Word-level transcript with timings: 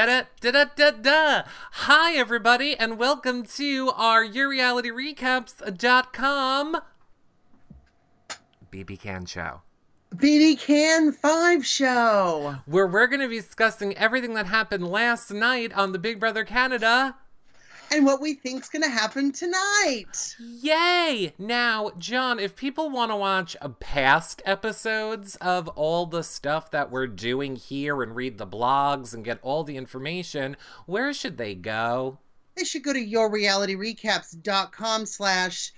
Da-da-da-da-da. 0.00 1.42
Hi, 1.72 2.14
everybody, 2.14 2.76
and 2.76 3.00
welcome 3.00 3.42
to 3.56 3.90
our 3.96 4.24
YourRealityRecaps.com 4.24 6.76
BB 8.70 9.00
Can 9.00 9.26
Show. 9.26 9.62
BB 10.14 10.60
Can 10.60 11.10
5 11.10 11.66
show. 11.66 12.58
Where 12.66 12.86
we're 12.86 13.08
going 13.08 13.22
to 13.22 13.28
be 13.28 13.40
discussing 13.40 13.96
everything 13.96 14.34
that 14.34 14.46
happened 14.46 14.86
last 14.86 15.32
night 15.32 15.72
on 15.72 15.90
the 15.90 15.98
Big 15.98 16.20
Brother 16.20 16.44
Canada 16.44 17.16
and 17.90 18.04
what 18.04 18.20
we 18.20 18.34
think's 18.34 18.68
gonna 18.68 18.88
happen 18.88 19.32
tonight. 19.32 20.36
Yay! 20.38 21.32
Now, 21.38 21.90
John, 21.98 22.38
if 22.38 22.56
people 22.56 22.90
want 22.90 23.10
to 23.10 23.16
watch 23.16 23.56
past 23.80 24.42
episodes 24.44 25.36
of 25.36 25.68
all 25.68 26.06
the 26.06 26.22
stuff 26.22 26.70
that 26.70 26.90
we're 26.90 27.06
doing 27.06 27.56
here 27.56 28.02
and 28.02 28.14
read 28.14 28.38
the 28.38 28.46
blogs 28.46 29.14
and 29.14 29.24
get 29.24 29.38
all 29.42 29.64
the 29.64 29.76
information, 29.76 30.56
where 30.86 31.12
should 31.12 31.38
they 31.38 31.54
go? 31.54 32.18
They 32.56 32.64
should 32.64 32.82
go 32.82 32.92
to 32.92 33.06
yourrealityrecaps.com 33.06 35.06
slash 35.06 35.72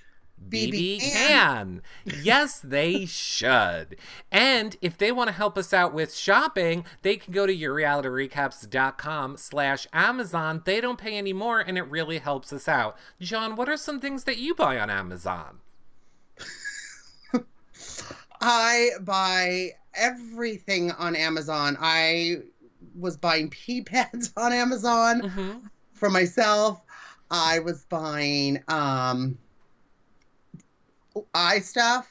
BB 0.49 1.01
can. 1.01 1.83
yes, 2.05 2.61
they 2.61 3.07
should. 3.07 3.97
And 4.33 4.77
if 4.81 4.97
they 4.97 5.13
want 5.13 5.29
to 5.29 5.35
help 5.35 5.59
us 5.59 5.73
out 5.73 5.93
with 5.93 6.15
shopping, 6.15 6.85
they 7.03 7.17
can 7.17 7.33
go 7.33 7.47
to 7.47 7.57
yourrealityrecaps.com 7.57 9.37
slash 9.37 9.87
Amazon. 9.93 10.63
They 10.65 10.81
don't 10.81 10.99
pay 10.99 11.17
any 11.17 11.33
more, 11.33 11.61
and 11.61 11.77
it 11.77 11.83
really 11.83 12.19
helps 12.19 12.53
us 12.53 12.69
out. 12.69 12.97
John, 13.21 13.57
what 13.57 13.69
are 13.69 13.77
some 13.77 14.01
things 14.01 14.25
that 14.25 14.39
you 14.39 14.55
buy 14.55 14.79
on 14.79 14.91
Amazon? 14.91 15.59
I 18.41 18.91
buy 19.01 19.71
everything 19.95 20.93
on 20.93 21.15
Amazon. 21.15 21.77
I 21.81 22.39
was 22.99 23.17
buying 23.17 23.51
pee 23.51 23.83
pads 23.83 24.33
on 24.37 24.53
Amazon 24.53 25.23
mm-hmm. 25.23 25.59
for 25.93 26.11
myself. 26.11 26.83
I 27.31 27.61
was 27.61 27.85
buying 27.85 28.63
um 28.69 29.39
eye 31.35 31.61
stuff. 31.61 32.09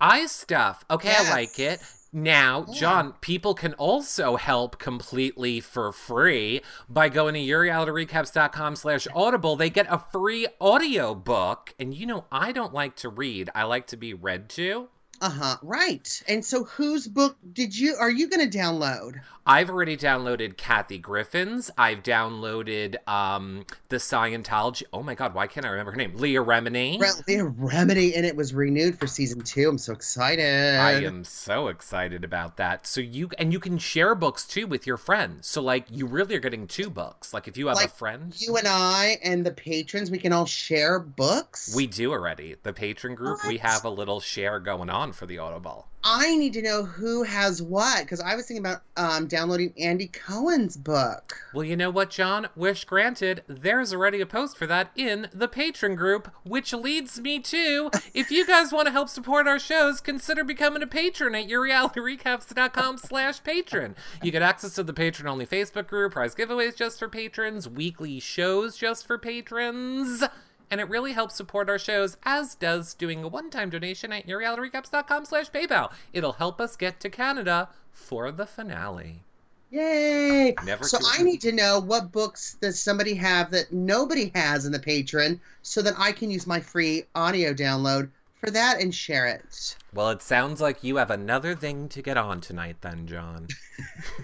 Eye 0.00 0.26
stuff. 0.26 0.84
Okay, 0.90 1.08
yes. 1.08 1.28
I 1.28 1.30
like 1.30 1.58
it. 1.58 1.80
Now, 2.12 2.66
yeah. 2.68 2.74
John, 2.74 3.14
people 3.20 3.54
can 3.54 3.72
also 3.74 4.36
help 4.36 4.78
completely 4.78 5.60
for 5.60 5.92
free 5.92 6.60
by 6.88 7.08
going 7.08 7.34
to 7.34 7.40
yourrealityrecaps.com 7.40 8.76
slash 8.76 9.06
audible. 9.14 9.56
They 9.56 9.70
get 9.70 9.86
a 9.88 9.98
free 9.98 10.46
audio 10.60 11.14
book. 11.14 11.74
And 11.78 11.94
you 11.94 12.04
know, 12.04 12.26
I 12.30 12.52
don't 12.52 12.74
like 12.74 12.96
to 12.96 13.08
read. 13.08 13.48
I 13.54 13.62
like 13.62 13.86
to 13.88 13.96
be 13.96 14.12
read 14.12 14.50
to. 14.50 14.88
Uh-huh. 15.22 15.56
Right. 15.62 16.22
And 16.26 16.44
so 16.44 16.64
whose 16.64 17.06
book 17.06 17.36
did 17.52 17.78
you 17.78 17.94
are 17.94 18.10
you 18.10 18.28
going 18.28 18.50
to 18.50 18.58
download? 18.58 19.20
I've 19.46 19.70
already 19.70 19.96
downloaded 19.96 20.56
Kathy 20.56 20.98
Griffin's. 20.98 21.70
I've 21.78 22.02
downloaded 22.02 22.96
um 23.08 23.64
the 23.88 23.96
Scientology. 23.96 24.82
Oh 24.92 25.02
my 25.02 25.14
god, 25.14 25.34
why 25.34 25.46
can't 25.46 25.64
I 25.64 25.70
remember 25.70 25.92
her 25.92 25.96
name? 25.96 26.16
Leah 26.16 26.42
Remini. 26.42 27.00
Re- 27.00 27.10
Leah 27.28 27.44
Remini 27.44 28.16
and 28.16 28.26
it 28.26 28.34
was 28.34 28.52
renewed 28.52 28.98
for 28.98 29.06
season 29.06 29.42
2. 29.42 29.68
I'm 29.68 29.78
so 29.78 29.92
excited. 29.92 30.78
I 30.80 31.04
am 31.04 31.22
so 31.22 31.68
excited 31.68 32.24
about 32.24 32.56
that. 32.56 32.84
So 32.86 33.00
you 33.00 33.30
and 33.38 33.52
you 33.52 33.60
can 33.60 33.78
share 33.78 34.16
books 34.16 34.44
too 34.44 34.66
with 34.66 34.88
your 34.88 34.96
friends. 34.96 35.46
So 35.46 35.62
like 35.62 35.86
you 35.88 36.06
really 36.06 36.34
are 36.34 36.40
getting 36.40 36.66
two 36.66 36.90
books. 36.90 37.32
Like 37.32 37.46
if 37.46 37.56
you 37.56 37.68
have 37.68 37.76
like, 37.76 37.86
a 37.86 37.90
friend, 37.90 38.34
you 38.40 38.56
and 38.56 38.66
I 38.66 39.18
and 39.22 39.46
the 39.46 39.52
patrons, 39.52 40.10
we 40.10 40.18
can 40.18 40.32
all 40.32 40.46
share 40.46 40.98
books. 40.98 41.72
We 41.76 41.86
do 41.86 42.10
already. 42.10 42.56
The 42.60 42.72
patron 42.72 43.14
group, 43.14 43.38
what? 43.44 43.48
we 43.48 43.58
have 43.58 43.84
a 43.84 43.90
little 43.90 44.18
share 44.18 44.58
going 44.58 44.90
on 44.90 45.11
for 45.12 45.26
the 45.26 45.38
Audible. 45.38 45.86
I 46.04 46.36
need 46.36 46.52
to 46.54 46.62
know 46.62 46.82
who 46.82 47.22
has 47.22 47.62
what 47.62 48.00
because 48.02 48.20
I 48.20 48.34
was 48.34 48.46
thinking 48.46 48.66
about 48.66 48.82
um, 48.96 49.28
downloading 49.28 49.72
Andy 49.78 50.08
Cohen's 50.08 50.76
book. 50.76 51.36
Well, 51.54 51.64
you 51.64 51.76
know 51.76 51.90
what, 51.90 52.10
John? 52.10 52.48
Wish 52.56 52.84
granted. 52.84 53.44
There's 53.46 53.94
already 53.94 54.20
a 54.20 54.26
post 54.26 54.56
for 54.58 54.66
that 54.66 54.90
in 54.96 55.28
the 55.32 55.46
patron 55.46 55.94
group, 55.94 56.28
which 56.42 56.72
leads 56.72 57.20
me 57.20 57.38
to 57.40 57.90
if 58.14 58.32
you 58.32 58.44
guys 58.44 58.72
want 58.72 58.86
to 58.86 58.92
help 58.92 59.08
support 59.08 59.46
our 59.46 59.60
shows, 59.60 60.00
consider 60.00 60.42
becoming 60.42 60.82
a 60.82 60.88
patron 60.88 61.36
at 61.36 61.48
yourrealityrecaps.com 61.48 62.98
slash 62.98 63.42
patron. 63.44 63.94
You 64.22 64.32
get 64.32 64.42
access 64.42 64.74
to 64.74 64.82
the 64.82 64.92
patron 64.92 65.28
only 65.28 65.46
Facebook 65.46 65.86
group, 65.86 66.14
prize 66.14 66.34
giveaways 66.34 66.74
just 66.74 66.98
for 66.98 67.08
patrons, 67.08 67.68
weekly 67.68 68.18
shows 68.18 68.76
just 68.76 69.06
for 69.06 69.18
patrons 69.18 70.24
and 70.72 70.80
it 70.80 70.88
really 70.88 71.12
helps 71.12 71.36
support 71.36 71.68
our 71.68 71.78
shows, 71.78 72.16
as 72.24 72.54
does 72.54 72.94
doing 72.94 73.22
a 73.22 73.28
one-time 73.28 73.68
donation 73.68 74.10
at 74.10 74.26
yourrealityrecaps.com 74.26 75.26
slash 75.26 75.50
PayPal. 75.50 75.92
It'll 76.14 76.32
help 76.32 76.62
us 76.62 76.76
get 76.76 76.98
to 77.00 77.10
Canada 77.10 77.68
for 77.92 78.32
the 78.32 78.46
finale. 78.46 79.22
Yay! 79.70 80.54
Never 80.64 80.84
so 80.84 80.96
I 81.12 81.22
need 81.22 81.42
to 81.42 81.52
know 81.52 81.78
what 81.78 82.10
books 82.10 82.56
does 82.58 82.80
somebody 82.80 83.12
have 83.14 83.50
that 83.50 83.70
nobody 83.70 84.32
has 84.34 84.64
in 84.64 84.72
the 84.72 84.78
patron 84.78 85.38
so 85.60 85.82
that 85.82 85.92
I 85.98 86.10
can 86.10 86.30
use 86.30 86.46
my 86.46 86.60
free 86.60 87.04
audio 87.14 87.52
download 87.52 88.08
for 88.40 88.50
that 88.50 88.80
and 88.80 88.94
share 88.94 89.26
it. 89.26 89.76
Well, 89.92 90.08
it 90.08 90.22
sounds 90.22 90.62
like 90.62 90.82
you 90.82 90.96
have 90.96 91.10
another 91.10 91.54
thing 91.54 91.90
to 91.90 92.00
get 92.00 92.16
on 92.16 92.40
tonight 92.40 92.76
then, 92.80 93.06
John. 93.06 93.48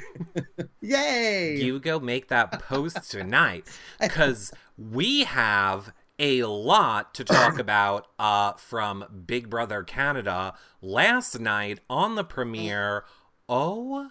Yay! 0.80 1.56
You 1.56 1.78
go 1.78 2.00
make 2.00 2.28
that 2.28 2.62
post 2.62 3.10
tonight 3.10 3.66
because 4.00 4.50
we 4.78 5.24
have 5.24 5.92
a 6.18 6.44
lot 6.44 7.14
to 7.14 7.24
talk 7.24 7.58
about 7.58 8.08
uh, 8.18 8.52
from 8.54 9.24
Big 9.26 9.48
Brother 9.48 9.82
Canada 9.82 10.54
last 10.80 11.38
night 11.38 11.80
on 11.88 12.14
the 12.14 12.24
premiere. 12.24 13.04
Oh 13.48 14.10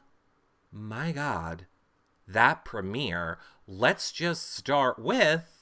my 0.71 1.11
God, 1.11 1.65
that 2.27 2.65
premiere. 2.65 3.37
Let's 3.67 4.11
just 4.11 4.53
start 4.53 4.99
with 4.99 5.57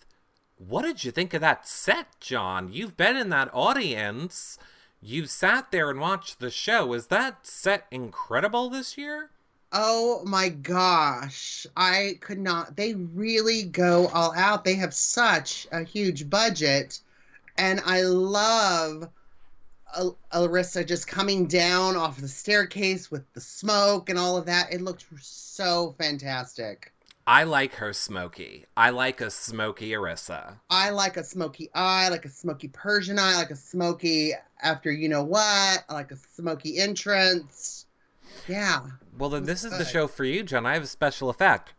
what 0.58 0.84
did 0.84 1.04
you 1.04 1.12
think 1.12 1.34
of 1.34 1.42
that 1.42 1.68
set, 1.68 2.20
John? 2.20 2.72
You've 2.72 2.96
been 2.96 3.18
in 3.18 3.30
that 3.30 3.50
audience. 3.54 4.58
You 5.02 5.26
sat 5.26 5.72
there 5.72 5.90
and 5.90 6.00
watched 6.00 6.40
the 6.40 6.50
show. 6.50 6.94
Is 6.94 7.08
that 7.08 7.46
set 7.46 7.86
incredible 7.92 8.70
this 8.70 8.98
year? 8.98 9.32
Oh 9.78 10.24
my 10.26 10.48
gosh. 10.48 11.68
I 11.76 12.18
could 12.22 12.40
not. 12.40 12.78
They 12.78 12.94
really 12.94 13.64
go 13.64 14.08
all 14.08 14.34
out. 14.34 14.64
They 14.64 14.76
have 14.76 14.94
such 14.94 15.68
a 15.70 15.84
huge 15.84 16.30
budget. 16.30 17.02
And 17.58 17.82
I 17.86 18.04
love 18.04 19.10
Larissa 20.34 20.86
just 20.86 21.08
coming 21.08 21.48
down 21.48 21.98
off 21.98 22.22
the 22.22 22.30
staircase 22.30 23.12
with 23.12 23.32
the 23.34 23.42
smoke 23.42 24.10
and 24.10 24.18
all 24.18 24.38
of 24.38 24.46
that. 24.46 24.72
It 24.72 24.82
looked 24.82 25.06
so 25.20 25.94
fantastic. 25.98 26.94
I 27.28 27.44
like 27.44 27.74
her 27.74 27.92
smoky. 27.92 28.66
I 28.78 28.92
like 28.92 29.20
a 29.20 29.30
smoky 29.30 29.90
Arisa. 29.92 30.54
I 30.70 30.92
like 30.92 31.18
a 31.18 31.24
smoky 31.24 31.70
eye, 31.74 32.08
like 32.08 32.24
a 32.24 32.30
smoky 32.30 32.70
Persian 32.70 33.20
eye, 33.20 33.36
like 33.36 33.52
a 33.52 33.58
smoky 33.58 34.34
after 34.62 34.90
you 34.90 35.10
know 35.10 35.24
what, 35.24 35.84
I 35.90 35.94
like 35.94 36.12
a 36.12 36.18
smoky 36.36 36.78
entrance. 36.78 37.85
Yeah. 38.48 38.82
Well, 39.18 39.30
then 39.30 39.46
this 39.46 39.64
is 39.64 39.78
the 39.78 39.86
show 39.86 40.08
for 40.08 40.24
you, 40.24 40.44
John. 40.44 40.66
I 40.66 40.74
have 40.74 40.84
a 40.84 40.88
special 40.88 41.30
effect. 41.30 41.74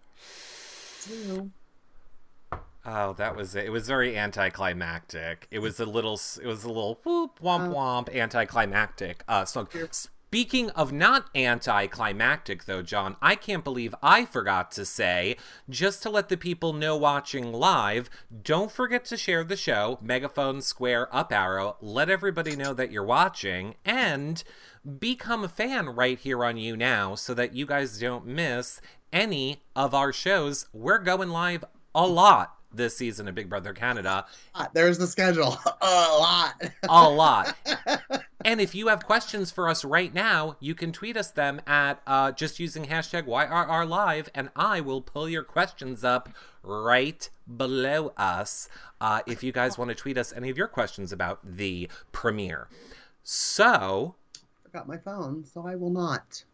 Oh, 2.88 3.14
that 3.14 3.34
was 3.34 3.56
it. 3.56 3.64
It 3.64 3.70
was 3.70 3.88
very 3.88 4.16
anticlimactic. 4.16 5.48
It 5.50 5.58
was 5.58 5.80
a 5.80 5.86
little. 5.86 6.20
It 6.40 6.46
was 6.46 6.62
a 6.62 6.68
little 6.68 7.00
whoop 7.04 7.40
womp 7.42 7.70
uh. 7.70 7.74
womp 7.74 8.14
anticlimactic. 8.14 9.24
Uh, 9.26 9.44
so 9.44 9.66
speaking 9.90 10.70
of 10.70 10.92
not 10.92 11.28
anticlimactic, 11.34 12.66
though, 12.66 12.82
John, 12.82 13.16
I 13.20 13.34
can't 13.34 13.64
believe 13.64 13.92
I 14.02 14.24
forgot 14.24 14.70
to 14.72 14.84
say 14.84 15.36
just 15.68 16.00
to 16.04 16.10
let 16.10 16.28
the 16.28 16.36
people 16.36 16.72
know 16.72 16.96
watching 16.96 17.52
live. 17.52 18.08
Don't 18.44 18.70
forget 18.70 19.04
to 19.06 19.16
share 19.16 19.42
the 19.42 19.56
show. 19.56 19.98
Megaphone, 20.00 20.60
square, 20.62 21.14
up 21.14 21.32
arrow. 21.32 21.76
Let 21.80 22.08
everybody 22.08 22.54
know 22.54 22.72
that 22.72 22.92
you're 22.92 23.02
watching 23.02 23.74
and 23.84 24.44
become 24.86 25.44
a 25.44 25.48
fan 25.48 25.88
right 25.88 26.18
here 26.18 26.44
on 26.44 26.56
YouNow 26.56 27.18
so 27.18 27.34
that 27.34 27.54
you 27.54 27.66
guys 27.66 27.98
don't 27.98 28.26
miss 28.26 28.80
any 29.12 29.62
of 29.74 29.94
our 29.94 30.12
shows. 30.12 30.66
We're 30.72 30.98
going 30.98 31.30
live 31.30 31.64
a 31.94 32.06
lot 32.06 32.54
this 32.72 32.96
season 32.96 33.26
of 33.26 33.34
Big 33.34 33.48
Brother 33.48 33.72
Canada. 33.72 34.26
There's 34.74 34.98
the 34.98 35.06
schedule. 35.06 35.56
a 35.80 36.16
lot. 36.18 36.62
a 36.88 37.08
lot. 37.08 37.54
And 38.46 38.60
if 38.60 38.76
you 38.76 38.86
have 38.86 39.04
questions 39.04 39.50
for 39.50 39.68
us 39.68 39.84
right 39.84 40.14
now, 40.14 40.56
you 40.60 40.76
can 40.76 40.92
tweet 40.92 41.16
us 41.16 41.32
them 41.32 41.60
at 41.66 42.00
uh, 42.06 42.30
just 42.30 42.60
using 42.60 42.84
hashtag 42.84 43.26
YRRLive, 43.26 44.28
and 44.36 44.50
I 44.54 44.80
will 44.80 45.02
pull 45.02 45.28
your 45.28 45.42
questions 45.42 46.04
up 46.04 46.28
right 46.62 47.28
below 47.56 48.12
us 48.16 48.68
uh, 49.00 49.22
if 49.26 49.42
you 49.42 49.50
guys 49.50 49.76
want 49.76 49.88
to 49.88 49.96
tweet 49.96 50.16
us 50.16 50.32
any 50.32 50.48
of 50.48 50.56
your 50.56 50.68
questions 50.68 51.10
about 51.10 51.40
the 51.42 51.88
premiere. 52.12 52.68
So, 53.24 54.14
forgot 54.76 54.88
my 54.88 54.98
phone, 54.98 55.42
so 55.42 55.66
I 55.66 55.74
will 55.74 55.90
not. 55.90 56.44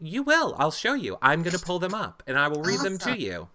You 0.00 0.24
will. 0.24 0.56
I'll 0.58 0.72
show 0.72 0.94
you. 0.94 1.16
I'm 1.22 1.44
going 1.44 1.54
to 1.56 1.64
pull 1.64 1.78
them 1.78 1.94
up 1.94 2.24
and 2.26 2.36
I 2.36 2.48
will 2.48 2.62
read 2.62 2.80
awesome. 2.80 2.96
them 2.96 3.14
to 3.14 3.20
you. 3.20 3.48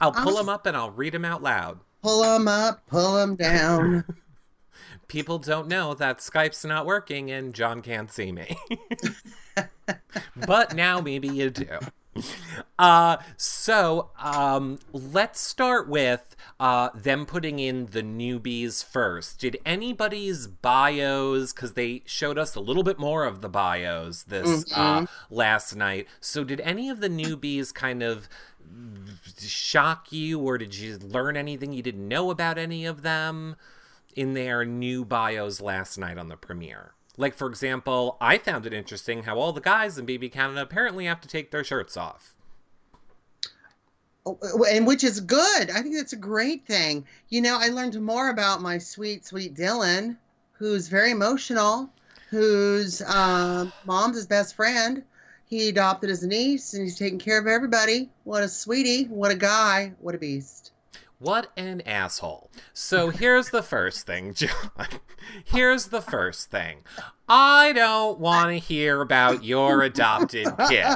I'll 0.00 0.12
pull 0.12 0.32
awesome. 0.32 0.46
them 0.46 0.48
up 0.48 0.64
and 0.64 0.74
I'll 0.74 0.92
read 0.92 1.12
them 1.12 1.26
out 1.26 1.42
loud. 1.42 1.80
Pull 2.02 2.22
them 2.22 2.48
up, 2.48 2.86
pull 2.86 3.16
them 3.16 3.36
down. 3.36 4.04
People 5.08 5.38
don't 5.38 5.68
know 5.68 5.92
that 5.92 6.20
Skype's 6.20 6.64
not 6.64 6.86
working 6.86 7.30
and 7.30 7.52
John 7.52 7.82
can't 7.82 8.10
see 8.10 8.32
me. 8.32 8.56
but 10.46 10.74
now 10.74 11.02
maybe 11.02 11.28
you 11.28 11.50
do. 11.50 11.78
Uh, 12.78 13.16
so 13.36 14.10
um, 14.20 14.78
let's 14.92 15.40
start 15.40 15.88
with 15.88 16.36
uh, 16.60 16.90
them 16.94 17.26
putting 17.26 17.58
in 17.58 17.86
the 17.86 18.04
newbies 18.04 18.84
first. 18.84 19.40
Did 19.40 19.58
anybody's 19.66 20.46
bios, 20.46 21.52
because 21.52 21.72
they 21.72 22.02
showed 22.06 22.38
us 22.38 22.54
a 22.54 22.60
little 22.60 22.84
bit 22.84 22.96
more 22.96 23.24
of 23.24 23.40
the 23.40 23.48
bios 23.48 24.22
this 24.22 24.64
uh, 24.76 25.06
last 25.28 25.74
night. 25.74 26.06
So 26.20 26.44
did 26.44 26.60
any 26.60 26.88
of 26.88 27.00
the 27.00 27.08
newbies 27.08 27.74
kind 27.74 28.00
of 28.00 28.28
shock 29.40 30.12
you, 30.12 30.38
or 30.38 30.56
did 30.56 30.76
you 30.76 30.98
learn 30.98 31.36
anything 31.36 31.72
you 31.72 31.82
didn't 31.82 32.06
know 32.06 32.30
about 32.30 32.58
any 32.58 32.86
of 32.86 33.02
them 33.02 33.56
in 34.14 34.34
their 34.34 34.64
new 34.64 35.04
bios 35.04 35.60
last 35.60 35.98
night 35.98 36.16
on 36.16 36.28
the 36.28 36.36
premiere? 36.36 36.94
Like, 37.18 37.34
for 37.34 37.48
example, 37.48 38.16
I 38.20 38.38
found 38.38 38.64
it 38.64 38.72
interesting 38.72 39.24
how 39.24 39.38
all 39.38 39.52
the 39.52 39.60
guys 39.60 39.98
in 39.98 40.06
BB 40.06 40.30
Canada 40.30 40.62
apparently 40.62 41.04
have 41.06 41.20
to 41.20 41.28
take 41.28 41.50
their 41.50 41.64
shirts 41.64 41.96
off. 41.96 42.36
Oh, 44.24 44.38
and 44.70 44.86
which 44.86 45.02
is 45.02 45.20
good. 45.20 45.70
I 45.70 45.82
think 45.82 45.96
that's 45.96 46.12
a 46.12 46.16
great 46.16 46.64
thing. 46.64 47.06
You 47.28 47.40
know, 47.40 47.58
I 47.60 47.70
learned 47.70 48.00
more 48.00 48.30
about 48.30 48.62
my 48.62 48.78
sweet, 48.78 49.26
sweet 49.26 49.54
Dylan, 49.54 50.16
who's 50.52 50.86
very 50.86 51.10
emotional, 51.10 51.90
whose 52.30 53.02
um, 53.02 53.72
mom's 53.84 54.16
his 54.16 54.26
best 54.26 54.54
friend. 54.54 55.02
He 55.46 55.68
adopted 55.68 56.10
his 56.10 56.22
niece, 56.22 56.74
and 56.74 56.84
he's 56.84 56.98
taking 56.98 57.18
care 57.18 57.40
of 57.40 57.48
everybody. 57.48 58.10
What 58.22 58.44
a 58.44 58.48
sweetie! 58.48 59.04
What 59.04 59.32
a 59.32 59.36
guy! 59.36 59.94
What 59.98 60.14
a 60.14 60.18
beast! 60.18 60.70
What 61.20 61.50
an 61.56 61.80
asshole. 61.80 62.48
So 62.72 63.10
here's 63.10 63.50
the 63.50 63.62
first 63.62 64.06
thing, 64.06 64.34
John. 64.34 64.50
Here's 65.44 65.86
the 65.86 66.00
first 66.00 66.48
thing. 66.48 66.84
I 67.28 67.72
don't 67.72 68.20
want 68.20 68.50
to 68.50 68.58
hear 68.58 69.00
about 69.00 69.42
your 69.42 69.82
adopted 69.82 70.46
kid. 70.68 70.86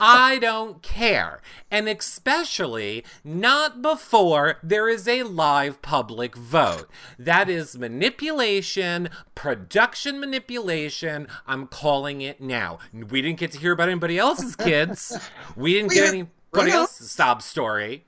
I 0.00 0.38
don't 0.40 0.82
care. 0.82 1.40
And 1.70 1.88
especially 1.88 3.04
not 3.22 3.80
before 3.80 4.58
there 4.62 4.88
is 4.88 5.06
a 5.06 5.22
live 5.22 5.80
public 5.82 6.34
vote. 6.34 6.90
That 7.16 7.48
is 7.48 7.78
manipulation, 7.78 9.08
production 9.36 10.18
manipulation. 10.18 11.28
I'm 11.46 11.68
calling 11.68 12.20
it 12.20 12.40
now. 12.40 12.80
We 12.92 13.22
didn't 13.22 13.38
get 13.38 13.52
to 13.52 13.58
hear 13.58 13.72
about 13.72 13.88
anybody 13.88 14.18
else's 14.18 14.56
kids. 14.56 15.16
We 15.56 15.74
didn't 15.74 15.92
get 15.92 16.08
anybody 16.08 16.72
else's 16.72 17.12
sob 17.12 17.40
story 17.40 18.04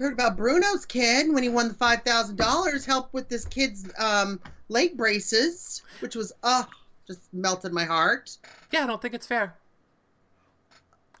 heard 0.00 0.14
about 0.14 0.36
Bruno's 0.36 0.86
kid 0.86 1.32
when 1.32 1.42
he 1.42 1.48
won 1.48 1.68
the 1.68 1.74
five 1.74 2.02
thousand 2.02 2.36
dollars. 2.36 2.84
Helped 2.84 3.12
with 3.12 3.28
this 3.28 3.44
kid's 3.44 3.88
um, 3.98 4.40
leg 4.68 4.96
braces, 4.96 5.82
which 6.00 6.16
was 6.16 6.32
uh 6.42 6.64
just 7.06 7.32
melted 7.32 7.72
my 7.72 7.84
heart. 7.84 8.36
Yeah, 8.70 8.84
I 8.84 8.86
don't 8.86 9.02
think 9.02 9.14
it's 9.14 9.26
fair. 9.26 9.54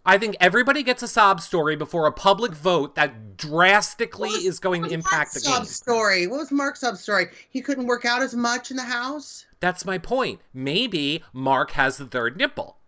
I 0.06 0.16
think 0.16 0.36
everybody 0.40 0.82
gets 0.82 1.02
a 1.02 1.08
sob 1.08 1.40
story 1.40 1.76
before 1.76 2.06
a 2.06 2.12
public 2.12 2.52
vote 2.52 2.94
that 2.94 3.36
drastically 3.36 4.30
was, 4.30 4.44
is 4.44 4.58
going 4.58 4.82
to 4.84 4.88
impact 4.88 5.34
the 5.34 5.40
game. 5.40 5.52
Sob 5.52 5.66
story. 5.66 6.26
What 6.26 6.38
was 6.38 6.50
Mark's 6.50 6.80
sob 6.80 6.96
story? 6.96 7.26
He 7.50 7.60
couldn't 7.60 7.86
work 7.86 8.06
out 8.06 8.22
as 8.22 8.34
much 8.34 8.70
in 8.70 8.78
the 8.78 8.82
house. 8.82 9.44
That's 9.60 9.84
my 9.84 9.98
point. 9.98 10.40
Maybe 10.54 11.22
Mark 11.34 11.72
has 11.72 11.98
the 11.98 12.06
third 12.06 12.38
nipple. 12.38 12.78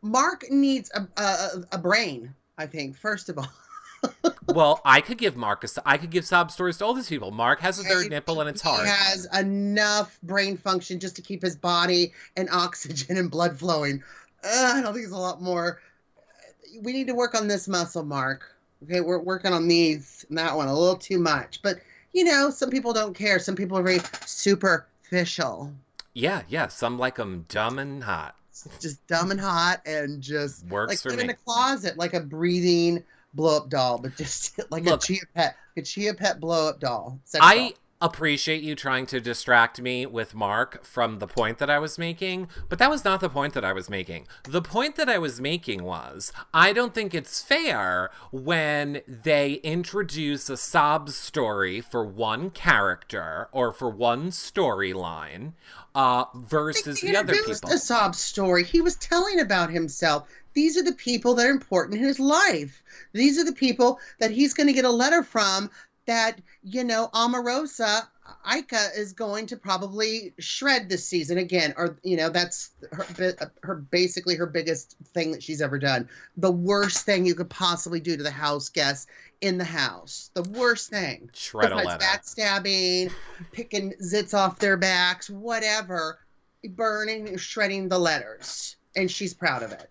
Mark 0.00 0.50
needs 0.50 0.90
a 0.94 1.06
a, 1.20 1.48
a 1.72 1.78
brain. 1.78 2.34
I 2.56 2.66
think 2.66 2.96
first 2.96 3.28
of 3.28 3.36
all. 3.36 3.48
well, 4.46 4.80
I 4.84 5.00
could 5.00 5.18
give 5.18 5.36
Marcus. 5.36 5.78
I 5.84 5.96
could 5.96 6.10
give 6.10 6.24
sob 6.24 6.50
stories 6.50 6.78
to 6.78 6.84
all 6.84 6.94
these 6.94 7.08
people. 7.08 7.30
Mark 7.30 7.60
has 7.60 7.78
a 7.78 7.84
third 7.84 8.10
nipple 8.10 8.40
and 8.40 8.48
it's 8.48 8.62
hard. 8.62 8.86
He 8.86 8.92
has 8.92 9.26
enough 9.38 10.18
brain 10.22 10.56
function 10.56 11.00
just 11.00 11.16
to 11.16 11.22
keep 11.22 11.42
his 11.42 11.56
body 11.56 12.12
and 12.36 12.48
oxygen 12.50 13.16
and 13.16 13.30
blood 13.30 13.58
flowing. 13.58 14.02
Uh, 14.44 14.74
I 14.76 14.82
don't 14.82 14.94
think 14.94 15.04
it's 15.04 15.14
a 15.14 15.18
lot 15.18 15.42
more. 15.42 15.80
We 16.82 16.92
need 16.92 17.08
to 17.08 17.14
work 17.14 17.34
on 17.34 17.48
this 17.48 17.68
muscle, 17.68 18.04
Mark. 18.04 18.56
Okay, 18.84 19.00
we're 19.00 19.18
working 19.18 19.52
on 19.52 19.68
these 19.68 20.24
and 20.28 20.38
that 20.38 20.56
one 20.56 20.68
a 20.68 20.74
little 20.74 20.96
too 20.96 21.18
much. 21.18 21.60
But 21.62 21.80
you 22.12 22.24
know, 22.24 22.50
some 22.50 22.70
people 22.70 22.92
don't 22.92 23.14
care. 23.14 23.38
Some 23.38 23.54
people 23.54 23.78
are 23.78 23.82
very 23.82 24.00
superficial. 24.24 25.72
Yeah, 26.14 26.42
yeah. 26.48 26.68
Some 26.68 26.98
like 26.98 27.16
them 27.16 27.44
dumb 27.48 27.78
and 27.78 28.02
hot. 28.02 28.36
Just 28.80 29.06
dumb 29.06 29.30
and 29.30 29.40
hot, 29.40 29.80
and 29.86 30.20
just 30.20 30.66
works 30.66 30.90
like 30.90 30.98
for 30.98 31.16
me. 31.16 31.24
in 31.24 31.30
a 31.30 31.34
closet, 31.34 31.96
like 31.96 32.14
a 32.14 32.20
breathing 32.20 33.04
blow 33.34 33.58
up 33.58 33.68
doll, 33.68 33.98
but 33.98 34.16
just 34.16 34.60
like 34.70 34.84
Look, 34.84 35.02
a 35.02 35.06
chia 35.06 35.20
pet, 35.34 35.56
a 35.76 35.82
chia 35.82 36.14
pet 36.14 36.40
blow 36.40 36.68
up 36.68 36.80
doll. 36.80 37.20
I 37.40 37.56
doll. 37.56 37.72
appreciate 38.02 38.62
you 38.62 38.74
trying 38.74 39.06
to 39.06 39.20
distract 39.20 39.80
me 39.80 40.06
with 40.06 40.34
Mark 40.34 40.84
from 40.84 41.18
the 41.18 41.26
point 41.26 41.58
that 41.58 41.70
I 41.70 41.78
was 41.78 41.98
making, 41.98 42.48
but 42.68 42.78
that 42.78 42.90
was 42.90 43.04
not 43.04 43.20
the 43.20 43.28
point 43.28 43.54
that 43.54 43.64
I 43.64 43.72
was 43.72 43.90
making. 43.90 44.26
The 44.44 44.62
point 44.62 44.96
that 44.96 45.08
I 45.08 45.18
was 45.18 45.40
making 45.40 45.82
was 45.84 46.32
I 46.52 46.72
don't 46.72 46.94
think 46.94 47.14
it's 47.14 47.42
fair 47.42 48.10
when 48.32 49.02
they 49.06 49.54
introduce 49.54 50.48
a 50.48 50.56
sob 50.56 51.10
story 51.10 51.80
for 51.80 52.04
one 52.04 52.50
character 52.50 53.48
or 53.52 53.72
for 53.72 53.90
one 53.90 54.30
storyline 54.30 55.52
uh, 55.94 56.24
versus 56.34 57.00
the 57.00 57.16
other 57.16 57.34
people. 57.34 57.70
A 57.70 57.78
sob 57.78 58.14
story. 58.14 58.64
He 58.64 58.80
was 58.80 58.96
telling 58.96 59.40
about 59.40 59.70
himself. 59.70 60.28
These 60.52 60.76
are 60.76 60.82
the 60.82 60.92
people 60.92 61.34
that 61.34 61.46
are 61.46 61.50
important 61.50 62.00
in 62.00 62.04
his 62.04 62.20
life. 62.20 62.82
These 63.12 63.38
are 63.38 63.44
the 63.44 63.52
people 63.52 63.98
that 64.18 64.30
he's 64.30 64.54
going 64.54 64.66
to 64.66 64.72
get 64.72 64.84
a 64.84 64.90
letter 64.90 65.22
from 65.22 65.70
that, 66.06 66.40
you 66.62 66.82
know, 66.84 67.08
Omarosa 67.14 68.06
Ika 68.56 68.88
is 68.96 69.12
going 69.12 69.46
to 69.46 69.56
probably 69.56 70.34
shred 70.38 70.88
this 70.88 71.06
season 71.06 71.38
again, 71.38 71.74
or 71.76 71.98
you 72.02 72.16
know 72.16 72.28
that's 72.30 72.70
her, 72.92 73.34
her 73.62 73.74
basically 73.74 74.36
her 74.36 74.46
biggest 74.46 74.96
thing 75.06 75.32
that 75.32 75.42
she's 75.42 75.60
ever 75.60 75.78
done. 75.78 76.08
The 76.36 76.50
worst 76.50 77.04
thing 77.04 77.26
you 77.26 77.34
could 77.34 77.50
possibly 77.50 78.00
do 78.00 78.16
to 78.16 78.22
the 78.22 78.30
house 78.30 78.68
guests 78.68 79.06
in 79.40 79.58
the 79.58 79.64
house. 79.64 80.30
The 80.34 80.42
worst 80.42 80.90
thing. 80.90 81.30
Shred 81.32 81.72
a 81.72 81.76
letter. 81.76 82.04
Backstabbing, 82.04 83.12
picking 83.52 83.94
zits 84.02 84.34
off 84.34 84.58
their 84.58 84.76
backs, 84.76 85.28
whatever, 85.28 86.20
burning, 86.70 87.36
shredding 87.36 87.88
the 87.88 87.98
letters, 87.98 88.76
and 88.96 89.10
she's 89.10 89.34
proud 89.34 89.62
of 89.62 89.72
it 89.72 89.90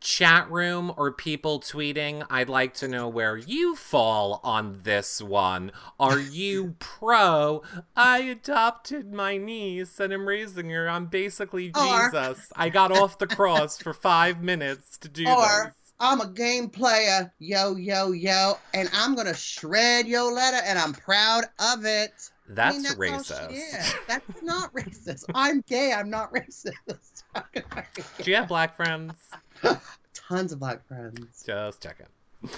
chat 0.00 0.50
room 0.50 0.92
or 0.96 1.12
people 1.12 1.60
tweeting, 1.60 2.26
I'd 2.30 2.48
like 2.48 2.74
to 2.74 2.88
know 2.88 3.08
where 3.08 3.36
you 3.36 3.76
fall 3.76 4.40
on 4.42 4.80
this 4.82 5.20
one. 5.20 5.72
Are 5.98 6.18
you 6.18 6.76
pro? 6.78 7.62
I 7.94 8.20
adopted 8.20 9.12
my 9.12 9.36
niece 9.36 10.00
and 10.00 10.12
am 10.12 10.26
raising 10.26 10.70
her. 10.70 10.88
I'm 10.88 11.06
basically 11.06 11.70
or, 11.74 12.10
Jesus. 12.10 12.52
I 12.56 12.68
got 12.68 12.90
off 12.90 13.18
the 13.18 13.26
cross 13.26 13.78
for 13.78 13.92
five 13.94 14.42
minutes 14.42 14.96
to 14.98 15.08
do 15.08 15.28
or, 15.28 15.66
this. 15.66 15.74
I'm 16.02 16.22
a 16.22 16.28
game 16.28 16.70
player, 16.70 17.30
yo, 17.38 17.76
yo, 17.76 18.12
yo, 18.12 18.54
and 18.72 18.88
I'm 18.94 19.14
gonna 19.14 19.34
shred 19.34 20.06
your 20.06 20.32
letter, 20.32 20.56
and 20.64 20.78
I'm 20.78 20.94
proud 20.94 21.44
of 21.58 21.84
it. 21.84 22.30
That's, 22.48 22.74
I 22.74 22.78
mean, 22.78 22.82
that's 22.82 22.94
racist. 22.94 23.96
That's 24.08 24.42
not 24.42 24.72
racist. 24.72 25.24
I'm 25.34 25.62
gay. 25.68 25.92
I'm 25.92 26.10
not 26.10 26.32
racist. 26.32 26.72
Do 28.22 28.30
you 28.30 28.34
have 28.34 28.48
black 28.48 28.76
friends? 28.76 29.12
Tons 30.14 30.52
of 30.52 30.60
black 30.60 30.86
friends. 30.86 31.42
Just 31.46 31.82
checking. 31.82 32.06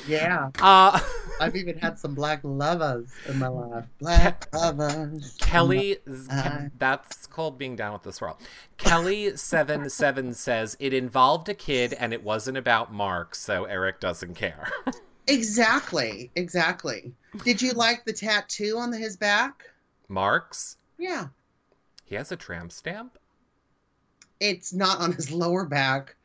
Yeah. 0.07 0.51
Uh, 0.61 1.01
I've 1.41 1.57
even 1.57 1.77
had 1.79 1.99
some 1.99 2.15
black 2.15 2.41
lovers 2.43 3.11
in 3.29 3.39
my 3.39 3.49
life. 3.49 3.85
Black 3.99 4.49
lovers. 4.55 5.37
Kelly, 5.41 5.99
that's 6.79 7.27
called 7.27 7.59
being 7.59 7.75
down 7.75 7.93
with 7.93 8.03
this 8.03 8.21
world. 8.21 8.37
Kelly 8.77 9.37
seven 9.37 9.91
seven 9.91 10.35
says 10.35 10.77
it 10.79 10.93
involved 10.93 11.49
a 11.49 11.55
kid 11.55 11.95
and 11.95 12.13
it 12.13 12.23
wasn't 12.23 12.57
about 12.57 12.93
Mark, 12.93 13.35
so 13.35 13.65
Eric 13.65 14.01
doesn't 14.01 14.35
care. 14.35 14.69
exactly. 15.27 16.31
Exactly. 16.37 17.13
Did 17.45 17.61
you 17.61 17.73
like 17.73 18.05
the 18.05 18.13
tattoo 18.13 18.79
on 18.79 18.93
his 18.93 19.17
back? 19.17 19.65
Mark's. 20.09 20.77
Yeah. 20.99 21.29
He 22.05 22.15
has 22.15 22.31
a 22.31 22.37
tramp 22.37 22.71
stamp. 22.73 23.19
It's 24.39 24.73
not 24.73 25.01
on 25.01 25.13
his 25.13 25.33
lower 25.33 25.65
back. 25.65 26.17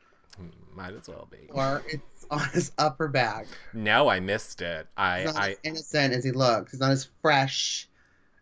Might 0.78 0.94
as 0.94 1.08
well 1.08 1.26
be. 1.30 1.48
Or 1.50 1.82
it's 1.88 2.24
on 2.30 2.48
his 2.50 2.70
upper 2.78 3.08
back. 3.08 3.46
No, 3.74 4.08
I 4.08 4.20
missed 4.20 4.62
it. 4.62 4.86
I, 4.96 5.22
He's 5.22 5.34
not 5.34 5.42
I 5.42 5.50
as 5.50 5.56
innocent 5.64 6.14
as 6.14 6.24
he 6.24 6.30
looks. 6.30 6.70
He's 6.70 6.80
not 6.80 6.92
as 6.92 7.08
fresh 7.20 7.88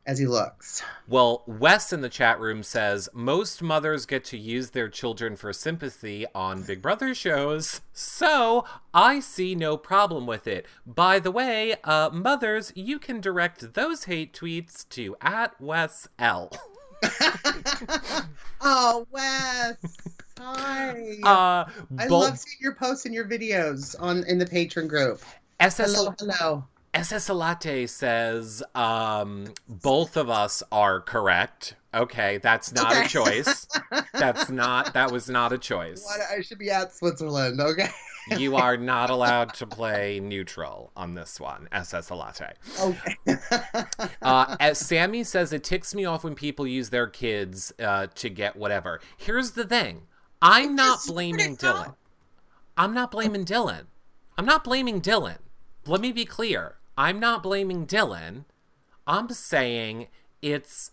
as 0.06 0.18
he 0.18 0.26
looks. 0.26 0.82
Well, 1.08 1.42
Wes 1.46 1.92
in 1.92 2.00
the 2.00 2.08
chat 2.08 2.38
room 2.38 2.62
says 2.62 3.08
most 3.12 3.62
mothers 3.62 4.06
get 4.06 4.24
to 4.26 4.38
use 4.38 4.70
their 4.70 4.88
children 4.88 5.34
for 5.34 5.52
sympathy 5.52 6.26
on 6.34 6.62
Big 6.62 6.80
Brother 6.80 7.14
shows, 7.14 7.80
so 7.92 8.64
I 8.94 9.20
see 9.20 9.54
no 9.54 9.76
problem 9.76 10.26
with 10.26 10.46
it. 10.46 10.66
By 10.86 11.18
the 11.18 11.30
way, 11.30 11.74
uh, 11.82 12.10
mothers, 12.12 12.72
you 12.76 12.98
can 12.98 13.20
direct 13.20 13.74
those 13.74 14.04
hate 14.04 14.32
tweets 14.32 14.88
to 14.90 15.16
at 15.20 15.60
Wes 15.60 16.06
L. 16.18 16.52
oh, 18.60 19.06
Wes. 19.10 19.76
Hi. 20.38 21.16
Uh, 21.22 21.64
I 21.98 22.06
love 22.08 22.38
seeing 22.38 22.58
your 22.60 22.74
posts 22.74 23.06
and 23.06 23.14
your 23.14 23.24
videos 23.26 23.94
on 23.98 24.24
in 24.24 24.38
the 24.38 24.46
patron 24.46 24.86
group. 24.86 25.22
SS 25.60 25.94
hello, 25.94 26.14
hello. 26.18 26.64
SS 26.94 27.28
Latte 27.30 27.86
says 27.86 28.62
um, 28.74 29.52
both 29.68 30.16
of 30.16 30.30
us 30.30 30.62
are 30.72 31.00
correct. 31.00 31.74
Okay, 31.94 32.38
that's 32.38 32.72
not 32.74 32.92
Okay. 32.92 33.04
a 33.04 33.08
choice. 33.08 33.66
That's 34.12 34.50
not. 34.50 34.92
That 34.94 35.10
was 35.10 35.28
not 35.28 35.52
a 35.52 35.58
choice. 35.58 36.04
What, 36.04 36.20
I 36.30 36.42
should 36.42 36.58
be 36.58 36.70
at 36.70 36.94
Switzerland, 36.94 37.60
okay? 37.60 37.88
You 38.36 38.56
are 38.56 38.76
not 38.78 39.08
allowed 39.08 39.54
to 39.54 39.66
play 39.66 40.20
neutral 40.20 40.90
on 40.96 41.14
this 41.14 41.40
one, 41.40 41.68
SS 41.72 42.10
Latte. 42.10 42.52
Okay. 42.80 43.16
Uh, 44.22 44.56
as 44.58 44.78
Sammy 44.78 45.22
says, 45.22 45.52
it 45.52 45.62
ticks 45.62 45.94
me 45.94 46.04
off 46.04 46.24
when 46.24 46.34
people 46.34 46.66
use 46.66 46.90
their 46.90 47.06
kids 47.06 47.72
uh, 47.78 48.08
to 48.16 48.28
get 48.28 48.56
whatever. 48.56 49.00
Here's 49.16 49.52
the 49.52 49.64
thing 49.64 50.02
I'm 50.42 50.74
not 50.76 51.00
blaming 51.06 51.56
Dylan. 51.56 51.94
I'm 52.76 52.92
not 52.94 53.10
blaming 53.10 53.44
Dylan. 53.44 53.86
I'm 54.36 54.44
not 54.44 54.64
blaming 54.64 55.00
Dylan. 55.00 55.38
Let 55.86 56.00
me 56.00 56.12
be 56.12 56.24
clear. 56.24 56.76
I'm 56.98 57.18
not 57.20 57.42
blaming 57.42 57.86
Dylan. 57.86 58.44
I'm 59.06 59.28
saying 59.30 60.08
it's 60.42 60.90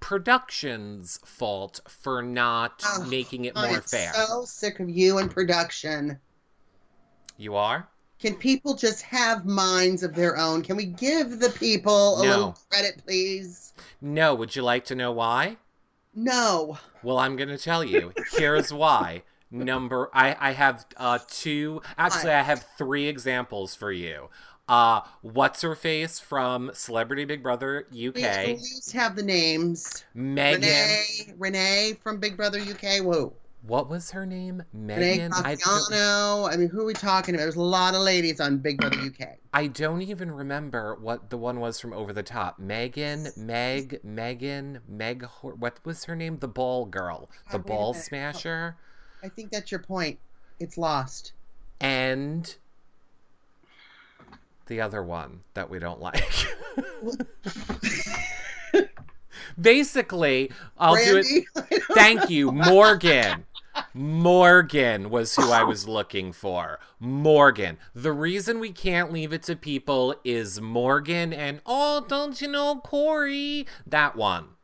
production's 0.00 1.18
fault 1.24 1.80
for 1.88 2.22
not 2.22 2.82
Ugh, 2.86 3.08
making 3.08 3.44
it 3.44 3.54
more 3.54 3.64
I'm 3.66 3.80
fair. 3.82 4.12
so 4.14 4.44
sick 4.44 4.80
of 4.80 4.88
you 4.88 5.18
and 5.18 5.30
production. 5.30 6.18
You 7.36 7.56
are? 7.56 7.88
Can 8.18 8.36
people 8.36 8.74
just 8.74 9.02
have 9.02 9.44
minds 9.44 10.02
of 10.04 10.14
their 10.14 10.36
own? 10.36 10.62
Can 10.62 10.76
we 10.76 10.84
give 10.86 11.40
the 11.40 11.50
people 11.50 12.20
a 12.20 12.24
No. 12.24 12.28
little 12.30 12.58
credit, 12.70 13.02
please? 13.04 13.72
No. 14.00 14.34
Would 14.34 14.54
you 14.54 14.62
like 14.62 14.84
to 14.86 14.94
know 14.94 15.10
why? 15.12 15.56
No. 16.14 16.78
Well, 17.02 17.18
I'm 17.18 17.36
going 17.36 17.48
to 17.48 17.58
tell 17.58 17.82
you. 17.84 18.12
Here's 18.32 18.72
why. 18.72 19.22
Number, 19.50 20.08
I, 20.14 20.34
I 20.40 20.52
have 20.52 20.86
uh, 20.96 21.18
two, 21.28 21.82
actually, 21.98 22.32
I 22.32 22.40
have 22.42 22.64
three 22.78 23.06
examples 23.06 23.74
for 23.74 23.92
you. 23.92 24.30
Uh, 24.66 25.02
What's 25.20 25.60
her 25.60 25.74
face 25.74 26.18
from 26.18 26.70
Celebrity 26.72 27.26
Big 27.26 27.42
Brother 27.42 27.86
We 27.92 28.08
at 28.08 28.16
UK? 28.16 28.46
least 28.46 28.92
have 28.92 29.14
the 29.16 29.22
names. 29.22 30.04
Megan. 30.14 30.62
Renee, 30.62 31.34
Renee 31.36 31.98
from 32.02 32.18
Big 32.18 32.36
Brother 32.36 32.60
UK. 32.60 33.02
Whoa. 33.02 33.34
What 33.64 33.88
was 33.88 34.10
her 34.10 34.26
name? 34.26 34.64
Megan. 34.72 35.32
I 35.32 35.54
don't, 35.54 35.60
Cassiano. 35.60 36.52
I 36.52 36.56
mean, 36.56 36.68
who 36.68 36.80
are 36.80 36.84
we 36.84 36.94
talking 36.94 37.34
about? 37.34 37.44
There's 37.44 37.54
a 37.56 37.62
lot 37.62 37.94
of 37.94 38.00
ladies 38.00 38.40
on 38.40 38.58
Big 38.58 38.78
Brother 38.78 38.98
UK. 38.98 39.36
I 39.54 39.68
don't 39.68 40.02
even 40.02 40.32
remember 40.32 40.96
what 40.96 41.30
the 41.30 41.38
one 41.38 41.60
was 41.60 41.78
from 41.78 41.92
Over 41.92 42.12
the 42.12 42.24
Top. 42.24 42.58
Megan, 42.58 43.28
Meg, 43.36 44.00
Megan, 44.02 44.80
Meg. 44.88 45.26
What 45.42 45.78
was 45.84 46.04
her 46.06 46.16
name? 46.16 46.38
The 46.38 46.48
ball 46.48 46.86
girl, 46.86 47.30
the 47.52 47.60
ball 47.60 47.94
smasher, 47.94 48.76
I 49.22 49.28
think 49.28 49.52
that's 49.52 49.70
your 49.70 49.80
point. 49.80 50.18
It's 50.58 50.76
lost. 50.76 51.32
and 51.80 52.56
the 54.66 54.80
other 54.80 55.02
one 55.02 55.40
that 55.54 55.68
we 55.70 55.78
don't 55.78 56.00
like. 56.00 56.24
Basically, 59.60 60.50
I'll 60.78 60.94
do 60.96 61.22
it. 61.24 61.44
Thank 61.94 62.30
you, 62.30 62.50
Morgan. 62.52 63.44
Morgan 63.94 65.10
was 65.10 65.36
who 65.36 65.50
I 65.50 65.62
was 65.62 65.86
looking 65.86 66.32
for. 66.32 66.78
Morgan. 66.98 67.78
The 67.94 68.12
reason 68.12 68.58
we 68.58 68.72
can't 68.72 69.12
leave 69.12 69.32
it 69.32 69.42
to 69.44 69.56
people 69.56 70.14
is 70.24 70.60
Morgan 70.60 71.32
and, 71.32 71.60
oh, 71.66 72.04
don't 72.06 72.40
you 72.40 72.48
know 72.48 72.76
Corey? 72.76 73.66
That 73.86 74.16
one. 74.16 74.56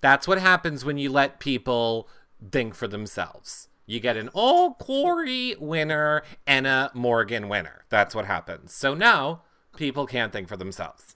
That's 0.00 0.28
what 0.28 0.38
happens 0.38 0.84
when 0.84 0.98
you 0.98 1.10
let 1.10 1.40
people 1.40 2.08
think 2.50 2.74
for 2.74 2.86
themselves. 2.86 3.68
You 3.86 4.00
get 4.00 4.16
an, 4.16 4.30
oh, 4.34 4.76
Corey 4.78 5.56
winner 5.58 6.22
and 6.46 6.66
a 6.66 6.90
Morgan 6.94 7.48
winner. 7.48 7.84
That's 7.88 8.14
what 8.14 8.26
happens. 8.26 8.72
So, 8.72 8.94
now 8.94 9.42
people 9.76 10.06
can't 10.06 10.32
think 10.32 10.48
for 10.48 10.56
themselves. 10.56 11.14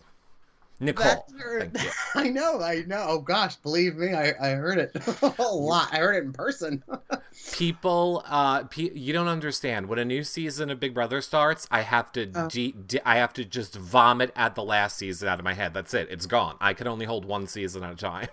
Nicole. 0.80 1.04
That's 1.04 1.32
her- 1.42 1.60
Thank 1.72 1.82
you. 1.84 1.90
I 2.14 2.28
know, 2.28 2.60
I 2.62 2.84
know. 2.86 3.04
Oh 3.08 3.18
gosh, 3.20 3.56
believe 3.56 3.96
me, 3.96 4.12
I, 4.14 4.32
I 4.40 4.50
heard 4.50 4.78
it 4.78 4.92
a 5.38 5.42
lot. 5.42 5.88
I 5.92 5.96
heard 5.98 6.16
it 6.16 6.24
in 6.24 6.32
person. 6.32 6.82
people 7.52 8.22
uh 8.26 8.64
pe- 8.64 8.92
you 8.94 9.12
don't 9.12 9.28
understand 9.28 9.86
when 9.86 9.98
a 9.98 10.04
new 10.04 10.22
season 10.24 10.70
of 10.70 10.80
big 10.80 10.92
brother 10.92 11.20
starts 11.22 11.66
i 11.70 11.80
have 11.82 12.10
to 12.12 12.30
Oh. 12.34 12.48
de- 12.48 12.72
de- 12.72 13.08
i 13.08 13.14
have 13.16 13.32
to 13.34 13.44
just 13.44 13.76
vomit 13.76 14.32
at 14.34 14.54
the 14.56 14.62
last 14.64 14.96
season 14.98 15.28
out 15.28 15.38
of 15.38 15.44
my 15.44 15.54
head 15.54 15.72
that's 15.72 15.94
it 15.94 16.08
it's 16.10 16.26
gone 16.26 16.56
i 16.60 16.74
can 16.74 16.86
only 16.88 17.06
hold 17.06 17.24
one 17.24 17.46
season 17.46 17.84
at 17.84 17.92
a 17.92 17.96
time 17.96 18.28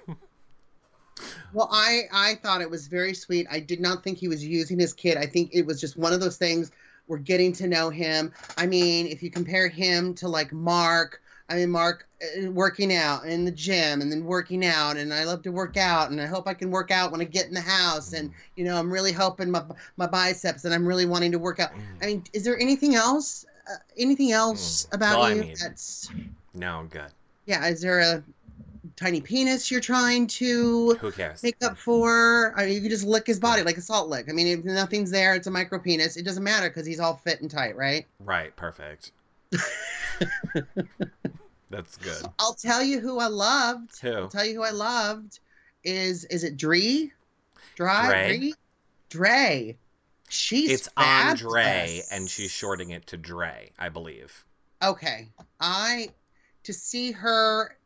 Well, 1.53 1.69
I 1.71 2.01
I 2.11 2.35
thought 2.43 2.61
it 2.61 2.69
was 2.69 2.87
very 2.87 3.13
sweet. 3.13 3.47
I 3.49 3.59
did 3.61 3.79
not 3.79 4.03
think 4.03 4.17
he 4.17 4.27
was 4.27 4.45
using 4.45 4.77
his 4.77 4.91
kid. 4.93 5.17
I 5.17 5.25
think 5.25 5.49
it 5.53 5.65
was 5.65 5.79
just 5.79 5.95
one 5.97 6.11
of 6.11 6.19
those 6.19 6.35
things. 6.37 6.71
We're 7.07 7.19
getting 7.19 7.53
to 7.53 7.67
know 7.67 7.89
him. 7.89 8.33
I 8.57 8.65
mean, 8.65 9.07
if 9.07 9.23
you 9.23 9.31
compare 9.31 9.69
him 9.69 10.13
to 10.15 10.27
like 10.27 10.51
Mark, 10.51 11.21
I 11.47 11.55
mean 11.55 11.69
Mark 11.69 12.07
uh, 12.21 12.49
working 12.51 12.93
out 12.93 13.25
in 13.25 13.45
the 13.45 13.51
gym 13.51 14.01
and 14.01 14.11
then 14.11 14.25
working 14.25 14.65
out, 14.65 14.97
and 14.97 15.13
I 15.13 15.25
love 15.25 15.43
to 15.43 15.51
work 15.51 15.77
out, 15.77 16.11
and 16.11 16.19
I 16.19 16.25
hope 16.25 16.47
I 16.47 16.53
can 16.53 16.71
work 16.71 16.91
out 16.91 17.11
when 17.11 17.21
I 17.21 17.25
get 17.25 17.47
in 17.47 17.53
the 17.53 17.61
house, 17.61 18.13
and 18.13 18.31
you 18.55 18.65
know 18.65 18.77
I'm 18.77 18.91
really 18.91 19.11
helping 19.11 19.51
my 19.51 19.63
my 19.97 20.07
biceps, 20.07 20.65
and 20.65 20.73
I'm 20.73 20.87
really 20.87 21.05
wanting 21.05 21.31
to 21.33 21.39
work 21.39 21.59
out. 21.59 21.71
I 22.01 22.05
mean, 22.07 22.23
is 22.33 22.43
there 22.43 22.59
anything 22.59 22.95
else? 22.95 23.45
Uh, 23.69 23.77
anything 23.97 24.31
else 24.31 24.87
about 24.91 25.17
Well, 25.17 25.27
I 25.27 25.33
you 25.33 25.41
mean- 25.41 25.55
that's 25.59 26.09
no 26.53 26.77
I'm 26.77 26.87
good 26.87 27.11
yeah? 27.45 27.67
Is 27.67 27.81
there 27.81 27.99
a 27.99 28.23
tiny 28.95 29.21
penis 29.21 29.69
you're 29.71 29.81
trying 29.81 30.27
to? 30.27 30.95
who 30.95 31.11
cares 31.11 31.43
make 31.43 31.57
up 31.63 31.77
for. 31.77 32.53
I 32.57 32.65
mean, 32.65 32.75
you 32.75 32.81
can 32.81 32.89
just 32.89 33.05
lick 33.05 33.27
his 33.27 33.39
body 33.39 33.63
like 33.63 33.77
a 33.77 33.81
salt 33.81 34.09
lick. 34.09 34.27
I 34.29 34.33
mean, 34.33 34.47
if 34.47 34.65
nothing's 34.65 35.11
there, 35.11 35.35
it's 35.35 35.47
a 35.47 35.51
micro 35.51 35.79
penis. 35.79 36.17
It 36.17 36.25
doesn't 36.25 36.43
matter 36.43 36.69
because 36.69 36.85
he's 36.85 36.99
all 36.99 37.15
fit 37.15 37.41
and 37.41 37.49
tight, 37.49 37.75
right? 37.75 38.05
right 38.19 38.55
perfect 38.55 39.11
that's 41.69 41.97
good 41.97 42.25
I'll 42.39 42.53
tell 42.53 42.83
you 42.83 42.99
who 42.99 43.19
I 43.19 43.27
loved. 43.27 43.99
Who? 44.01 44.11
I'll 44.11 44.29
tell 44.29 44.45
you 44.45 44.55
who 44.55 44.63
I 44.63 44.71
loved 44.71 45.39
is 45.83 46.25
is 46.25 46.43
it 46.43 46.57
Dree? 46.57 47.11
Dry? 47.75 48.07
Dre? 48.07 48.53
Dre. 49.09 49.77
She's 50.29 50.71
it's 50.71 50.89
andre 50.97 52.01
and 52.11 52.29
she's 52.29 52.51
shorting 52.51 52.89
it 52.89 53.05
to 53.07 53.17
dre 53.17 53.71
i 53.77 53.89
believe 53.89 54.43
okay. 54.83 55.29
I 55.59 56.09
to 56.63 56.73
see 56.73 57.11
her 57.11 57.77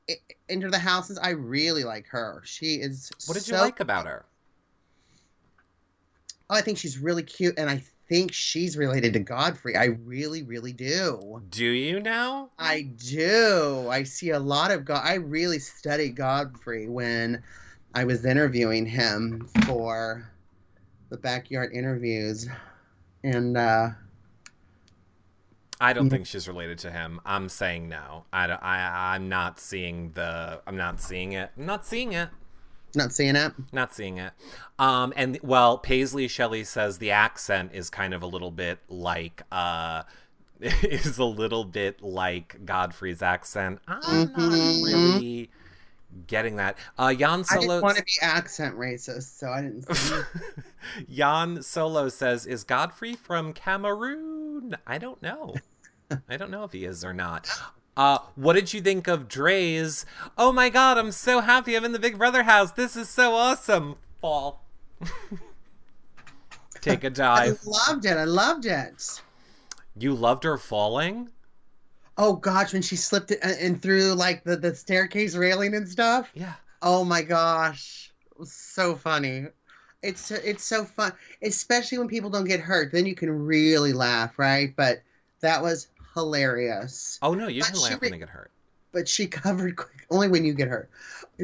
into 0.48 0.70
the 0.70 0.80
houses. 0.80 1.20
I 1.20 1.32
really 1.32 1.84
like 1.84 2.08
her. 2.08 2.42
She 2.46 2.76
is. 2.76 3.12
what 3.28 3.38
did 3.38 3.48
you 3.48 3.56
like 3.56 3.80
about 3.80 4.08
her 4.08 4.26
Oh, 6.52 6.56
I 6.56 6.62
think 6.62 6.80
she's 6.80 6.98
really 6.98 7.22
cute, 7.22 7.60
and 7.60 7.70
I 7.70 7.84
think 8.10 8.34
she's 8.34 8.76
related 8.76 9.14
to 9.14 9.20
Godfrey. 9.20 9.76
I 9.78 9.86
really, 9.86 10.44
really 10.44 10.74
do. 10.74 11.42
do 11.50 11.66
you 11.66 12.00
now 12.00 12.50
I 12.58 12.82
do. 12.98 13.88
I 13.90 14.04
see 14.04 14.32
a 14.32 14.40
lot 14.40 14.72
of 14.72 14.84
God. 14.84 15.02
I 15.06 15.16
really 15.16 15.60
studied 15.60 16.16
Godfrey 16.16 16.90
when 16.90 17.44
I 17.94 18.04
was 18.04 18.26
interviewing 18.26 18.86
him 18.88 19.48
for 19.66 20.30
the 21.10 21.18
backyard 21.18 21.72
interviews, 21.74 22.48
and 23.24 23.56
uh, 23.58 23.90
I 25.82 25.94
don't 25.94 26.10
think 26.10 26.26
she's 26.28 26.48
related 26.48 26.78
to 26.80 26.92
him. 26.92 27.22
I'm 27.26 27.48
saying 27.48 27.88
no. 27.90 28.26
I, 28.34 28.48
don't- 28.48 28.62
I, 28.64 29.16
I'm 29.16 29.30
not 29.30 29.60
seeing 29.60 30.12
the. 30.12 30.62
I'm 30.68 30.76
not 30.78 31.00
seeing 31.00 31.32
it. 31.34 31.52
I'm 31.58 31.66
not 31.66 31.86
seeing 31.86 32.14
it. 32.14 32.30
Not 32.96 33.12
seeing 33.14 33.36
it. 33.36 33.54
Not 33.72 33.94
seeing 33.94 34.18
it. 34.18 34.34
Um, 34.78 35.14
and 35.16 35.40
well, 35.44 35.78
Paisley 35.78 36.28
Shelley 36.28 36.64
says 36.64 36.98
the 36.98 37.12
accent 37.12 37.72
is 37.74 37.90
kind 37.90 38.14
of 38.14 38.22
a 38.24 38.28
little 38.28 38.52
bit 38.52 38.80
like 38.88 39.44
uh, 39.52 40.04
is 40.62 41.18
a 41.18 41.26
little 41.26 41.64
bit 41.66 42.02
like 42.02 42.66
Godfrey's 42.66 43.22
accent. 43.22 43.80
I'm 43.88 44.32
not 44.32 44.34
Mhm. 44.36 44.84
really 44.86 45.50
getting 46.28 46.56
that. 46.56 46.78
Uh, 46.98 47.14
Jan 47.14 47.42
I 47.42 47.44
Solo. 47.44 47.62
didn't 47.62 47.82
want 47.84 47.98
to 47.98 48.04
be 48.04 48.12
accent 48.22 48.76
racist, 48.78 49.38
so 49.38 49.50
I 49.50 49.62
didn't. 49.62 49.96
See 49.96 50.22
Jan 51.10 51.62
Solo 51.62 52.10
says, 52.10 52.46
"Is 52.46 52.64
Godfrey 52.64 53.14
from 53.16 53.54
Cameroon?" 53.54 54.76
I 54.88 54.98
don't 54.98 55.22
know. 55.22 55.56
I 56.28 56.38
don't 56.38 56.50
know 56.52 56.64
if 56.64 56.72
he 56.72 56.86
is 56.86 57.06
or 57.06 57.14
not. 57.14 57.48
Uh, 58.00 58.20
what 58.36 58.54
did 58.54 58.74
you 58.74 58.80
think 58.80 59.10
of 59.10 59.28
Dre's? 59.28 60.06
Oh 60.38 60.54
my 60.54 60.70
god, 60.70 60.98
I'm 60.98 61.12
so 61.12 61.42
happy 61.42 61.76
I'm 61.76 61.84
in 61.84 61.92
the 61.92 62.00
Big 62.00 62.18
Brother 62.18 62.44
house. 62.44 62.72
This 62.72 62.96
is 62.96 63.10
so 63.10 63.34
awesome. 63.34 63.98
Fall. 64.22 64.64
Take 66.82 67.04
a 67.04 67.10
dive. 67.10 67.60
I 67.62 67.70
loved 67.70 68.06
it. 68.06 68.16
I 68.16 68.24
loved 68.24 68.66
it. 68.66 69.22
You 69.98 70.14
loved 70.14 70.46
her 70.46 70.58
falling? 70.58 71.28
Oh 72.18 72.38
gosh, 72.38 72.72
when 72.72 72.82
she 72.82 72.96
slipped 72.96 73.32
it 73.32 73.40
and 73.44 73.82
through 73.82 74.14
like 74.14 74.46
the 74.46 74.56
the 74.56 74.74
staircase 74.74 75.36
railing 75.36 75.76
and 75.76 75.86
stuff. 75.86 76.30
Yeah. 76.34 76.54
Oh 76.82 77.04
my 77.04 77.22
gosh, 77.22 78.14
so 78.46 78.96
funny. 78.96 79.48
It's 80.04 80.32
it's 80.32 80.64
so 80.64 80.86
fun, 80.86 81.12
especially 81.44 81.98
when 81.98 82.08
people 82.08 82.30
don't 82.30 82.48
get 82.48 82.62
hurt. 82.62 82.94
Then 82.94 83.06
you 83.06 83.16
can 83.16 83.30
really 83.30 83.92
laugh, 83.92 84.40
right? 84.40 84.74
But 84.74 85.02
that 85.42 85.62
was 85.62 85.90
hilarious. 86.16 87.20
Oh 87.22 87.34
no, 87.34 87.48
you 87.48 87.62
But 87.62 87.72
can 87.72 87.82
laugh 87.82 88.02
when 88.02 88.12
they 88.12 88.18
get 88.18 88.30
hurt. 88.30 88.52
But 88.92 89.08
she 89.08 89.28
covered 89.28 89.76
quick, 89.76 90.08
only 90.10 90.28
when 90.28 90.44
you 90.46 90.54
get 90.54 90.68
hurt. 90.68 90.90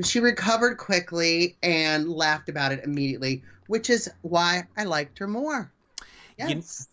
She 0.04 0.20
recovered 0.20 0.78
quickly 0.78 1.56
and 1.62 2.10
laughed 2.10 2.50
about 2.50 2.72
it 2.72 2.84
immediately, 2.84 3.44
which 3.68 3.90
is 3.90 4.10
why 4.22 4.64
I 4.78 4.84
liked 4.84 5.20
her 5.20 5.28
more. 5.28 5.72
You- 6.38 6.48
Yes. 6.56 6.88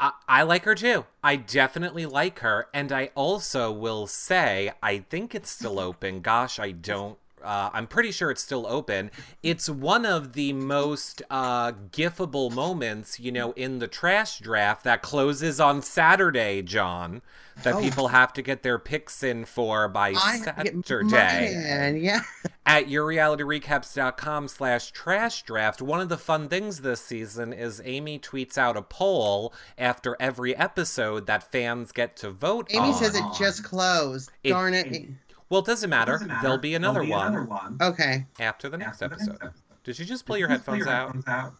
I, 0.00 0.12
I 0.28 0.42
like 0.44 0.64
her 0.64 0.76
too. 0.76 1.06
I 1.24 1.34
definitely 1.36 2.06
like 2.06 2.38
her, 2.38 2.68
and 2.72 2.92
I 2.92 3.10
also 3.16 3.72
will 3.72 4.06
say 4.06 4.72
I 4.82 4.98
think 4.98 5.34
it's 5.34 5.50
still 5.50 5.80
open. 5.80 6.20
Gosh, 6.20 6.58
I 6.60 6.70
don't 6.70 7.18
uh, 7.44 7.70
I'm 7.72 7.86
pretty 7.86 8.10
sure 8.10 8.30
it's 8.30 8.42
still 8.42 8.66
open. 8.66 9.10
It's 9.42 9.68
one 9.68 10.06
of 10.06 10.32
the 10.32 10.52
most 10.52 11.22
uh, 11.30 11.72
gifable 11.72 12.52
moments, 12.52 13.18
you 13.20 13.32
know, 13.32 13.52
in 13.52 13.78
the 13.78 13.88
trash 13.88 14.38
draft 14.38 14.84
that 14.84 15.02
closes 15.02 15.60
on 15.60 15.82
Saturday, 15.82 16.62
John. 16.62 17.22
That 17.64 17.74
oh. 17.74 17.80
people 17.80 18.08
have 18.08 18.32
to 18.34 18.42
get 18.42 18.62
their 18.62 18.78
picks 18.78 19.24
in 19.24 19.44
for 19.44 19.88
by 19.88 20.12
Saturday. 20.12 20.70
I 20.76 20.80
Saturday. 20.84 22.00
Yeah. 22.00 22.20
At 22.64 22.86
yourrealityrecaps.com 22.86 24.46
slash 24.46 24.92
trash 24.92 25.42
draft, 25.42 25.82
one 25.82 26.00
of 26.00 26.08
the 26.08 26.18
fun 26.18 26.48
things 26.48 26.82
this 26.82 27.00
season 27.00 27.52
is 27.52 27.82
Amy 27.84 28.20
tweets 28.20 28.56
out 28.56 28.76
a 28.76 28.82
poll 28.82 29.52
after 29.76 30.16
every 30.20 30.54
episode 30.54 31.26
that 31.26 31.50
fans 31.50 31.90
get 31.90 32.14
to 32.18 32.30
vote 32.30 32.68
Amy 32.70 32.88
on. 32.88 32.94
says 32.94 33.16
it 33.16 33.24
just 33.36 33.64
closed. 33.64 34.30
It, 34.44 34.50
Darn 34.50 34.74
it. 34.74 34.86
it 34.92 35.08
well, 35.50 35.60
it 35.60 35.66
doesn't 35.66 35.90
matter. 35.90 36.12
Doesn't 36.12 36.28
matter. 36.28 36.42
There'll 36.42 36.58
be 36.58 36.74
another, 36.74 37.00
There'll 37.00 37.06
be 37.06 37.12
one, 37.12 37.26
another 37.28 37.44
one. 37.46 37.78
Okay. 37.80 38.26
After 38.40 38.68
the 38.68 38.78
next, 38.78 39.02
after 39.02 39.14
episode. 39.14 39.26
The 39.26 39.30
next 39.32 39.42
episode. 39.44 39.62
Did 39.84 39.98
you 39.98 40.04
just 40.04 40.26
pull 40.26 40.36
your 40.36 40.48
headphones, 40.48 40.84
pull 40.84 40.86
your 40.86 40.94
out? 40.94 41.14
headphones 41.14 41.28
out? 41.28 41.54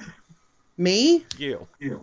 Me? 0.76 1.24
You. 1.38 1.66
You. 1.78 2.02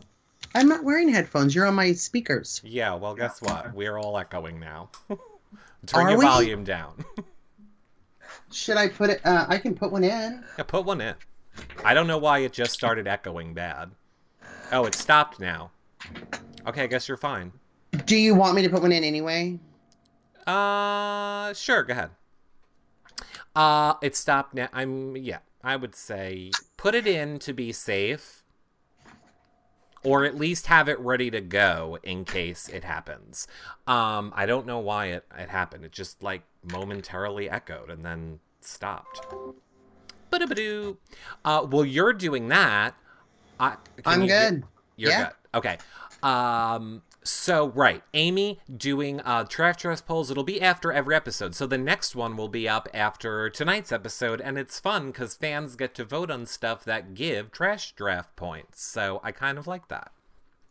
I'm 0.55 0.67
not 0.69 0.84
wearing 0.84 1.10
headphones. 1.10 1.53
You're 1.53 1.65
on 1.65 1.75
my 1.75 1.91
speakers. 1.91 2.62
Yeah, 2.63 2.93
well, 2.96 3.13
guess 3.13 3.41
what? 3.41 3.74
We're 3.74 3.98
all 3.98 4.17
echoing 4.17 4.60
now. 4.60 4.89
Turn 5.86 6.05
Are 6.05 6.10
your 6.12 6.19
we? 6.19 6.25
volume 6.25 6.63
down. 6.63 7.03
Should 8.51 8.77
I 8.77 8.88
put 8.88 9.10
it? 9.10 9.22
Uh, 9.25 9.46
I 9.48 9.57
can 9.57 9.75
put 9.75 9.91
one 9.91 10.03
in. 10.03 10.43
Yeah, 10.57 10.63
put 10.63 10.86
one 10.86 11.01
in. 11.01 11.15
I 11.84 11.93
don't 11.93 12.07
know 12.07 12.17
why 12.17 12.39
it 12.39 12.53
just 12.53 12.72
started 12.74 13.07
echoing 13.07 13.53
bad. 13.53 13.91
Oh, 14.72 14.86
it 14.86 14.96
stopped 14.96 15.39
now. 15.39 15.72
Okay, 16.65 16.84
I 16.84 16.88
guess 16.88 17.07
you're 17.07 17.17
fine. 17.17 17.51
Do 18.05 18.15
you 18.15 18.36
want 18.36 18.55
me 18.55 18.62
to 18.62 18.69
put 18.69 18.81
one 18.81 18.91
in 18.91 19.03
anyway? 19.03 19.60
Uh, 20.48 21.54
sure. 21.54 21.84
Go 21.84 21.92
ahead. 21.92 22.10
Uh, 23.56 23.96
it 24.01 24.16
stopped 24.16 24.54
now. 24.54 24.70
I'm 24.72 25.18
yeah. 25.18 25.39
I 25.63 25.75
would 25.75 25.96
say 25.96 26.51
put 26.77 26.96
it 26.96 27.06
in 27.06 27.39
to 27.39 27.51
be 27.51 27.72
safe, 27.74 28.44
or 30.04 30.24
at 30.24 30.36
least 30.36 30.68
have 30.68 30.88
it 30.88 31.00
ready 31.00 31.30
to 31.32 31.42
go 31.42 31.98
in 32.04 32.24
case 32.24 32.70
it 32.70 32.84
happens. 32.84 33.48
Um, 33.86 34.32
I 34.36 34.46
don't 34.46 34.66
know 34.66 34.80
why 34.80 35.08
it 35.08 35.25
it 35.38 35.50
happened. 35.50 35.84
It 35.84 35.92
just 35.92 36.24
like 36.24 36.44
momentarily 36.72 37.50
echoed 37.50 37.89
and 37.89 38.04
then 38.04 38.39
stopped. 38.62 39.22
Ba-da-ba-doo. 40.30 40.98
Uh, 41.44 41.66
well, 41.70 41.86
you're 41.86 42.13
doing 42.13 42.50
that. 42.50 42.96
I, 43.60 43.77
I'm 44.06 44.24
you, 44.24 44.27
good. 44.27 44.63
You're 44.98 45.12
yeah. 45.12 45.24
good. 45.24 45.58
Okay. 45.58 45.77
Um, 46.22 47.01
so 47.27 47.67
right, 47.69 48.03
Amy 48.13 48.60
doing 48.75 49.19
uh, 49.22 49.43
trash 49.43 49.77
dress 49.77 50.01
polls. 50.01 50.31
It'll 50.31 50.43
be 50.43 50.62
after 50.62 50.91
every 50.91 51.15
episode. 51.15 51.55
So 51.55 51.67
the 51.67 51.77
next 51.77 52.15
one 52.15 52.38
will 52.38 52.48
be 52.48 52.67
up 52.67 52.88
after 52.93 53.50
tonight's 53.50 53.91
episode, 53.91 54.41
and 54.41 54.57
it's 54.57 54.79
fun 54.79 55.07
because 55.07 55.36
fans 55.36 55.75
get 55.75 55.93
to 55.96 56.05
vote 56.05 56.31
on 56.31 56.46
stuff 56.46 56.84
that 56.86 57.13
give 57.13 57.51
trash 57.51 57.93
draft 57.93 58.36
points. 58.36 58.84
So 58.84 59.19
I 59.24 59.31
kind 59.31 59.57
of 59.57 59.67
like 59.67 59.88
that. 59.89 60.12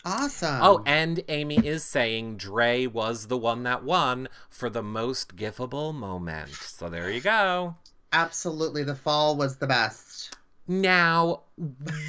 Awesome. 0.05 0.61
Oh, 0.63 0.83
and 0.87 1.21
Amy 1.29 1.57
is 1.67 1.83
saying 1.83 2.37
Dre 2.37 2.87
was 2.87 3.27
the 3.27 3.37
one 3.37 3.65
that 3.65 3.83
won 3.83 4.29
for 4.49 4.71
the 4.71 4.83
most 4.83 5.35
gifable 5.35 5.93
moment. 5.93 6.51
So 6.51 6.89
there 6.89 7.11
you 7.11 7.21
go. 7.21 7.75
Absolutely, 8.13 8.85
the 8.85 8.95
fall 8.95 9.37
was 9.37 9.57
the 9.57 9.67
best. 9.67 10.36
Now, 10.69 11.43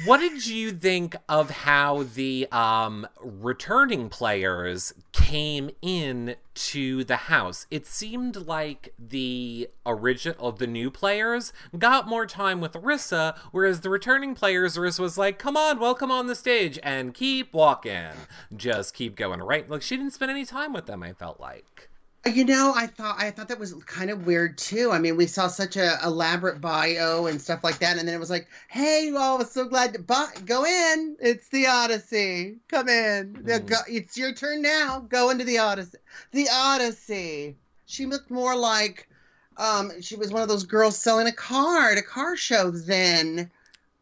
what 0.04 0.18
did 0.18 0.46
you 0.46 0.72
think 0.72 1.14
of 1.28 1.50
how 1.50 2.02
the 2.02 2.48
um, 2.50 3.06
returning 3.20 4.08
players 4.08 4.92
came 5.12 5.70
in 5.80 6.34
to 6.54 7.04
the 7.04 7.16
house? 7.16 7.66
It 7.70 7.86
seemed 7.86 8.34
like 8.48 8.94
the 8.98 9.70
original, 9.86 10.50
the 10.50 10.66
new 10.66 10.90
players 10.90 11.52
got 11.78 12.08
more 12.08 12.26
time 12.26 12.60
with 12.60 12.72
Arisa, 12.72 13.38
whereas 13.52 13.82
the 13.82 13.90
returning 13.90 14.34
players, 14.34 14.76
Arisa 14.76 15.00
was 15.00 15.16
like, 15.16 15.38
"Come 15.38 15.56
on, 15.56 15.78
welcome 15.78 16.10
on 16.10 16.26
the 16.26 16.34
stage, 16.34 16.80
and 16.82 17.14
keep 17.14 17.54
walking, 17.54 18.10
just 18.56 18.92
keep 18.92 19.14
going." 19.14 19.40
Right? 19.40 19.70
Like 19.70 19.82
she 19.82 19.96
didn't 19.96 20.14
spend 20.14 20.32
any 20.32 20.44
time 20.44 20.72
with 20.72 20.86
them. 20.86 21.04
I 21.04 21.12
felt 21.12 21.38
like. 21.38 21.90
You 22.26 22.44
know, 22.44 22.72
I 22.74 22.86
thought 22.86 23.16
I 23.18 23.30
thought 23.30 23.48
that 23.48 23.58
was 23.58 23.72
kind 23.84 24.10
of 24.10 24.26
weird 24.26 24.58
too. 24.58 24.90
I 24.90 24.98
mean, 24.98 25.16
we 25.16 25.26
saw 25.26 25.46
such 25.46 25.76
a 25.76 25.98
elaborate 26.04 26.60
bio 26.60 27.26
and 27.26 27.40
stuff 27.40 27.64
like 27.64 27.78
that, 27.78 27.96
and 27.96 28.06
then 28.06 28.14
it 28.14 28.20
was 28.20 28.28
like, 28.28 28.48
"Hey, 28.68 29.10
well, 29.12 29.36
I 29.36 29.38
was 29.38 29.52
so 29.52 29.66
glad 29.66 29.94
to 29.94 30.00
buy, 30.00 30.28
go 30.44 30.64
in. 30.64 31.16
It's 31.20 31.48
the 31.48 31.68
Odyssey. 31.68 32.56
Come 32.68 32.88
in. 32.88 33.34
Mm. 33.34 33.66
Go, 33.66 33.76
it's 33.88 34.18
your 34.18 34.32
turn 34.34 34.62
now. 34.62 35.00
Go 35.00 35.30
into 35.30 35.44
the 35.44 35.58
Odyssey. 35.58 35.98
The 36.32 36.48
Odyssey." 36.52 37.56
She 37.86 38.04
looked 38.04 38.30
more 38.30 38.54
like 38.54 39.08
um, 39.56 40.00
she 40.00 40.16
was 40.16 40.30
one 40.30 40.42
of 40.42 40.48
those 40.48 40.64
girls 40.64 40.98
selling 40.98 41.26
a 41.26 41.32
car 41.32 41.90
at 41.90 41.98
a 41.98 42.02
car 42.02 42.36
show. 42.36 42.70
Then, 42.70 43.50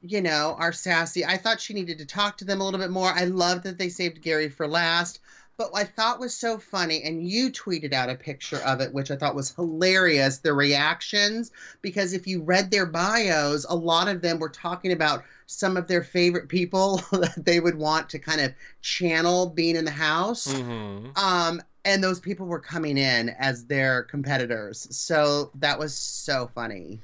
you 0.03 0.21
know, 0.21 0.57
our 0.59 0.73
sassy. 0.73 1.25
I 1.25 1.37
thought 1.37 1.61
she 1.61 1.75
needed 1.75 1.99
to 1.99 2.07
talk 2.07 2.39
to 2.39 2.45
them 2.45 2.61
a 2.61 2.65
little 2.65 2.81
bit 2.81 2.91
more. 2.91 3.11
I 3.11 3.25
love 3.25 3.63
that 3.63 3.79
they 3.79 3.89
saved 3.89 4.23
Gary 4.23 4.49
for 4.49 4.67
last. 4.67 5.21
But 5.59 5.71
I 5.75 5.85
thought 5.85 6.21
was 6.21 6.35
so 6.35 6.59
funny, 6.59 7.03
and 7.03 7.27
you 7.27 7.51
tweeted 7.51 7.95
out 7.95 8.11
a 8.11 8.15
picture 8.15 8.59
of 8.59 8.81
it, 8.81 8.93
which 8.93 9.11
I 9.11 9.17
thought 9.17 9.35
was 9.35 9.55
hilarious. 9.55 10.39
The 10.39 10.53
reactions, 10.53 11.51
because 11.81 12.13
if 12.13 12.27
you 12.27 12.43
read 12.43 12.71
their 12.71 12.85
bios, 12.85 13.65
a 13.69 13.75
lot 13.75 14.09
of 14.09 14.21
them 14.21 14.39
were 14.39 14.51
talking 14.51 14.93
about 14.93 15.25
some 15.47 15.77
of 15.77 15.89
their 15.89 16.03
favorite 16.03 16.49
people 16.49 16.99
that 17.13 17.43
they 17.45 17.61
would 17.61 17.77
want 17.77 18.11
to 18.11 18.19
kind 18.19 18.41
of 18.41 18.53
channel 18.83 19.47
being 19.47 19.77
in 19.77 19.87
the 19.87 19.91
house. 19.91 20.47
Mm-hmm. 20.47 21.17
Um, 21.17 21.63
and 21.87 22.03
those 22.03 22.21
people 22.21 22.47
were 22.47 22.61
coming 22.61 22.99
in 22.99 23.31
as 23.31 23.65
their 23.67 24.03
competitors. 24.03 24.87
So 24.91 25.53
that 25.55 25.79
was 25.79 25.95
so 25.95 26.51
funny. 26.55 27.01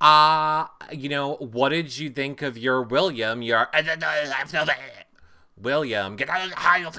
Uh, 0.00 0.66
you 0.90 1.10
know, 1.10 1.34
what 1.34 1.68
did 1.68 1.96
you 1.98 2.08
think 2.08 2.40
of 2.40 2.56
your 2.56 2.82
William? 2.82 3.42
Your 3.42 3.68
William, 5.58 6.16
get 6.16 6.30
out 6.30 6.44
of 6.44 6.50
the 6.50 6.56
house 6.56 6.98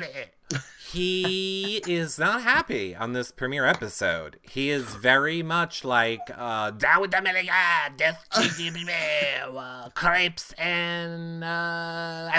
he 0.92 1.82
is 1.88 2.20
not 2.20 2.42
happy 2.42 2.96
on 2.96 3.14
this 3.14 3.32
premiere 3.32 3.66
episode. 3.66 4.38
He 4.42 4.70
is 4.70 4.84
very 4.96 5.42
much 5.42 5.84
like 5.86 6.22
uh, 6.36 6.72
down 6.72 7.02
with 7.02 7.14
America, 7.14 7.52
death 7.96 8.26
uh, 8.34 9.90
crepes 9.96 10.54
and 10.54 11.44
uh, 11.44 12.30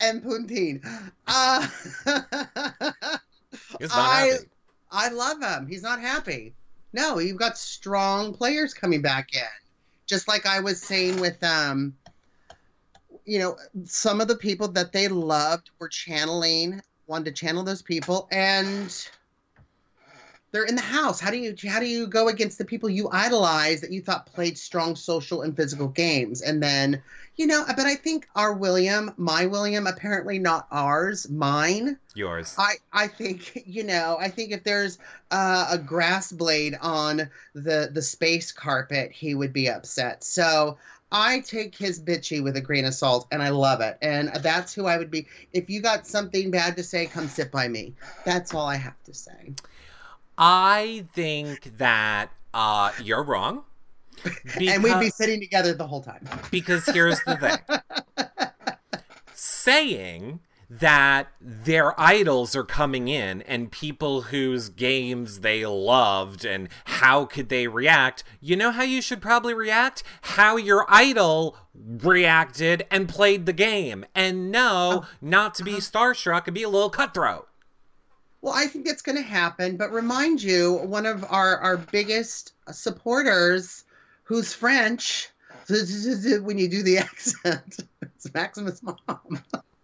and 0.00 0.22
poutine. 0.22 0.84
Uh, 1.26 1.60
He's 3.78 3.90
not 3.90 3.98
I, 3.98 4.20
happy. 4.26 4.44
I 4.90 5.08
love 5.08 5.42
him. 5.42 5.66
He's 5.66 5.82
not 5.82 6.00
happy. 6.00 6.54
No, 6.92 7.18
you've 7.18 7.38
got 7.38 7.58
strong 7.58 8.34
players 8.34 8.74
coming 8.74 9.02
back 9.02 9.34
in. 9.34 9.40
Just 10.06 10.28
like 10.28 10.46
I 10.46 10.60
was 10.60 10.80
saying 10.80 11.20
with 11.20 11.42
um 11.42 11.94
you 13.24 13.40
know, 13.40 13.56
some 13.84 14.20
of 14.20 14.28
the 14.28 14.36
people 14.36 14.68
that 14.68 14.92
they 14.92 15.08
loved 15.08 15.70
were 15.80 15.88
channeling 15.88 16.80
wanted 17.06 17.26
to 17.26 17.32
channel 17.32 17.62
those 17.62 17.82
people 17.82 18.28
and 18.30 19.08
they're 20.52 20.64
in 20.64 20.76
the 20.76 20.80
house. 20.80 21.20
How 21.20 21.30
do 21.30 21.38
you 21.38 21.54
how 21.68 21.80
do 21.80 21.86
you 21.86 22.06
go 22.06 22.28
against 22.28 22.58
the 22.58 22.64
people 22.64 22.88
you 22.88 23.08
idolize 23.10 23.80
that 23.80 23.90
you 23.90 24.00
thought 24.00 24.26
played 24.26 24.56
strong 24.56 24.96
social 24.96 25.42
and 25.42 25.54
physical 25.56 25.88
games? 25.88 26.40
And 26.40 26.62
then 26.62 27.02
you 27.36 27.46
know 27.46 27.64
but 27.66 27.80
i 27.80 27.94
think 27.94 28.26
our 28.34 28.54
william 28.54 29.12
my 29.18 29.44
william 29.44 29.86
apparently 29.86 30.38
not 30.38 30.66
ours 30.70 31.28
mine. 31.28 31.98
Yours. 32.14 32.54
I 32.58 32.74
i 32.92 33.06
think 33.06 33.62
you 33.66 33.84
know 33.84 34.16
i 34.18 34.28
think 34.28 34.52
if 34.52 34.64
there's 34.64 34.98
uh, 35.30 35.68
a 35.70 35.78
grass 35.78 36.32
blade 36.32 36.76
on 36.80 37.28
the 37.54 37.90
the 37.92 38.02
space 38.02 38.52
carpet 38.52 39.12
he 39.12 39.34
would 39.34 39.52
be 39.52 39.68
upset. 39.68 40.24
So 40.24 40.78
I 41.12 41.40
take 41.40 41.76
his 41.76 42.00
bitchy 42.00 42.42
with 42.42 42.56
a 42.56 42.60
grain 42.60 42.84
of 42.84 42.94
salt 42.94 43.28
and 43.30 43.42
I 43.42 43.50
love 43.50 43.80
it. 43.80 43.96
And 44.02 44.30
that's 44.42 44.74
who 44.74 44.86
I 44.86 44.96
would 44.96 45.10
be. 45.10 45.26
If 45.52 45.70
you 45.70 45.80
got 45.80 46.06
something 46.06 46.50
bad 46.50 46.76
to 46.76 46.82
say, 46.82 47.06
come 47.06 47.28
sit 47.28 47.52
by 47.52 47.68
me. 47.68 47.94
That's 48.24 48.52
all 48.52 48.66
I 48.66 48.76
have 48.76 49.00
to 49.04 49.14
say. 49.14 49.54
I 50.36 51.04
think 51.14 51.78
that 51.78 52.30
uh, 52.52 52.92
you're 53.02 53.22
wrong. 53.22 53.62
Because, 54.22 54.56
and 54.68 54.82
we'd 54.82 54.98
be 54.98 55.10
sitting 55.10 55.40
together 55.40 55.74
the 55.74 55.86
whole 55.86 56.02
time. 56.02 56.28
Because 56.50 56.86
here's 56.86 57.22
the 57.24 57.36
thing 57.36 58.26
saying 59.34 60.40
that 60.68 61.28
their 61.40 61.98
idols 62.00 62.56
are 62.56 62.64
coming 62.64 63.08
in 63.08 63.42
and 63.42 63.70
people 63.70 64.22
whose 64.22 64.68
games 64.68 65.40
they 65.40 65.64
loved 65.64 66.44
and 66.44 66.68
how 66.84 67.24
could 67.24 67.48
they 67.48 67.68
react. 67.68 68.24
You 68.40 68.56
know 68.56 68.72
how 68.72 68.82
you 68.82 69.00
should 69.00 69.22
probably 69.22 69.54
react? 69.54 70.02
How 70.22 70.56
your 70.56 70.84
idol 70.88 71.56
reacted 71.74 72.84
and 72.90 73.08
played 73.08 73.46
the 73.46 73.52
game. 73.52 74.04
And 74.14 74.50
no 74.50 75.04
oh. 75.04 75.08
not 75.20 75.54
to 75.56 75.64
be 75.64 75.72
uh-huh. 75.72 75.80
starstruck 75.80 76.46
and 76.46 76.54
be 76.54 76.62
a 76.62 76.68
little 76.68 76.90
cutthroat. 76.90 77.48
Well 78.42 78.54
i 78.54 78.66
think 78.66 78.86
it's 78.86 79.02
going 79.02 79.16
to 79.16 79.22
happen 79.22 79.76
but 79.76 79.92
remind 79.92 80.40
you 80.40 80.74
one 80.74 81.04
of 81.04 81.24
our 81.24 81.58
our 81.58 81.76
biggest 81.76 82.52
supporters 82.70 83.82
who's 84.22 84.52
french 84.52 85.30
when 85.68 86.56
you 86.56 86.68
do 86.68 86.84
the 86.84 86.98
accent 87.10 87.78
it's 88.02 88.32
maximus 88.32 88.80
mom 88.84 89.42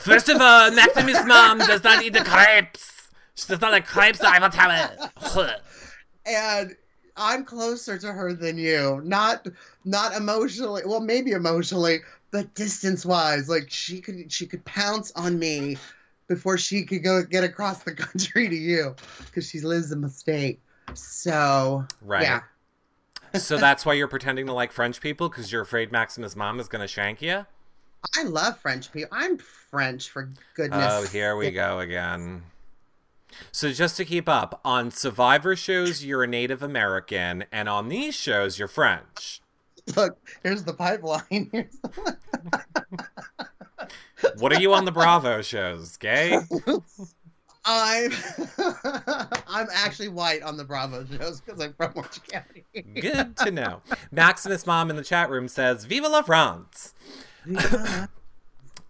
First 0.00 0.28
of 0.28 0.40
all, 0.40 0.70
Maximus' 0.72 1.24
mom 1.26 1.58
does 1.58 1.82
not 1.82 2.02
eat 2.04 2.12
the 2.12 2.24
crepes. 2.24 3.10
She 3.34 3.48
does 3.48 3.60
not 3.60 3.72
like 3.72 3.86
crepes 3.86 4.20
I 4.22 4.38
or 4.38 4.44
Eiffel 4.44 4.50
Tower. 4.50 5.56
and 6.26 6.76
I'm 7.16 7.44
closer 7.44 7.98
to 7.98 8.12
her 8.12 8.32
than 8.32 8.58
you. 8.58 9.00
Not 9.04 9.46
not 9.84 10.14
emotionally. 10.14 10.82
Well, 10.84 11.00
maybe 11.00 11.32
emotionally, 11.32 11.98
but 12.30 12.54
distance 12.54 13.04
wise. 13.04 13.48
Like 13.48 13.70
she 13.70 14.00
could 14.00 14.30
she 14.32 14.46
could 14.46 14.64
pounce 14.64 15.12
on 15.12 15.38
me 15.38 15.76
before 16.28 16.58
she 16.58 16.84
could 16.84 17.02
go 17.02 17.22
get 17.22 17.44
across 17.44 17.82
the 17.84 17.92
country 17.94 18.48
to 18.48 18.56
you 18.56 18.94
because 19.26 19.48
she 19.48 19.60
lives 19.60 19.92
in 19.92 20.00
the 20.00 20.08
state. 20.08 20.60
So 20.94 21.84
Right. 22.02 22.22
yeah. 22.22 22.40
so 23.38 23.56
that's 23.56 23.84
why 23.84 23.94
you're 23.94 24.08
pretending 24.08 24.46
to 24.46 24.52
like 24.52 24.72
French 24.72 25.00
people 25.00 25.28
because 25.28 25.52
you're 25.52 25.62
afraid 25.62 25.92
Maximus' 25.92 26.36
mom 26.36 26.60
is 26.60 26.68
going 26.68 26.82
to 26.82 26.88
shank 26.88 27.20
you? 27.20 27.46
I 28.16 28.22
love 28.24 28.58
French 28.58 28.92
people. 28.92 29.08
I'm 29.12 29.38
French 29.38 30.10
for 30.10 30.30
goodness. 30.54 30.86
Oh, 30.88 31.06
here 31.06 31.36
we 31.36 31.50
go 31.50 31.80
again. 31.80 32.42
So 33.52 33.72
just 33.72 33.96
to 33.98 34.04
keep 34.04 34.28
up, 34.28 34.60
on 34.64 34.90
Survivor 34.90 35.56
shows 35.56 36.04
you're 36.04 36.24
a 36.24 36.26
Native 36.26 36.62
American, 36.62 37.44
and 37.52 37.68
on 37.68 37.88
these 37.88 38.14
shows 38.14 38.58
you're 38.58 38.68
French. 38.68 39.40
Look, 39.94 40.18
here's 40.42 40.64
the 40.64 40.72
pipeline. 40.72 41.22
Here's 41.52 41.76
the... 41.82 42.16
What 44.38 44.52
are 44.52 44.60
you 44.60 44.72
on 44.72 44.86
the 44.86 44.92
Bravo 44.92 45.42
shows? 45.42 45.96
Gay? 45.98 46.38
I'm 47.66 48.12
I'm 49.48 49.66
actually 49.72 50.08
white 50.08 50.42
on 50.42 50.56
the 50.56 50.64
Bravo 50.64 51.04
shows 51.04 51.40
because 51.40 51.60
I'm 51.60 51.74
from 51.74 51.92
Orange 51.96 52.20
County. 52.22 52.64
Good 53.00 53.36
to 53.38 53.50
know. 53.50 53.82
Maximus' 54.10 54.66
mom 54.66 54.88
in 54.88 54.96
the 54.96 55.04
chat 55.04 55.28
room 55.30 55.48
says, 55.48 55.84
"Viva 55.84 56.08
la 56.08 56.22
France." 56.22 56.94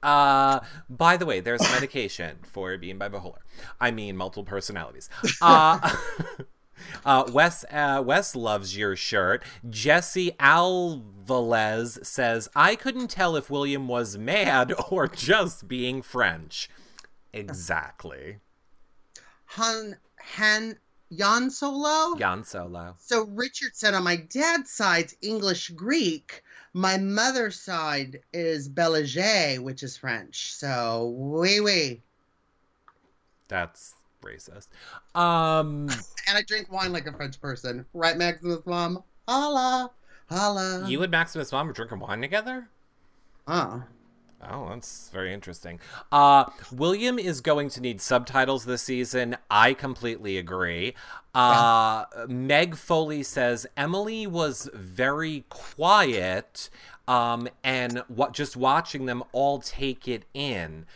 Uh, 0.02 0.60
by 0.88 1.16
the 1.16 1.26
way, 1.26 1.40
there's 1.40 1.60
medication 1.72 2.38
for 2.42 2.76
being 2.78 2.96
bipolar. 2.96 3.38
I 3.80 3.90
mean, 3.90 4.16
multiple 4.16 4.44
personalities. 4.44 5.08
Uh, 5.42 5.96
uh, 7.04 7.24
Wes, 7.32 7.64
uh, 7.72 8.02
Wes 8.06 8.36
loves 8.36 8.76
your 8.76 8.94
shirt. 8.94 9.42
Jesse 9.68 10.32
Alvarez 10.38 11.98
says, 12.02 12.48
I 12.54 12.76
couldn't 12.76 13.08
tell 13.08 13.34
if 13.34 13.50
William 13.50 13.88
was 13.88 14.16
mad 14.16 14.72
or 14.90 15.08
just 15.08 15.66
being 15.66 16.02
French. 16.02 16.70
Exactly. 17.32 18.38
Han 19.46 19.96
Han 20.20 20.78
Jan 21.12 21.50
Solo. 21.50 22.16
Jan 22.16 22.44
Solo. 22.44 22.94
So 22.98 23.24
Richard 23.24 23.74
said 23.74 23.94
on 23.94 24.04
my 24.04 24.16
dad's 24.16 24.70
side's 24.70 25.16
English 25.20 25.70
Greek. 25.70 26.42
My 26.76 26.98
mother's 26.98 27.58
side 27.58 28.20
is 28.34 28.68
Belanger, 28.68 29.62
which 29.62 29.82
is 29.82 29.96
French. 29.96 30.52
So 30.52 31.14
oui 31.16 31.58
oui. 31.58 32.02
That's 33.48 33.94
racist. 34.22 34.68
Um, 35.14 35.88
And 36.28 36.36
I 36.36 36.42
drink 36.46 36.70
wine 36.70 36.92
like 36.92 37.06
a 37.06 37.14
French 37.14 37.40
person. 37.40 37.86
Right, 37.94 38.18
Maximus 38.18 38.66
mom? 38.66 39.02
Holla. 39.26 39.90
Holla. 40.28 40.84
you 40.86 41.02
and 41.02 41.10
Maximus' 41.10 41.50
mom 41.50 41.70
are 41.70 41.72
drinking 41.72 42.00
wine 42.00 42.20
together? 42.20 42.68
Oh. 43.48 43.82
Oh, 44.48 44.68
that's 44.68 45.08
very 45.12 45.32
interesting. 45.32 45.80
Uh, 46.12 46.44
William 46.72 47.18
is 47.18 47.40
going 47.40 47.68
to 47.70 47.80
need 47.80 48.00
subtitles 48.00 48.64
this 48.64 48.82
season. 48.82 49.36
I 49.50 49.74
completely 49.74 50.38
agree. 50.38 50.94
Uh, 51.34 52.04
Meg 52.28 52.76
Foley 52.76 53.22
says 53.22 53.66
Emily 53.76 54.26
was 54.26 54.70
very 54.72 55.44
quiet, 55.48 56.70
um, 57.08 57.48
and 57.64 58.02
just 58.32 58.56
watching 58.56 59.06
them 59.06 59.22
all 59.32 59.58
take 59.58 60.06
it 60.08 60.24
in. 60.32 60.86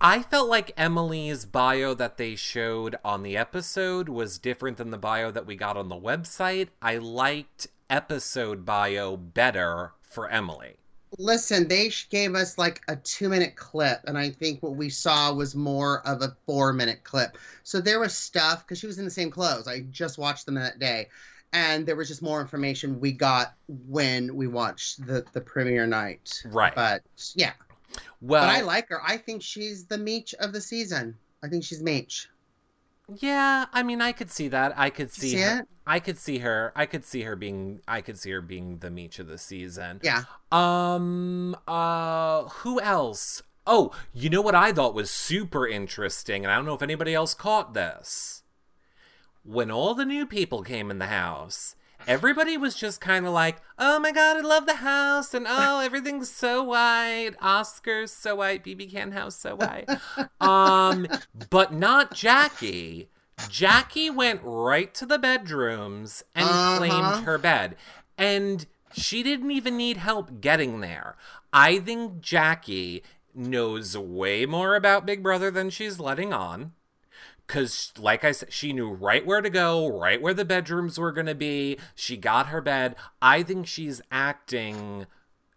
I 0.00 0.22
felt 0.22 0.50
like 0.50 0.72
Emily's 0.76 1.46
bio 1.46 1.94
that 1.94 2.18
they 2.18 2.36
showed 2.36 2.96
on 3.04 3.22
the 3.22 3.36
episode 3.36 4.08
was 4.10 4.38
different 4.38 4.76
than 4.76 4.90
the 4.90 4.98
bio 4.98 5.30
that 5.30 5.46
we 5.46 5.56
got 5.56 5.76
on 5.76 5.88
the 5.88 5.96
website. 5.96 6.68
I 6.82 6.98
liked 6.98 7.68
episode 7.88 8.66
bio 8.66 9.16
better 9.16 9.92
for 10.02 10.28
Emily. 10.28 10.76
Listen, 11.18 11.68
they 11.68 11.90
gave 12.10 12.34
us 12.34 12.58
like 12.58 12.82
a 12.88 12.96
two 12.96 13.28
minute 13.28 13.56
clip, 13.56 14.00
and 14.06 14.18
I 14.18 14.30
think 14.30 14.62
what 14.62 14.76
we 14.76 14.90
saw 14.90 15.32
was 15.32 15.54
more 15.54 16.06
of 16.06 16.22
a 16.22 16.36
four 16.46 16.72
minute 16.72 17.04
clip. 17.04 17.38
So 17.62 17.80
there 17.80 18.00
was 18.00 18.14
stuff 18.16 18.64
because 18.66 18.78
she 18.78 18.86
was 18.86 18.98
in 18.98 19.04
the 19.04 19.10
same 19.10 19.30
clothes. 19.30 19.68
I 19.68 19.80
just 19.90 20.18
watched 20.18 20.46
them 20.46 20.56
that 20.56 20.78
day, 20.78 21.08
and 21.52 21.86
there 21.86 21.96
was 21.96 22.08
just 22.08 22.22
more 22.22 22.40
information 22.40 23.00
we 23.00 23.12
got 23.12 23.54
when 23.68 24.34
we 24.36 24.46
watched 24.46 25.06
the 25.06 25.24
the 25.32 25.40
premiere 25.40 25.86
night. 25.86 26.42
Right. 26.44 26.74
But 26.74 27.02
yeah, 27.34 27.52
Well, 28.20 28.42
but 28.42 28.50
I 28.50 28.60
like 28.62 28.88
her. 28.90 29.00
I 29.02 29.16
think 29.16 29.42
she's 29.42 29.86
the 29.86 29.98
Meech 29.98 30.34
of 30.40 30.52
the 30.52 30.60
season. 30.60 31.16
I 31.42 31.48
think 31.48 31.64
she's 31.64 31.82
Meech. 31.82 32.28
Yeah, 33.18 33.66
I 33.72 33.82
mean, 33.84 34.00
I 34.02 34.12
could 34.12 34.30
see 34.30 34.48
that. 34.48 34.76
I 34.76 34.90
could 34.90 35.12
see, 35.12 35.30
See 35.30 35.36
her. 35.40 35.66
I 35.86 36.00
could 36.00 36.18
see 36.18 36.38
her. 36.38 36.72
I 36.74 36.86
could 36.86 37.04
see 37.04 37.22
her 37.22 37.36
being. 37.36 37.80
I 37.86 38.00
could 38.00 38.18
see 38.18 38.30
her 38.32 38.40
being 38.40 38.78
the 38.78 38.90
Meech 38.90 39.18
of 39.18 39.28
the 39.28 39.38
season. 39.38 40.00
Yeah. 40.02 40.24
Um. 40.50 41.56
Uh. 41.68 42.44
Who 42.44 42.80
else? 42.80 43.42
Oh, 43.68 43.92
you 44.12 44.30
know 44.30 44.40
what 44.42 44.54
I 44.54 44.72
thought 44.72 44.94
was 44.94 45.10
super 45.10 45.66
interesting, 45.66 46.44
and 46.44 46.52
I 46.52 46.56
don't 46.56 46.66
know 46.66 46.74
if 46.74 46.82
anybody 46.82 47.14
else 47.14 47.34
caught 47.34 47.74
this. 47.74 48.42
When 49.44 49.70
all 49.70 49.94
the 49.94 50.04
new 50.04 50.26
people 50.26 50.62
came 50.62 50.90
in 50.90 50.98
the 50.98 51.06
house, 51.06 51.76
everybody 52.06 52.56
was 52.56 52.74
just 52.74 53.00
kind 53.00 53.24
of 53.26 53.32
like, 53.32 53.58
"Oh 53.78 54.00
my 54.00 54.10
god, 54.10 54.36
I 54.36 54.40
love 54.40 54.66
the 54.66 54.76
house," 54.76 55.34
and 55.34 55.46
"Oh, 55.48 55.80
everything's 55.84 56.30
so 56.30 56.64
white." 56.64 57.32
Oscar's 57.40 58.12
so 58.12 58.34
white. 58.36 58.64
BB 58.64 58.90
Can 58.90 59.12
house 59.12 59.36
so 59.36 59.54
white. 59.54 59.88
um, 60.40 61.06
but 61.48 61.72
not 61.72 62.12
Jackie. 62.12 63.08
Jackie 63.48 64.10
went 64.10 64.40
right 64.42 64.92
to 64.94 65.06
the 65.06 65.18
bedrooms 65.18 66.22
and 66.34 66.48
Uh-huh. 66.48 66.78
claimed 66.78 67.24
her 67.24 67.38
bed. 67.38 67.76
And 68.18 68.66
she 68.92 69.22
didn't 69.22 69.50
even 69.50 69.76
need 69.76 69.98
help 69.98 70.40
getting 70.40 70.80
there. 70.80 71.16
I 71.52 71.78
think 71.78 72.20
Jackie 72.20 73.02
knows 73.34 73.96
way 73.96 74.46
more 74.46 74.74
about 74.74 75.06
Big 75.06 75.22
Brother 75.22 75.50
than 75.50 75.70
she's 75.70 76.00
letting 76.00 76.32
on. 76.32 76.72
Because, 77.46 77.92
like 77.96 78.24
I 78.24 78.32
said, 78.32 78.52
she 78.52 78.72
knew 78.72 78.90
right 78.90 79.24
where 79.24 79.40
to 79.40 79.50
go, 79.50 79.86
right 79.86 80.20
where 80.20 80.34
the 80.34 80.44
bedrooms 80.44 80.98
were 80.98 81.12
going 81.12 81.26
to 81.28 81.34
be. 81.34 81.78
She 81.94 82.16
got 82.16 82.48
her 82.48 82.60
bed. 82.60 82.96
I 83.22 83.44
think 83.44 83.68
she's 83.68 84.00
acting, 84.10 85.06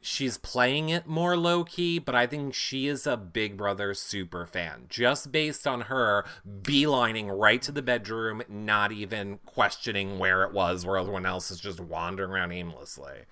she's 0.01 0.37
playing 0.37 0.89
it 0.89 1.07
more 1.07 1.35
low 1.37 1.63
key, 1.63 1.99
but 1.99 2.15
I 2.15 2.27
think 2.27 2.53
she 2.53 2.87
is 2.87 3.05
a 3.07 3.17
Big 3.17 3.57
Brother 3.57 3.93
super 3.93 4.45
fan. 4.45 4.85
Just 4.89 5.31
based 5.31 5.67
on 5.67 5.81
her 5.81 6.25
beelining 6.61 7.29
right 7.37 7.61
to 7.63 7.71
the 7.71 7.81
bedroom, 7.81 8.41
not 8.49 8.91
even 8.91 9.39
questioning 9.45 10.19
where 10.19 10.43
it 10.43 10.53
was, 10.53 10.85
where 10.85 10.97
everyone 10.97 11.25
else 11.25 11.51
is 11.51 11.59
just 11.59 11.79
wandering 11.79 12.31
around 12.31 12.51
aimlessly. 12.51 13.25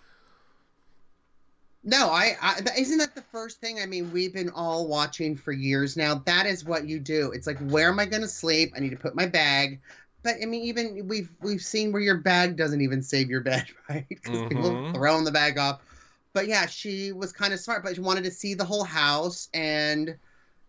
No, 1.83 2.09
I, 2.09 2.35
I 2.41 2.61
isn't 2.77 2.97
that 2.97 3.15
the 3.15 3.21
first 3.31 3.61
thing? 3.61 3.79
I 3.79 3.85
mean, 3.85 4.11
we've 4.11 4.33
been 4.33 4.49
all 4.49 4.87
watching 4.87 5.37
for 5.37 5.51
years 5.53 5.95
now. 5.95 6.15
That 6.15 6.45
is 6.45 6.65
what 6.65 6.85
you 6.87 6.99
do. 6.99 7.31
It's 7.31 7.47
like, 7.47 7.59
where 7.59 7.89
am 7.89 7.99
I 7.99 8.05
going 8.05 8.23
to 8.23 8.27
sleep? 8.27 8.73
I 8.75 8.79
need 8.79 8.89
to 8.89 8.97
put 8.97 9.15
my 9.15 9.25
bag. 9.25 9.79
But 10.23 10.35
I 10.41 10.45
mean, 10.45 10.63
even 10.63 11.07
we've 11.07 11.31
we've 11.41 11.61
seen 11.61 11.91
where 11.93 12.01
your 12.01 12.17
bag 12.17 12.57
doesn't 12.57 12.81
even 12.81 13.01
save 13.01 13.29
your 13.29 13.41
bed, 13.41 13.67
right? 13.89 14.05
Because 14.09 14.41
people 14.43 14.81
Mhm. 14.81 14.93
throwing 14.93 15.23
the 15.23 15.31
bag 15.31 15.57
off. 15.57 15.81
But 16.37 16.47
yeah, 16.47 16.65
she 16.67 17.11
was 17.11 17.31
kind 17.33 17.53
of 17.53 17.59
smart. 17.59 17.83
But 17.83 17.95
she 17.95 18.01
wanted 18.01 18.23
to 18.25 18.31
see 18.31 18.53
the 18.53 18.65
whole 18.65 18.83
house, 18.83 19.49
and 19.53 20.15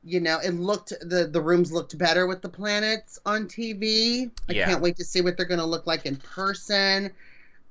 you 0.04 0.20
know, 0.20 0.38
it 0.38 0.52
looked 0.54 0.90
the 1.00 1.26
the 1.26 1.40
rooms 1.40 1.72
looked 1.72 1.96
better 1.98 2.26
with 2.26 2.40
the 2.42 2.48
planets 2.48 3.18
on 3.26 3.46
TV. 3.48 4.30
I 4.48 4.52
Yeah. 4.52 4.66
can't 4.66 4.80
wait 4.82 4.96
to 4.96 5.04
see 5.04 5.20
what 5.20 5.36
they're 5.36 5.46
going 5.46 5.60
to 5.60 5.66
look 5.66 5.86
like 5.86 6.06
in 6.06 6.16
person. 6.16 7.10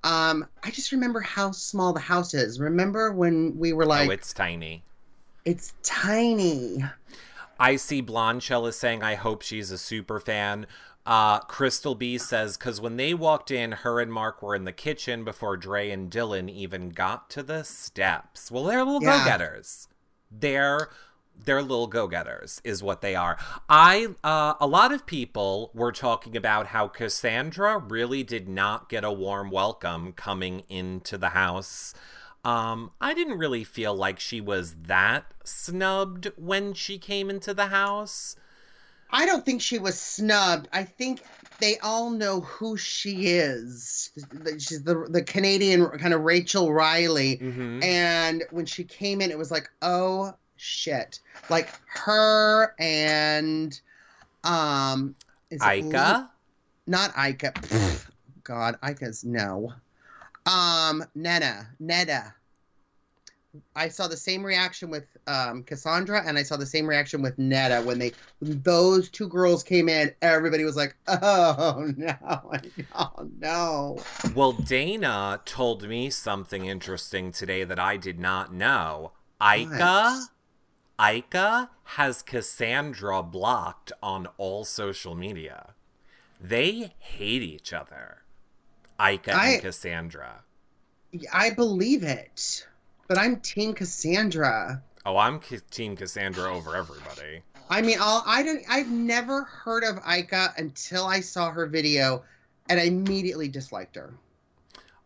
Um, 0.03 0.45
I 0.63 0.71
just 0.71 0.91
remember 0.91 1.19
how 1.21 1.51
small 1.51 1.93
the 1.93 1.99
house 1.99 2.33
is. 2.33 2.59
Remember 2.59 3.11
when 3.11 3.57
we 3.57 3.73
were 3.73 3.85
like, 3.85 4.07
oh, 4.07 4.11
it's 4.11 4.31
tiny. 4.33 4.83
it's 5.45 5.73
tiny. 5.83 6.83
I 7.59 7.75
see 7.77 8.01
Blonde 8.01 8.43
Shell 8.43 8.67
is 8.67 8.77
saying, 8.77 9.01
I 9.03 9.15
hope 9.15 9.41
she's 9.41 9.71
a 9.71 9.77
super 9.77 10.19
fan. 10.19 10.67
Uh, 11.07 11.39
Crystal 11.39 11.95
B 11.95 12.17
says, 12.17 12.57
because 12.57 12.81
when 12.81 12.97
they 12.97 13.13
walked 13.13 13.49
in, 13.49 13.71
her 13.71 14.01
and 14.01 14.11
Mark 14.11 14.41
were 14.43 14.53
in 14.53 14.65
the 14.65 14.73
kitchen 14.73 15.23
before 15.23 15.55
Dre 15.55 15.89
and 15.89 16.11
Dylan 16.11 16.49
even 16.49 16.89
got 16.89 17.29
to 17.29 17.41
the 17.41 17.63
steps. 17.63 18.51
Well, 18.51 18.65
they're 18.65 18.83
little 18.83 19.01
Yeah. 19.01 19.19
go 19.19 19.25
getters. 19.25 19.87
They're 20.29 20.89
they're 21.39 21.61
little 21.61 21.85
go-getters 21.85 22.59
is 22.63 22.81
what 22.81 23.01
they 23.01 23.13
are 23.13 23.37
i 23.69 24.07
uh, 24.23 24.55
a 24.59 24.65
lot 24.65 24.91
of 24.91 25.05
people 25.05 25.69
were 25.73 25.91
talking 25.91 26.35
about 26.35 26.65
how 26.67 26.87
cassandra 26.87 27.77
really 27.77 28.23
did 28.23 28.49
not 28.49 28.89
get 28.89 29.03
a 29.03 29.11
warm 29.11 29.51
welcome 29.51 30.11
coming 30.13 30.63
into 30.67 31.15
the 31.15 31.29
house 31.29 31.93
um 32.43 32.89
i 32.99 33.13
didn't 33.13 33.37
really 33.37 33.63
feel 33.63 33.93
like 33.93 34.19
she 34.19 34.41
was 34.41 34.77
that 34.87 35.25
snubbed 35.43 36.31
when 36.37 36.73
she 36.73 36.97
came 36.97 37.29
into 37.29 37.53
the 37.53 37.67
house 37.67 38.35
I 39.11 39.25
don't 39.25 39.45
think 39.45 39.61
she 39.61 39.79
was 39.79 39.99
snubbed. 39.99 40.67
I 40.73 40.83
think 40.83 41.23
they 41.59 41.77
all 41.79 42.09
know 42.09 42.41
who 42.41 42.77
she 42.77 43.27
is. 43.27 44.11
She's 44.59 44.83
the 44.83 45.07
the 45.09 45.23
Canadian 45.23 45.87
kind 45.97 46.13
of 46.13 46.21
Rachel 46.21 46.73
Riley. 46.73 47.37
mm-hmm. 47.37 47.83
And 47.83 48.43
when 48.51 48.65
she 48.65 48.83
came 48.83 49.21
in, 49.21 49.31
it 49.31 49.37
was 49.37 49.51
like, 49.51 49.69
oh 49.81 50.33
shit. 50.57 51.19
Like 51.49 51.69
her 51.87 52.73
and 52.79 53.79
um 54.43 55.15
is 55.49 55.61
it 55.61 55.65
Ica? 55.65 56.29
Not 56.85 57.13
Ica. 57.13 57.53
Pfft. 57.53 58.07
God, 58.43 58.77
Ica's 58.81 59.23
no. 59.23 59.73
Um 60.45 61.03
Neda. 61.17 61.67
Neda. 61.81 62.33
I 63.75 63.87
saw 63.87 64.07
the 64.07 64.17
same 64.17 64.43
reaction 64.43 64.89
with 64.89 65.05
um, 65.27 65.63
Cassandra, 65.63 66.23
and 66.25 66.37
I 66.37 66.43
saw 66.43 66.57
the 66.57 66.65
same 66.65 66.87
reaction 66.87 67.21
with 67.21 67.37
Neda 67.37 67.83
when 67.83 67.99
they 67.99 68.11
when 68.39 68.61
those 68.61 69.09
two 69.09 69.27
girls 69.27 69.63
came 69.63 69.89
in. 69.89 70.13
Everybody 70.21 70.63
was 70.63 70.75
like, 70.75 70.95
"Oh 71.07 71.91
no, 71.95 72.15
oh 72.95 73.29
no!" 73.39 73.99
Well, 74.35 74.53
Dana 74.53 75.41
told 75.45 75.87
me 75.87 76.09
something 76.09 76.65
interesting 76.65 77.31
today 77.31 77.63
that 77.63 77.79
I 77.79 77.97
did 77.97 78.19
not 78.19 78.53
know. 78.53 79.11
Ica, 79.39 80.27
Ica 80.99 81.69
has 81.83 82.21
Cassandra 82.21 83.23
blocked 83.23 83.91
on 84.01 84.27
all 84.37 84.65
social 84.65 85.15
media. 85.15 85.73
They 86.39 86.93
hate 86.99 87.41
each 87.41 87.73
other. 87.73 88.23
Ica 88.99 89.33
I- 89.33 89.49
and 89.53 89.61
Cassandra. 89.61 90.43
I 91.31 91.51
believe 91.51 92.03
it, 92.03 92.67
but 93.07 93.17
I'm 93.17 93.39
Team 93.39 93.73
Cassandra. 93.73 94.81
Oh, 95.05 95.17
I'm 95.17 95.39
Team 95.71 95.95
Cassandra 95.95 96.53
over 96.53 96.75
everybody. 96.75 97.41
I 97.69 97.81
mean, 97.81 97.97
I'll, 97.99 98.23
I 98.25 98.43
don't. 98.43 98.63
I've 98.69 98.89
never 98.91 99.43
heard 99.43 99.83
of 99.83 99.97
Ica 100.03 100.57
until 100.57 101.05
I 101.05 101.21
saw 101.21 101.49
her 101.51 101.65
video, 101.65 102.23
and 102.69 102.79
I 102.79 102.83
immediately 102.83 103.47
disliked 103.47 103.95
her. 103.95 104.13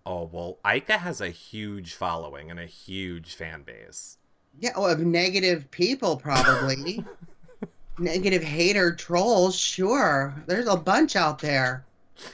Oh, 0.06 0.30
well, 0.32 0.58
Ica 0.66 0.98
has 0.98 1.22
a 1.22 1.30
huge 1.30 1.94
following 1.94 2.50
and 2.50 2.60
a 2.60 2.66
huge 2.66 3.36
fan 3.36 3.62
base. 3.64 4.18
Yeah, 4.60 4.72
oh, 4.76 4.86
of 4.86 5.00
negative 5.00 5.70
people, 5.72 6.18
probably. 6.18 7.06
negative 8.00 8.44
hater 8.44 8.96
trolls, 8.96 9.56
sure. 9.56 10.36
There's 10.48 10.68
a 10.68 10.76
bunch 10.76 11.16
out 11.16 11.40
there. 11.40 11.86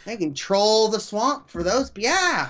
They 0.06 0.18
can 0.18 0.34
troll 0.34 0.88
the 0.88 1.00
swamp 1.00 1.50
for 1.50 1.64
those. 1.64 1.92
Yeah, 1.96 2.50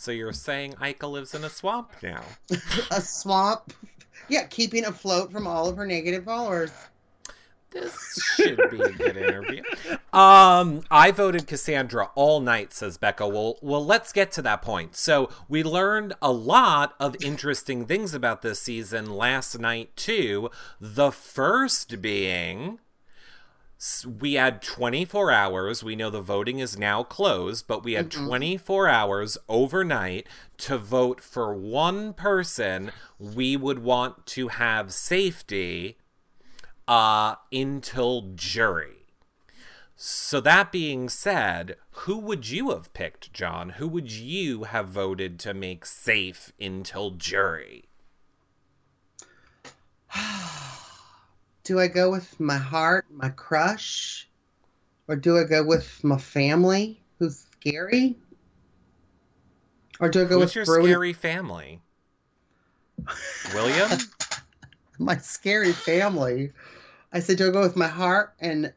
So 0.00 0.12
you're 0.12 0.32
saying 0.32 0.76
Ica 0.80 1.10
lives 1.10 1.34
in 1.34 1.44
a 1.44 1.50
swamp 1.50 1.90
now? 2.02 2.22
a 2.90 3.02
swamp. 3.02 3.74
Yeah, 4.30 4.46
keeping 4.46 4.86
afloat 4.86 5.30
from 5.30 5.46
all 5.46 5.68
of 5.68 5.76
her 5.76 5.84
negative 5.84 6.24
followers. 6.24 6.70
This 7.70 8.18
should 8.34 8.56
be 8.70 8.80
a 8.80 8.88
good 8.92 9.18
interview. 9.18 9.62
Um, 10.10 10.84
I 10.90 11.10
voted 11.10 11.46
Cassandra 11.46 12.08
all 12.14 12.40
night, 12.40 12.72
says 12.72 12.96
Becca. 12.96 13.28
Well, 13.28 13.58
well, 13.60 13.84
let's 13.84 14.10
get 14.10 14.32
to 14.32 14.42
that 14.42 14.62
point. 14.62 14.96
So 14.96 15.28
we 15.50 15.62
learned 15.62 16.14
a 16.22 16.32
lot 16.32 16.94
of 16.98 17.14
interesting 17.22 17.84
things 17.84 18.14
about 18.14 18.40
this 18.40 18.58
season 18.58 19.14
last 19.14 19.58
night 19.58 19.94
too. 19.96 20.50
The 20.80 21.12
first 21.12 22.00
being 22.00 22.78
we 24.20 24.34
had 24.34 24.60
24 24.60 25.30
hours. 25.30 25.82
We 25.82 25.96
know 25.96 26.10
the 26.10 26.20
voting 26.20 26.58
is 26.58 26.78
now 26.78 27.02
closed, 27.02 27.66
but 27.66 27.82
we 27.82 27.94
had 27.94 28.10
24 28.10 28.88
hours 28.88 29.38
overnight 29.48 30.26
to 30.58 30.76
vote 30.76 31.20
for 31.20 31.54
one 31.54 32.12
person 32.12 32.92
we 33.18 33.56
would 33.56 33.78
want 33.78 34.26
to 34.26 34.48
have 34.48 34.92
safety 34.92 35.96
uh, 36.86 37.36
until 37.50 38.32
jury. 38.34 39.06
So 39.96 40.40
that 40.40 40.72
being 40.72 41.08
said, 41.08 41.76
who 41.90 42.18
would 42.18 42.48
you 42.50 42.70
have 42.70 42.92
picked, 42.92 43.32
John? 43.32 43.70
Who 43.70 43.88
would 43.88 44.10
you 44.10 44.64
have 44.64 44.88
voted 44.88 45.38
to 45.40 45.54
make 45.54 45.86
safe 45.86 46.52
until 46.60 47.12
jury? 47.12 47.84
Do 51.70 51.78
I 51.78 51.86
go 51.86 52.10
with 52.10 52.40
my 52.40 52.56
heart, 52.56 53.06
my 53.12 53.28
crush, 53.28 54.28
or 55.06 55.14
do 55.14 55.38
I 55.38 55.44
go 55.44 55.62
with 55.62 56.02
my 56.02 56.18
family, 56.18 57.00
who's 57.16 57.46
scary, 57.52 58.18
or 60.00 60.08
do 60.08 60.22
I 60.22 60.24
go 60.24 60.40
Who's 60.40 60.56
with 60.56 60.66
your 60.66 60.82
scary 60.82 61.12
family? 61.12 61.80
William? 63.54 63.88
my 64.98 65.16
scary 65.18 65.72
family? 65.72 66.50
I 67.12 67.20
said, 67.20 67.38
do 67.38 67.46
I 67.46 67.52
go 67.52 67.60
with 67.60 67.76
my 67.76 67.86
heart 67.86 68.34
and 68.40 68.72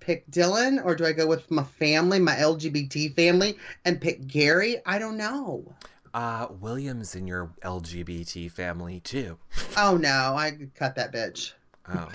pick 0.00 0.28
Dylan, 0.28 0.84
or 0.84 0.96
do 0.96 1.06
I 1.06 1.12
go 1.12 1.28
with 1.28 1.48
my 1.52 1.62
family, 1.62 2.18
my 2.18 2.34
LGBT 2.34 3.14
family, 3.14 3.56
and 3.84 4.00
pick 4.00 4.26
Gary? 4.26 4.78
I 4.84 4.98
don't 4.98 5.16
know. 5.16 5.72
Uh, 6.12 6.48
William's 6.58 7.14
in 7.14 7.28
your 7.28 7.52
LGBT 7.62 8.50
family 8.50 8.98
too. 8.98 9.38
Oh 9.76 9.96
no, 9.96 10.34
I 10.36 10.58
cut 10.74 10.96
that 10.96 11.12
bitch. 11.12 11.52
Oh. 11.88 12.08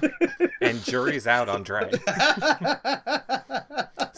and 0.60 0.82
jury's 0.84 1.26
out 1.26 1.48
on 1.48 1.62
Dre. 1.62 1.90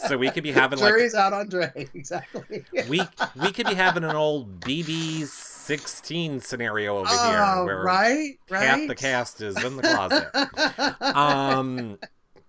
So 0.07 0.17
we 0.17 0.29
could 0.29 0.43
be 0.43 0.51
having 0.51 0.79
like 0.79 0.89
Jury's 0.89 1.15
out 1.15 1.31
on 1.31 1.47
Dre, 1.47 1.87
exactly. 1.93 2.65
we 2.89 3.01
we 3.41 3.51
could 3.53 3.67
be 3.67 3.73
having 3.73 4.03
an 4.03 4.15
old 4.15 4.59
BB 4.59 5.23
sixteen 5.25 6.41
scenario 6.41 6.97
over 6.97 7.07
oh, 7.09 7.29
here 7.29 7.65
where 7.65 7.83
right, 7.83 8.37
right. 8.49 8.63
half 8.63 8.87
the 8.87 8.95
cast 8.95 9.41
is 9.41 9.63
in 9.63 9.77
the 9.77 9.81
closet. 9.81 11.15
um, 11.15 11.97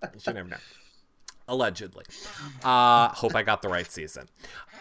you 0.02 0.20
should 0.20 0.34
never 0.34 0.48
know. 0.48 0.56
Allegedly. 1.46 2.04
Uh, 2.64 3.08
hope 3.10 3.36
I 3.36 3.42
got 3.42 3.62
the 3.62 3.68
right 3.68 3.90
season. 3.90 4.26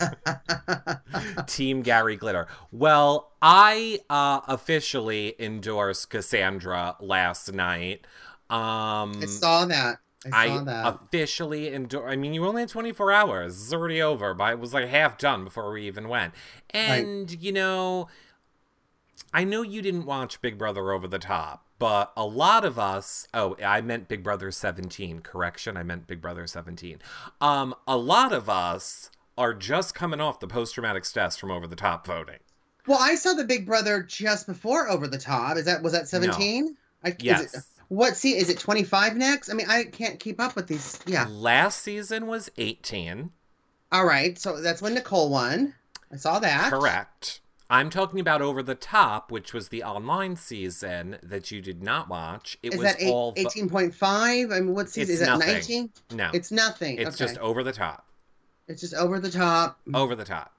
Team 1.46 1.82
Gary 1.82 2.16
Glitter. 2.16 2.46
Well, 2.72 3.32
I 3.42 4.00
uh, 4.10 4.40
officially 4.48 5.34
endorsed 5.38 6.10
Cassandra 6.10 6.96
last 7.00 7.52
night. 7.52 8.06
Um, 8.50 9.20
I 9.22 9.26
saw 9.26 9.64
that. 9.66 9.98
I 10.32 10.46
saw 10.48 10.60
I 10.60 10.64
that. 10.64 10.86
officially 10.86 11.72
endorse. 11.72 12.10
I 12.10 12.16
mean, 12.16 12.34
you 12.34 12.46
only 12.46 12.62
had 12.62 12.68
24 12.68 13.12
hours. 13.12 13.62
It's 13.62 13.72
already 13.72 14.00
over, 14.00 14.34
but 14.34 14.52
it 14.52 14.58
was 14.58 14.72
like 14.72 14.88
half 14.88 15.18
done 15.18 15.44
before 15.44 15.72
we 15.72 15.86
even 15.86 16.08
went. 16.08 16.34
And, 16.70 17.30
you 17.42 17.52
know, 17.52 18.08
I 19.32 19.44
know 19.44 19.62
you 19.62 19.82
didn't 19.82 20.06
watch 20.06 20.40
Big 20.40 20.56
Brother 20.56 20.92
Over 20.92 21.08
the 21.08 21.18
Top, 21.18 21.66
but 21.78 22.12
a 22.16 22.24
lot 22.24 22.64
of 22.64 22.78
us. 22.78 23.26
Oh, 23.34 23.56
I 23.62 23.80
meant 23.80 24.08
Big 24.08 24.22
Brother 24.22 24.50
17. 24.50 25.20
Correction, 25.20 25.76
I 25.76 25.82
meant 25.82 26.06
Big 26.06 26.20
Brother 26.20 26.46
17. 26.46 26.98
Um, 27.40 27.74
a 27.86 27.96
lot 27.96 28.32
of 28.32 28.48
us 28.48 29.10
are 29.36 29.54
just 29.54 29.94
coming 29.94 30.20
off 30.20 30.40
the 30.40 30.46
post 30.46 30.74
traumatic 30.74 31.04
stress 31.04 31.36
from 31.36 31.50
Over 31.50 31.66
the 31.66 31.76
Top 31.76 32.06
voting. 32.06 32.38
well, 32.86 32.98
I 33.00 33.14
saw 33.14 33.32
the 33.34 33.44
Big 33.44 33.66
Brother 33.66 34.02
just 34.02 34.46
before 34.46 34.88
Over 34.88 35.06
the 35.08 35.18
Top. 35.18 35.56
Is 35.56 35.64
that 35.64 35.82
was 35.82 35.92
that 35.92 36.08
seventeen? 36.08 36.76
I 37.02 37.08
is 37.10 37.16
Yes. 37.20 37.54
it- 37.54 37.64
what? 37.88 38.16
See, 38.16 38.36
is 38.36 38.48
it 38.48 38.58
twenty 38.58 38.82
five 38.82 39.14
next? 39.16 39.50
I 39.50 39.54
mean, 39.54 39.68
I 39.68 39.84
can't 39.84 40.18
keep 40.18 40.40
up 40.40 40.56
with 40.56 40.66
these. 40.66 40.98
Yeah. 41.06 41.26
Last 41.28 41.82
season 41.82 42.26
was 42.26 42.50
18. 42.56 43.30
All 43.92 44.06
right. 44.06 44.38
So 44.38 44.60
that's 44.60 44.80
when 44.80 44.94
Nicole 44.94 45.28
won. 45.28 45.74
I 46.12 46.16
saw 46.16 46.38
that. 46.38 46.70
Correct. 46.72 47.40
I'm 47.70 47.90
talking 47.90 48.20
about 48.20 48.40
Over 48.42 48.62
the 48.62 48.74
Top, 48.74 49.30
which 49.30 49.52
was 49.52 49.68
the 49.68 49.82
online 49.82 50.36
season 50.36 51.18
that 51.22 51.50
you 51.50 51.60
did 51.60 51.82
not 51.82 52.08
watch. 52.08 52.58
It 52.62 52.72
Is 52.72 52.78
was 52.78 52.86
that 52.92 53.02
eight, 53.02 53.10
all 53.10 53.34
18.5? 53.34 54.52
I 54.52 54.60
mean, 54.60 54.74
what 54.74 54.88
season? 54.88 55.14
Is 55.14 55.20
that 55.20 55.38
19? 55.38 55.90
no. 56.12 56.30
It's 56.32 56.50
nothing. 56.50 56.98
It's 56.98 57.08
okay. 57.08 57.16
just 57.30 57.38
over 57.38 57.62
the 57.62 57.72
top, 57.72 58.06
It's 58.68 58.80
just 58.80 58.94
over 58.94 59.18
the 59.20 59.30
top. 59.30 59.78
over 59.92 60.14
the 60.14 60.24
top. 60.24 60.52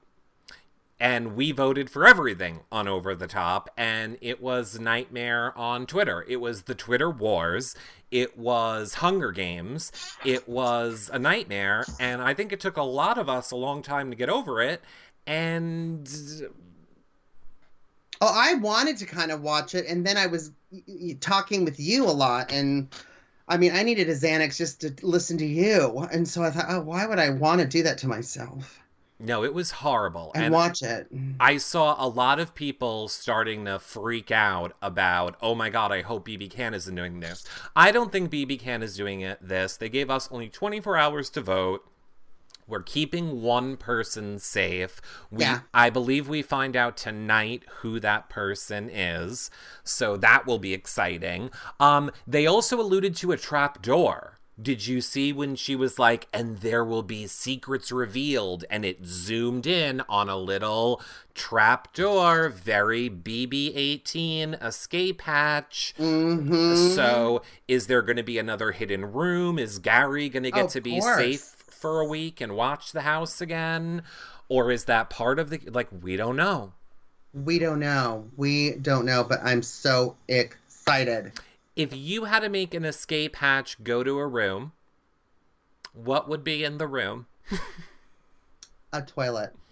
And 0.97 1.35
we 1.35 1.51
voted 1.51 1.89
for 1.89 2.07
everything 2.07 2.61
on 2.71 2.87
Over 2.87 3.15
the 3.15 3.27
Top, 3.27 3.69
and 3.75 4.17
it 4.21 4.41
was 4.41 4.79
nightmare 4.79 5.55
on 5.57 5.85
Twitter. 5.85 6.23
It 6.25 6.37
was 6.37 6.63
the 6.63 6.75
Twitter 6.75 7.09
wars. 7.09 7.75
It 8.11 8.37
was 8.37 8.95
Hunger 8.95 9.33
Games. 9.33 9.91
It 10.23 10.47
was 10.47 11.09
a 11.11 11.19
nightmare, 11.19 11.85
and 11.99 12.21
I 12.21 12.33
think 12.33 12.53
it 12.53 12.61
took 12.61 12.77
a 12.77 12.83
lot 12.83 13.17
of 13.17 13.27
us 13.27 13.51
a 13.51 13.57
long 13.57 13.81
time 13.81 14.09
to 14.09 14.15
get 14.15 14.29
over 14.29 14.61
it. 14.61 14.81
And 15.27 16.09
Oh, 18.21 18.31
I 18.33 18.53
wanted 18.53 18.95
to 18.97 19.05
kind 19.05 19.31
of 19.31 19.41
watch 19.41 19.75
it, 19.75 19.85
and 19.87 20.07
then 20.07 20.15
I 20.15 20.27
was 20.27 20.51
talking 21.19 21.65
with 21.65 21.77
you 21.79 22.05
a 22.05 22.11
lot, 22.11 22.51
and 22.53 22.87
I 23.47 23.57
mean, 23.57 23.73
I 23.73 23.83
needed 23.83 24.09
a 24.09 24.15
Xanax 24.15 24.57
just 24.57 24.81
to 24.81 24.93
listen 25.01 25.37
to 25.37 25.45
you, 25.45 26.07
and 26.11 26.27
so 26.27 26.43
I 26.43 26.49
thought, 26.49 26.65
oh, 26.67 26.81
why 26.81 27.05
would 27.05 27.19
I 27.19 27.29
want 27.29 27.61
to 27.61 27.67
do 27.67 27.83
that 27.83 27.99
to 27.99 28.07
myself 28.07 28.79
no, 29.19 29.43
it 29.43 29.53
was 29.53 29.71
horrible. 29.71 30.31
and, 30.35 30.45
and 30.45 30.53
watch 30.53 30.81
it? 30.81 31.07
I 31.39 31.57
saw 31.57 31.95
a 31.97 32.07
lot 32.07 32.39
of 32.39 32.53
people 32.53 33.07
starting 33.07 33.65
to 33.65 33.79
freak 33.79 34.29
out 34.29 34.75
about, 34.81 35.37
oh 35.41 35.55
my 35.55 35.69
god, 35.69 35.91
I 35.91 36.01
hope 36.01 36.27
BB 36.27 36.51
Can 36.51 36.73
isn't 36.73 36.95
doing 36.95 37.19
this. 37.21 37.45
I 37.75 37.91
don't 37.91 38.11
think 38.11 38.31
BB 38.31 38.59
Can 38.59 38.83
is 38.83 38.97
doing 38.97 39.21
it 39.21 39.39
this. 39.41 39.77
They 39.77 39.89
gave 39.89 40.09
us 40.09 40.27
only 40.31 40.49
24 40.49 40.97
hours 40.97 41.29
to 41.31 41.41
vote. 41.41 41.87
We're 42.67 42.81
keeping 42.81 43.41
one 43.41 43.77
person 43.77 44.39
safe. 44.39 44.99
We, 45.31 45.43
Yeah. 45.43 45.59
I 45.73 45.89
believe 45.89 46.27
we 46.27 46.41
find 46.41 46.75
out 46.75 46.97
tonight 46.97 47.63
who 47.81 47.99
that 47.99 48.29
person 48.29 48.89
is, 48.89 49.49
so 49.83 50.17
that 50.17 50.45
will 50.47 50.59
be 50.59 50.73
exciting. 50.73 51.51
Um, 51.79 52.11
they 52.25 52.45
also 52.47 52.79
alluded 52.79 53.15
to 53.17 53.31
a 53.31 53.37
trap 53.37 53.81
door 53.81 54.39
Did 54.61 54.87
you 54.87 55.01
see 55.01 55.33
when 55.33 55.57
she 55.57 55.75
was 55.75 55.99
like, 55.99 56.29
and 56.33 56.59
there 56.59 56.85
will 56.85 57.03
be 57.03 57.27
secrets 57.27 57.91
revealed, 57.91 58.63
and 58.69 58.85
it 58.85 59.05
zoomed 59.05 59.67
in 59.67 60.01
on 60.07 60.29
a 60.29 60.37
little 60.37 61.01
trapdoor, 61.33 62.47
very 62.47 63.09
BB 63.09 63.73
18 63.75 64.53
escape 64.55 65.21
hatch? 65.23 65.93
Mm-hmm. 65.99 66.73
So, 66.95 67.41
is 67.67 67.87
there 67.87 68.01
going 68.01 68.15
to 68.15 68.23
be 68.23 68.37
another 68.37 68.71
hidden 68.71 69.11
room? 69.11 69.59
Is 69.59 69.77
Gary 69.79 70.29
going 70.29 70.43
to 70.43 70.51
get 70.51 70.69
to 70.69 70.79
be 70.79 71.01
course. 71.01 71.17
safe 71.17 71.54
for 71.75 71.99
a 71.99 72.05
week 72.07 72.41
and 72.41 72.55
watch 72.55 72.91
the 72.91 73.01
house 73.01 73.41
again? 73.41 74.01
Or 74.49 74.71
is 74.71 74.85
that 74.85 75.09
part 75.09 75.39
of 75.39 75.49
the. 75.49 75.59
Like, 75.67 75.89
we 76.01 76.15
don't 76.17 76.35
know. 76.35 76.73
we 77.33 77.59
don't 77.59 77.79
know. 77.79 78.27
We 78.37 78.71
don't 78.71 79.05
know, 79.05 79.23
but 79.23 79.39
I'm 79.43 79.61
so 79.61 80.15
excited. 80.27 81.33
If 81.75 81.95
you 81.95 82.25
had 82.25 82.39
to 82.41 82.49
make 82.49 82.73
an 82.73 82.85
escape 82.85 83.35
hatch 83.37 83.83
go 83.83 84.03
to 84.03 84.17
a 84.17 84.27
room, 84.27 84.71
what 85.93 86.29
would 86.29 86.43
be 86.43 86.63
in 86.63 86.77
the 86.77 86.87
room? 86.87 87.27
A 88.93 89.01
toilet. 89.01 89.53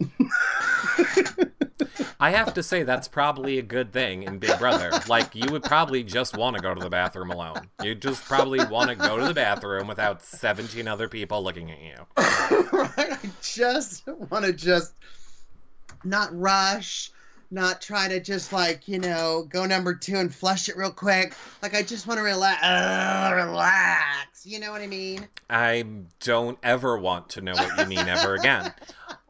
I 2.20 2.30
have 2.30 2.54
to 2.54 2.62
say 2.62 2.84
that's 2.84 3.08
probably 3.08 3.58
a 3.58 3.62
good 3.62 3.92
thing 3.92 4.22
in 4.22 4.38
Big 4.38 4.58
Brother. 4.58 4.92
Like 5.08 5.34
you 5.34 5.50
would 5.52 5.62
probably 5.62 6.02
just 6.02 6.36
want 6.36 6.56
to 6.56 6.62
go 6.62 6.74
to 6.74 6.80
the 6.80 6.88
bathroom 6.88 7.30
alone. 7.30 7.68
You 7.82 7.94
just 7.94 8.24
probably 8.24 8.64
want 8.64 8.88
to 8.90 8.96
go 8.96 9.18
to 9.18 9.24
the 9.26 9.34
bathroom 9.34 9.86
without 9.86 10.22
17 10.22 10.88
other 10.88 11.08
people 11.08 11.42
looking 11.42 11.70
at 11.70 11.80
you. 11.80 12.06
right? 12.72 12.92
I 12.98 13.30
just 13.42 14.06
want 14.06 14.44
to 14.44 14.52
just 14.52 14.94
not 16.04 16.28
rush, 16.38 17.10
not 17.50 17.80
try 17.80 18.08
to 18.08 18.20
just 18.20 18.52
like, 18.52 18.88
you 18.88 18.98
know, 18.98 19.46
go 19.48 19.66
number 19.66 19.94
two 19.94 20.16
and 20.16 20.34
flush 20.34 20.68
it 20.68 20.76
real 20.76 20.90
quick. 20.90 21.34
Like, 21.62 21.74
I 21.74 21.82
just 21.82 22.06
want 22.06 22.18
to 22.18 22.24
relax. 22.24 22.62
Uh, 22.62 23.32
relax. 23.34 24.46
You 24.46 24.60
know 24.60 24.72
what 24.72 24.82
I 24.82 24.86
mean? 24.86 25.28
I 25.48 25.84
don't 26.20 26.58
ever 26.62 26.98
want 26.98 27.30
to 27.30 27.40
know 27.40 27.54
what 27.54 27.78
you 27.78 27.86
mean 27.86 28.06
ever 28.08 28.34
again. 28.34 28.72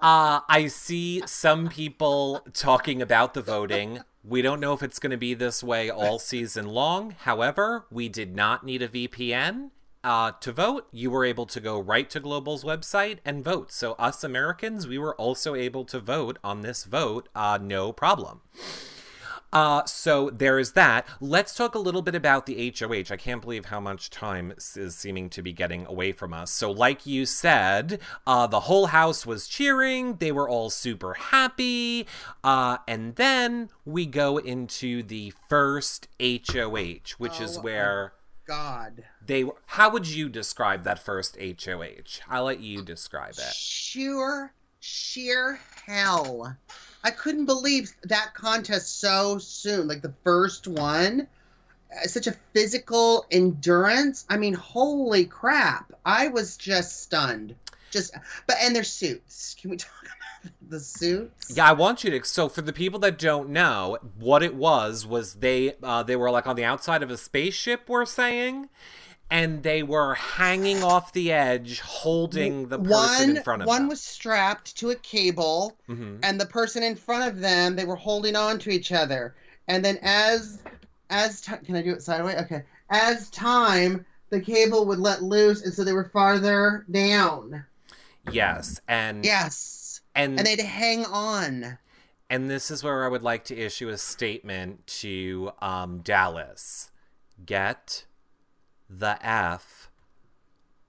Uh, 0.05 0.43
I 0.51 0.67
see 0.67 1.23
some 1.25 1.71
people 1.71 2.47
talking 2.53 3.01
about 3.01 3.33
the 3.33 3.41
voting. 3.41 4.01
We 4.23 4.43
don't 4.43 4.61
know 4.61 4.75
if 4.75 4.83
it's 4.83 4.99
going 4.99 5.13
to 5.13 5.17
be 5.17 5.33
this 5.33 5.63
way 5.63 5.89
all 5.89 6.19
season 6.19 6.67
long. 6.67 7.17
However, 7.21 7.87
we 7.91 8.11
did 8.11 8.37
not 8.37 8.67
need 8.67 8.83
a 8.83 8.89
VPN 8.89 9.71
uh, 10.05 10.33
to 10.41 10.53
vote. 10.53 10.89
You 10.93 11.11
were 11.11 11.25
able 11.25 11.47
to 11.47 11.59
go 11.59 11.81
right 11.81 12.11
to 12.11 12.21
Global's 12.21 12.65
website 12.65 13.21
and 13.25 13.43
vote. 13.43 13.73
So, 13.73 13.93
us 13.93 14.23
Americans, 14.23 14.87
we 14.87 14.99
were 14.99 15.15
also 15.15 15.55
able 15.55 15.87
to 15.87 16.01
vote 16.01 16.39
on 16.45 16.61
this 16.61 16.85
vote, 16.85 17.31
uh, 17.35 17.59
no 17.63 17.91
problem. 17.91 18.43
Uh, 19.55 19.85
so 19.87 20.31
there 20.31 20.59
is 20.59 20.73
that. 20.73 21.07
Let's 21.21 21.55
talk 21.55 21.75
a 21.75 21.79
little 21.79 22.03
bit 22.03 22.15
about 22.15 22.47
the 22.47 22.75
HOH. 22.77 23.13
I 23.13 23.17
can't 23.17 23.41
believe 23.41 23.67
how 23.67 23.79
much 23.81 24.11
time 24.11 24.53
is 24.59 24.97
seeming 24.97 25.31
to 25.31 25.43
be 25.43 25.53
getting 25.53 25.87
away 25.87 26.13
from 26.13 26.35
us. 26.35 26.51
So, 26.51 26.71
like 26.71 27.07
you 27.07 27.25
said, 27.25 28.01
uh, 28.27 28.47
the 28.49 28.61
whole 28.61 28.87
house 28.87 29.25
was 29.25 29.47
cheering. 29.47 30.17
They 30.17 30.33
were 30.33 30.49
all 30.49 30.71
super 30.71 31.15
happy. 31.15 32.07
Uh, 32.43 32.79
and 32.89 33.15
then 33.15 33.71
we 33.85 34.07
go 34.07 34.39
into 34.39 35.03
the 35.05 35.33
first 35.49 36.09
HOH, 36.21 37.15
which 37.19 37.41
is 37.41 37.59
Oh, 37.59 37.61
where 37.63 38.13
God. 38.47 39.05
they 39.25 39.45
were. 39.45 39.55
How 39.67 39.89
would 39.91 40.09
you 40.09 40.29
describe 40.29 40.83
that 40.85 40.99
first 40.99 41.39
HOH? 41.41 42.21
I'll 42.29 42.45
let 42.45 42.59
you 42.61 42.83
describe 42.83 43.35
it. 43.35 43.55
Sure 43.55 44.53
sheer 44.81 45.59
hell. 45.87 46.57
I 47.05 47.11
couldn't 47.11 47.45
believe 47.45 47.93
that 48.05 48.33
contest 48.35 48.99
so 48.99 49.39
soon. 49.39 49.87
Like 49.87 50.01
the 50.01 50.15
first 50.25 50.67
one. 50.67 51.29
Uh, 51.95 52.07
Such 52.07 52.27
a 52.27 52.33
physical 52.55 53.27
endurance. 53.31 54.25
I 54.31 54.39
mean, 54.39 54.55
holy 54.55 55.27
crap. 55.27 55.93
I 56.05 56.29
was 56.29 56.57
just 56.57 57.03
stunned. 57.03 57.55
Just, 57.91 58.15
but, 58.47 58.57
and 58.61 58.75
their 58.75 58.83
suits. 58.83 59.55
Can 59.61 59.71
we 59.71 59.77
talk 59.77 59.93
about 60.03 60.53
the 60.71 60.81
suits? 60.81 61.55
Yeah, 61.55 61.69
I 61.69 61.73
want 61.73 62.03
you 62.03 62.11
to. 62.19 62.27
So, 62.27 62.49
for 62.49 62.63
the 62.63 62.73
people 62.73 62.99
that 63.01 63.19
don't 63.19 63.51
know, 63.51 63.99
what 64.19 64.43
it 64.43 64.55
was 64.55 65.07
was 65.07 65.35
they 65.35 65.75
uh, 65.83 66.03
they 66.03 66.17
were 66.17 66.31
like 66.31 66.47
on 66.47 66.57
the 66.57 66.65
outside 66.65 67.03
of 67.03 67.11
a 67.11 67.17
spaceship. 67.17 67.89
We're 67.89 68.07
saying, 68.07 68.71
and 69.31 69.63
they 69.63 69.83
were 69.83 70.15
hanging 70.15 70.83
off 70.83 71.13
the 71.13 71.33
edge, 71.33 71.81
holding 71.81 72.69
the 72.69 72.79
person 72.79 72.91
one, 73.29 73.37
in 73.37 73.43
front 73.43 73.63
of 73.63 73.69
one 73.69 73.77
them. 73.79 73.83
One 73.85 73.89
was 73.89 74.01
strapped 74.01 74.77
to 74.79 74.91
a 74.91 74.95
cable, 74.97 75.77
Mhm. 75.89 76.21
and 76.23 76.41
the 76.41 76.47
person 76.47 76.83
in 76.83 76.95
front 76.97 77.29
of 77.29 77.41
them, 77.41 77.75
they 77.77 77.85
were 77.85 77.97
holding 77.97 78.37
on 78.37 78.59
to 78.61 78.71
each 78.71 78.93
other. 78.93 79.35
And 79.67 79.85
then 79.85 79.99
as, 80.03 80.59
as 81.11 81.41
ti 81.41 81.53
can 81.65 81.75
I 81.77 81.83
do 81.83 81.93
it 81.93 82.03
sideways? 82.03 82.37
Okay. 82.37 82.63
As 82.91 83.31
time, 83.31 84.05
the 84.31 84.41
cable 84.41 84.85
would 84.87 84.99
let 84.99 85.23
loose, 85.23 85.63
and 85.63 85.73
so 85.73 85.85
they 85.85 85.93
were 85.93 86.11
farther 86.13 86.85
down. 86.91 87.65
Yes, 88.31 88.81
and 88.89 89.25
Yes, 89.25 90.01
and 90.15 90.39
and 90.39 90.47
they'd 90.47 90.61
hang 90.61 91.05
on. 91.07 91.79
and 92.31 92.51
this 92.51 92.71
is 92.71 92.83
where 92.85 93.05
I 93.05 93.09
would 93.09 93.23
like 93.23 93.45
to 93.47 93.57
issue 93.57 93.89
a 93.89 93.99
statement 93.99 94.87
to 94.87 95.53
um, 95.61 95.99
Dallas. 96.01 96.91
Get 97.45 98.05
the 98.99 99.19
f 99.27 99.91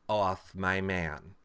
off 0.08 0.54
my 0.56 0.82
man, 0.82 1.36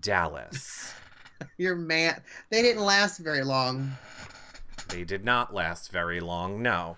Dallas. 0.00 0.94
Your 1.58 1.76
man, 1.76 2.22
they 2.50 2.62
didn't 2.62 2.82
last 2.82 3.18
very 3.18 3.44
long. 3.44 3.92
They 4.88 5.04
did 5.04 5.24
not 5.24 5.52
last 5.52 5.92
very 5.92 6.20
long, 6.20 6.62
no. 6.62 6.96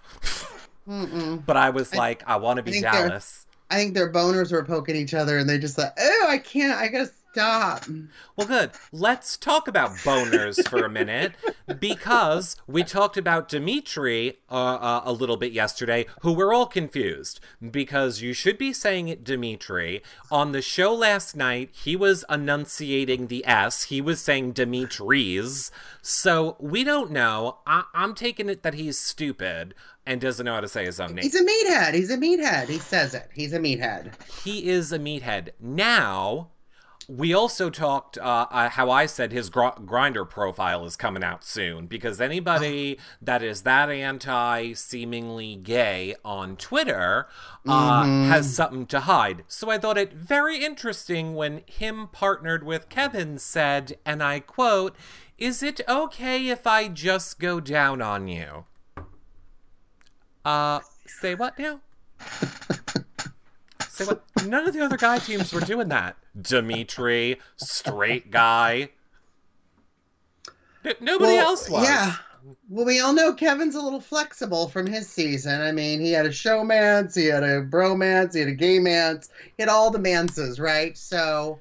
But 0.86 1.56
I 1.56 1.70
was 1.70 1.92
I- 1.92 1.96
like, 1.96 2.22
I 2.26 2.36
want 2.36 2.58
to 2.58 2.62
be 2.62 2.72
they're- 2.80 2.82
Dallas. 2.82 3.44
I 3.70 3.74
think 3.76 3.92
their 3.92 4.10
boners 4.10 4.50
were 4.50 4.64
poking 4.64 4.96
each 4.96 5.12
other, 5.12 5.36
and 5.36 5.46
they 5.46 5.58
just 5.58 5.76
like, 5.76 5.92
oh, 5.98 6.26
I 6.26 6.38
can't, 6.38 6.78
I 6.78 6.88
gotta 6.88 7.10
stop. 7.32 7.84
Well, 8.36 8.46
good. 8.46 8.70
Let's 8.92 9.36
talk 9.36 9.68
about 9.68 9.90
boners 9.98 10.66
for 10.68 10.84
a 10.84 10.90
minute 10.90 11.32
because 11.78 12.56
we 12.66 12.82
talked 12.84 13.16
about 13.16 13.48
Dimitri 13.48 14.38
uh, 14.50 14.54
uh, 14.54 15.02
a 15.04 15.12
little 15.12 15.36
bit 15.36 15.52
yesterday, 15.52 16.06
who 16.22 16.32
we're 16.32 16.52
all 16.52 16.66
confused 16.66 17.40
because 17.70 18.22
you 18.22 18.32
should 18.32 18.58
be 18.58 18.72
saying 18.72 19.08
it 19.08 19.24
Dimitri. 19.24 20.02
On 20.30 20.52
the 20.52 20.62
show 20.62 20.94
last 20.94 21.36
night, 21.36 21.70
he 21.72 21.96
was 21.96 22.24
enunciating 22.30 23.26
the 23.26 23.46
S, 23.46 23.84
he 23.84 24.00
was 24.00 24.20
saying 24.20 24.52
Dimitri's. 24.52 25.70
So 26.02 26.56
we 26.58 26.84
don't 26.84 27.10
know. 27.10 27.58
I- 27.66 27.84
I'm 27.94 28.14
taking 28.14 28.48
it 28.48 28.62
that 28.62 28.74
he's 28.74 28.98
stupid 28.98 29.74
and 30.06 30.20
doesn't 30.20 30.46
know 30.46 30.54
how 30.54 30.60
to 30.60 30.68
say 30.68 30.86
his 30.86 30.98
own 31.00 31.14
name. 31.14 31.22
He's 31.22 31.34
a 31.34 31.44
meathead. 31.44 31.94
He's 31.94 32.10
a 32.10 32.16
meathead. 32.16 32.68
He 32.68 32.78
says 32.78 33.12
it. 33.14 33.28
He's 33.34 33.52
a 33.52 33.58
meathead. 33.58 34.12
he 34.42 34.68
is 34.68 34.90
a 34.92 34.98
meathead. 34.98 35.50
Now, 35.60 36.48
we 37.10 37.32
also 37.32 37.70
talked 37.70 38.18
uh, 38.18 38.46
uh, 38.50 38.68
how 38.68 38.90
I 38.90 39.06
said 39.06 39.32
his 39.32 39.48
gr- 39.48 39.80
Grindr 39.80 40.28
profile 40.28 40.84
is 40.84 40.94
coming 40.94 41.24
out 41.24 41.42
soon 41.42 41.86
because 41.86 42.20
anybody 42.20 42.98
that 43.22 43.42
is 43.42 43.62
that 43.62 43.88
anti 43.88 44.74
seemingly 44.74 45.56
gay 45.56 46.14
on 46.22 46.56
Twitter 46.56 47.26
uh, 47.66 48.04
Mhm. 48.04 48.26
has 48.28 48.54
something 48.54 48.84
to 48.88 49.00
hide. 49.00 49.44
So 49.48 49.70
I 49.70 49.78
thought 49.78 49.96
it 49.96 50.12
very 50.12 50.62
interesting 50.62 51.34
when 51.34 51.62
him 51.66 52.08
partnered 52.12 52.62
with 52.62 52.90
Kevin 52.90 53.38
said, 53.38 53.96
and 54.04 54.22
I 54.22 54.40
quote, 54.40 54.94
Is 55.38 55.62
it 55.62 55.80
okay 55.88 56.48
if 56.48 56.66
I 56.66 56.88
just 56.88 57.38
go 57.38 57.58
down 57.58 58.02
on 58.02 58.28
you? 58.28 58.66
Uh, 60.44 60.80
say 61.06 61.34
what 61.34 61.58
now? 61.58 61.80
Say 63.98 64.04
what? 64.04 64.22
None 64.46 64.68
of 64.68 64.72
the 64.74 64.80
other 64.80 64.96
guy 64.96 65.18
teams 65.18 65.52
were 65.52 65.60
doing 65.60 65.88
that. 65.88 66.16
Dimitri, 66.40 67.40
straight 67.56 68.30
guy. 68.30 68.90
N- 70.84 70.94
nobody 71.00 71.32
Well, 71.32 71.46
else 71.48 71.68
was. 71.68 71.82
Yeah. 71.82 72.14
Well, 72.68 72.86
we 72.86 73.00
all 73.00 73.12
know 73.12 73.32
Kevin's 73.34 73.74
a 73.74 73.80
little 73.80 74.00
flexible 74.00 74.68
from 74.68 74.86
his 74.86 75.08
season. 75.08 75.60
I 75.60 75.72
mean, 75.72 76.00
he 76.00 76.12
had 76.12 76.26
a 76.26 76.30
showmance, 76.30 77.16
he 77.16 77.26
had 77.26 77.42
a 77.42 77.60
bromance, 77.64 78.34
he 78.34 78.38
had 78.40 78.48
a 78.48 78.54
gay 78.54 78.78
mance, 78.78 79.30
he 79.56 79.62
had 79.62 79.68
all 79.68 79.90
the 79.90 79.98
manses, 79.98 80.60
right? 80.60 80.96
So, 80.96 81.58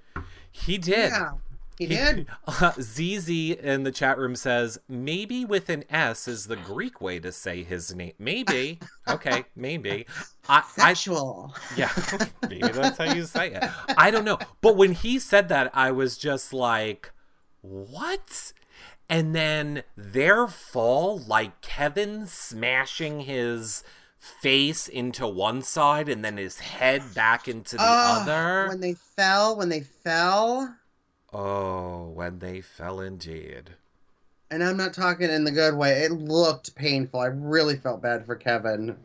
He 0.52 0.78
did. 0.78 1.10
yeah, 1.10 1.32
he 1.78 1.86
did. 1.86 2.28
Uh, 2.48 2.72
ZZ 2.82 3.30
in 3.30 3.84
the 3.84 3.92
chat 3.92 4.18
room 4.18 4.36
says 4.36 4.80
maybe 4.88 5.46
with 5.46 5.70
an 5.70 5.84
S 5.90 6.28
is 6.28 6.48
the 6.48 6.56
Greek 6.56 7.02
way 7.02 7.20
to 7.20 7.32
say 7.32 7.63
his 7.63 7.94
name. 7.94 8.13
Maybe. 8.20 8.80
Okay, 9.10 9.46
maybe. 9.56 10.06
I, 10.50 10.63
I 10.80 10.94
Yeah, 11.78 11.90
maybe 12.50 12.68
that's 12.68 12.98
how 12.98 13.13
you 13.13 13.24
say 13.24 13.54
it. 13.54 13.63
I 13.98 14.12
don't 14.12 14.26
know. 14.26 14.38
But 14.60 14.76
when 14.76 14.92
he 14.92 15.18
said 15.18 15.48
that, 15.48 15.72
I 15.74 15.92
was 15.92 16.18
just 16.18 16.52
like, 16.52 17.13
what? 17.62 18.52
And 19.10 19.34
then 19.34 19.84
their 19.96 20.48
fall, 20.48 21.19
like 21.19 21.62
Kevin 21.62 22.28
smashing 22.28 23.21
his 23.21 23.86
face 24.17 24.90
into 24.90 25.25
one 25.25 25.62
side 25.62 26.10
and 26.10 26.23
then 26.23 26.36
his 26.36 26.60
head 26.60 27.02
back 27.15 27.48
into 27.48 27.78
the 27.78 27.84
other. 27.84 28.67
When 28.67 28.82
they 28.82 28.94
fell, 28.94 29.56
when 29.56 29.69
they 29.69 29.82
fell, 29.82 30.75
Oh, 31.34 32.10
when 32.10 32.40
they 32.40 32.62
fell 32.62 33.00
indeed. 33.00 33.71
and 34.50 34.63
I'm 34.63 34.78
not 34.78 34.94
talking 34.94 35.30
in 35.30 35.44
the 35.44 35.52
good 35.52 35.75
way, 35.75 36.04
it 36.04 36.12
looked 36.12 36.73
painful. 36.75 37.19
I 37.19 37.25
really 37.28 37.75
felt 37.75 38.02
bad 38.02 38.25
for 38.25 38.36
Kevin. 38.36 38.98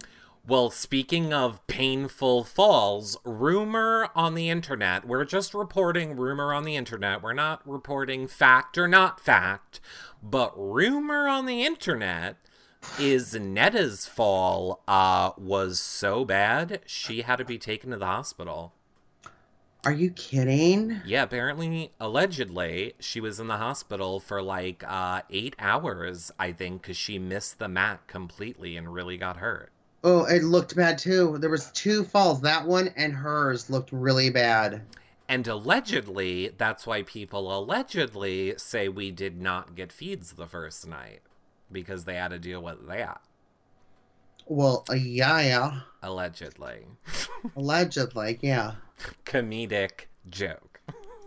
Well, 0.46 0.70
speaking 0.70 1.32
of 1.32 1.64
painful 1.68 2.44
falls, 2.44 3.16
rumor 3.24 4.08
on 4.14 4.34
the 4.34 4.50
internet, 4.50 5.06
we're 5.06 5.24
just 5.24 5.54
reporting 5.54 6.16
rumor 6.16 6.52
on 6.52 6.64
the 6.64 6.76
internet. 6.76 7.22
We're 7.22 7.32
not 7.32 7.66
reporting 7.68 8.26
fact 8.26 8.76
or 8.78 8.88
not 8.88 9.20
fact, 9.20 9.80
but 10.22 10.52
rumor 10.56 11.28
on 11.28 11.46
the 11.46 11.64
internet 11.64 12.36
is 12.98 13.34
Netta's 13.34 14.06
fall 14.06 14.82
uh, 14.88 15.30
was 15.36 15.78
so 15.78 16.24
bad 16.24 16.80
she 16.86 17.22
had 17.22 17.36
to 17.36 17.44
be 17.44 17.58
taken 17.58 17.90
to 17.90 17.96
the 17.96 18.06
hospital. 18.06 18.74
Are 19.84 19.92
you 19.92 20.10
kidding? 20.10 21.00
Yeah, 21.04 21.24
apparently, 21.24 21.90
allegedly, 21.98 22.94
she 23.00 23.20
was 23.20 23.40
in 23.40 23.48
the 23.48 23.56
hospital 23.56 24.20
for 24.20 24.40
like 24.40 24.84
uh, 24.86 25.22
eight 25.28 25.56
hours, 25.58 26.30
I 26.38 26.52
think, 26.52 26.82
because 26.82 26.96
she 26.96 27.18
missed 27.18 27.58
the 27.58 27.68
mat 27.68 28.06
completely 28.06 28.76
and 28.76 28.94
really 28.94 29.16
got 29.16 29.38
hurt. 29.38 29.72
Oh, 30.04 30.24
it 30.24 30.44
looked 30.44 30.76
bad 30.76 30.98
too. 30.98 31.36
There 31.38 31.50
was 31.50 31.72
two 31.72 32.04
falls. 32.04 32.40
That 32.42 32.64
one 32.64 32.90
and 32.96 33.12
hers 33.12 33.70
looked 33.70 33.90
really 33.90 34.30
bad. 34.30 34.82
And 35.28 35.48
allegedly, 35.48 36.52
that's 36.56 36.86
why 36.86 37.02
people 37.02 37.56
allegedly 37.56 38.54
say 38.58 38.88
we 38.88 39.10
did 39.10 39.40
not 39.40 39.74
get 39.74 39.90
feeds 39.90 40.34
the 40.34 40.46
first 40.46 40.86
night 40.86 41.22
because 41.72 42.04
they 42.04 42.14
had 42.14 42.28
to 42.28 42.38
deal 42.38 42.62
with 42.62 42.86
that. 42.86 43.20
Well, 44.46 44.84
uh, 44.90 44.94
yeah, 44.94 45.40
yeah. 45.40 45.80
Allegedly. 46.02 46.86
Allegedly, 47.56 48.38
yeah. 48.42 48.72
Comedic 49.24 50.06
joke. 50.28 50.80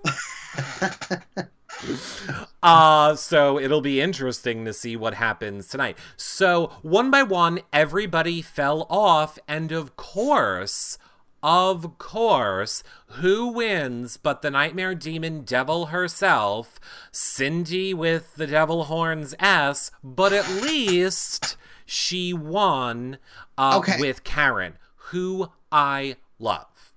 uh, 2.63 3.15
so 3.15 3.59
it'll 3.59 3.81
be 3.81 4.01
interesting 4.01 4.65
to 4.65 4.73
see 4.73 4.95
what 4.95 5.15
happens 5.15 5.67
tonight. 5.67 5.97
So, 6.15 6.71
one 6.81 7.11
by 7.11 7.23
one, 7.23 7.61
everybody 7.73 8.41
fell 8.41 8.85
off, 8.89 9.37
and 9.47 9.71
of 9.71 9.95
course, 9.95 10.97
of 11.43 11.97
course, 11.97 12.83
who 13.07 13.47
wins 13.47 14.17
but 14.17 14.41
the 14.41 14.51
Nightmare 14.51 14.95
Demon 14.95 15.41
Devil 15.41 15.87
herself, 15.87 16.79
Sindy 17.11 17.93
with 17.93 18.35
the 18.35 18.47
Devil 18.47 18.85
Horns 18.85 19.35
S, 19.39 19.91
but 20.03 20.33
at 20.33 20.49
least 20.49 21.57
she 21.85 22.33
won 22.33 23.17
uh, 23.57 23.77
Okay. 23.79 23.97
with 23.99 24.23
Karen, 24.23 24.73
who 24.95 25.49
I 25.71 26.15
love. 26.39 26.93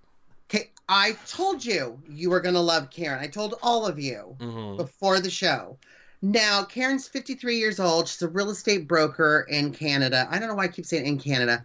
Okay, 0.51 0.71
I 0.89 1.13
told 1.27 1.65
you 1.65 2.01
you 2.09 2.31
were 2.31 2.41
gonna 2.41 2.61
love 2.61 2.91
Karen. 2.91 3.21
I 3.21 3.27
told 3.27 3.55
all 3.63 3.87
of 3.87 3.99
you 3.99 4.37
Mhm. 4.41 4.77
before 4.79 5.21
the 5.21 5.31
show. 5.31 5.79
Now, 6.21 6.65
Karen's 6.65 7.07
53 7.07 7.59
years 7.59 7.79
old. 7.79 8.09
She's 8.09 8.23
a 8.23 8.29
real 8.29 8.51
estate 8.51 8.89
broker 8.89 9.47
in 9.49 9.73
Canada. 9.73 10.27
I 10.31 10.39
don't 10.39 10.49
know 10.49 10.55
why 10.57 10.65
I 10.65 10.69
keep 10.69 10.87
saying 10.87 11.07
in 11.07 11.19
Canada. 11.21 11.65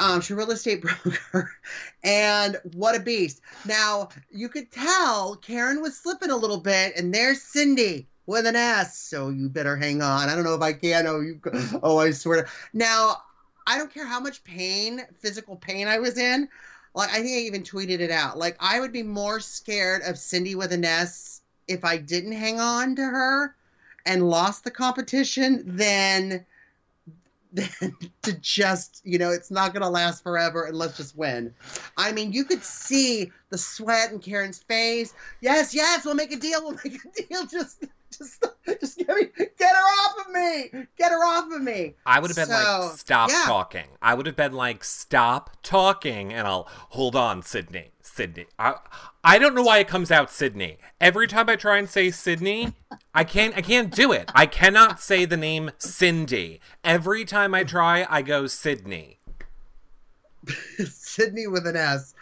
Um, 0.00 0.20
she's 0.22 0.30
a 0.30 0.36
real 0.36 0.50
estate 0.50 0.80
broker, 0.82 1.50
and 2.02 2.56
what 2.72 2.94
a 2.96 3.00
beast. 3.00 3.40
Now, 3.66 4.08
you 4.30 4.48
could 4.48 4.70
tell 4.72 5.36
Karen 5.36 5.82
was 5.82 5.96
slipping 5.98 6.30
a 6.30 6.36
little 6.36 6.60
bit, 6.60 6.94
and 6.96 7.14
there's 7.14 7.42
Sindy 7.42 8.08
with 8.26 8.46
an 8.46 8.56
S. 8.56 8.98
So 8.98 9.28
you 9.28 9.48
better 9.48 9.76
hang 9.76 10.02
on. 10.02 10.28
I 10.28 10.34
don't 10.34 10.44
know 10.44 10.54
if 10.54 10.62
I 10.62 10.72
can. 10.72 11.06
Oh, 11.06 11.20
you. 11.20 11.40
Oh, 11.82 11.98
I 11.98 12.10
swear. 12.12 12.48
Now, 12.72 13.22
I 13.66 13.78
don't 13.78 13.92
care 13.92 14.06
how 14.06 14.20
much 14.20 14.44
pain, 14.44 15.02
physical 15.18 15.56
pain, 15.56 15.88
I 15.88 15.98
was 15.98 16.18
in. 16.18 16.48
Like 16.94 17.10
I 17.10 17.22
think 17.22 17.28
I 17.28 17.40
even 17.40 17.62
tweeted 17.62 18.00
it 18.00 18.10
out. 18.10 18.38
Like 18.38 18.56
I 18.60 18.80
would 18.80 18.92
be 18.92 19.02
more 19.02 19.40
scared 19.40 20.02
of 20.02 20.18
Sindy 20.18 20.54
with 20.54 20.72
an 20.72 20.84
S 20.84 21.40
if 21.68 21.84
I 21.84 21.96
didn't 21.96 22.32
hang 22.32 22.60
on 22.60 22.96
to 22.96 23.02
her 23.02 23.54
and 24.04 24.28
lost 24.28 24.64
the 24.64 24.70
competition 24.70 25.62
than 25.76 26.44
than 27.52 27.96
to 28.22 28.32
just 28.40 29.02
you 29.04 29.18
know 29.18 29.30
it's 29.30 29.50
not 29.50 29.72
going 29.72 29.82
to 29.82 29.88
last 29.88 30.22
forever 30.22 30.64
and 30.64 30.76
let's 30.76 30.96
just 30.96 31.16
win. 31.16 31.54
I 31.96 32.12
mean, 32.12 32.32
you 32.32 32.44
could 32.44 32.62
see 32.62 33.30
the 33.50 33.58
sweat 33.58 34.12
in 34.12 34.18
Karen's 34.18 34.62
face. 34.62 35.14
Yes, 35.40 35.74
yes, 35.74 36.04
we'll 36.04 36.14
make 36.14 36.32
a 36.32 36.36
deal. 36.36 36.62
We'll 36.62 36.78
make 36.84 36.98
a 37.04 37.22
deal. 37.22 37.46
Just 37.50 37.84
just 38.18 38.44
just 38.80 38.98
get 38.98 39.08
me 39.08 39.28
get 39.36 39.74
her 39.74 39.82
off 39.82 40.26
of 40.26 40.32
me. 40.32 40.86
Get 40.96 41.12
her 41.12 41.24
off 41.24 41.52
of 41.52 41.62
me. 41.62 41.94
I 42.06 42.20
would 42.20 42.30
have 42.30 42.36
been 42.36 42.46
So, 42.46 42.80
like, 42.88 42.98
stop 42.98 43.30
yeah. 43.30 43.44
talking. 43.46 43.86
I 44.00 44.14
would 44.14 44.26
have 44.26 44.36
been 44.36 44.52
like, 44.52 44.84
stop 44.84 45.56
talking, 45.62 46.32
and 46.32 46.46
I'll 46.46 46.68
hold 46.90 47.16
on, 47.16 47.42
Sydney. 47.42 47.92
Sydney. 48.02 48.46
I, 48.58 48.74
I 49.24 49.38
don't 49.38 49.54
know 49.54 49.62
why 49.62 49.78
it 49.78 49.88
comes 49.88 50.10
out 50.10 50.30
Sydney. 50.30 50.78
Every 51.00 51.26
time 51.26 51.48
I 51.48 51.56
try 51.56 51.78
and 51.78 51.88
say 51.88 52.10
Sydney, 52.10 52.74
I 53.14 53.24
can't. 53.24 53.56
I 53.56 53.62
can't 53.62 53.94
do 53.94 54.12
it. 54.12 54.30
I 54.34 54.46
cannot 54.46 55.00
say 55.00 55.24
the 55.24 55.36
name 55.36 55.70
Sindy. 55.78 56.60
Every 56.84 57.24
time 57.24 57.54
I 57.54 57.64
try, 57.64 58.06
I 58.08 58.22
go 58.22 58.46
Sydney. 58.46 59.18
Sydney 60.84 61.46
with 61.46 61.66
an 61.66 61.76
S. 61.76 62.14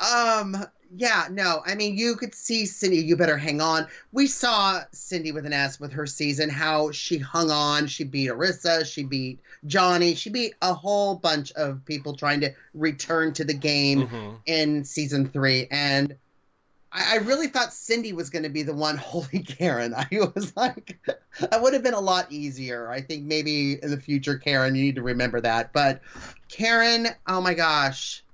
Um, 0.00 0.56
yeah, 0.94 1.28
no, 1.30 1.62
I 1.64 1.74
mean, 1.74 1.96
you 1.96 2.16
could 2.16 2.34
see 2.34 2.66
Sindy, 2.66 2.98
you 2.98 3.16
better 3.16 3.36
hang 3.36 3.60
on. 3.60 3.86
We 4.12 4.26
saw 4.26 4.80
Sindy 4.92 5.30
with 5.32 5.46
an 5.46 5.52
S 5.52 5.78
with 5.78 5.92
her 5.92 6.06
season, 6.06 6.48
how 6.50 6.90
she 6.90 7.18
hung 7.18 7.50
on. 7.50 7.86
She 7.86 8.04
beat 8.04 8.28
Arissa, 8.30 8.84
she 8.84 9.04
beat 9.04 9.38
Johnny, 9.66 10.14
she 10.14 10.30
beat 10.30 10.54
a 10.62 10.74
whole 10.74 11.14
bunch 11.14 11.52
of 11.52 11.84
people 11.84 12.16
trying 12.16 12.40
to 12.40 12.52
return 12.74 13.32
to 13.34 13.44
the 13.44 13.54
game 13.54 14.08
Mhm. 14.08 14.36
in 14.46 14.84
season 14.84 15.28
three. 15.28 15.68
And 15.70 16.16
I, 16.92 17.14
I 17.14 17.16
really 17.18 17.46
thought 17.46 17.72
Sindy 17.72 18.12
was 18.12 18.30
going 18.30 18.42
to 18.42 18.48
be 18.48 18.62
the 18.64 18.74
one 18.74 18.96
Holy 18.98 19.40
Karen. 19.44 19.94
I 19.94 20.08
was 20.34 20.56
like, 20.56 20.98
that 21.38 21.62
would 21.62 21.72
have 21.72 21.84
been 21.84 21.94
a 21.94 22.00
lot 22.00 22.32
easier. 22.32 22.90
I 22.90 23.00
think 23.00 23.24
maybe 23.24 23.74
in 23.82 23.90
the 23.90 24.00
future, 24.00 24.36
Karen, 24.38 24.74
you 24.74 24.82
need 24.82 24.96
to 24.96 25.02
remember 25.02 25.40
that. 25.40 25.72
But 25.72 26.00
Karen, 26.48 27.06
oh 27.28 27.40
my 27.40 27.54
gosh. 27.54 28.24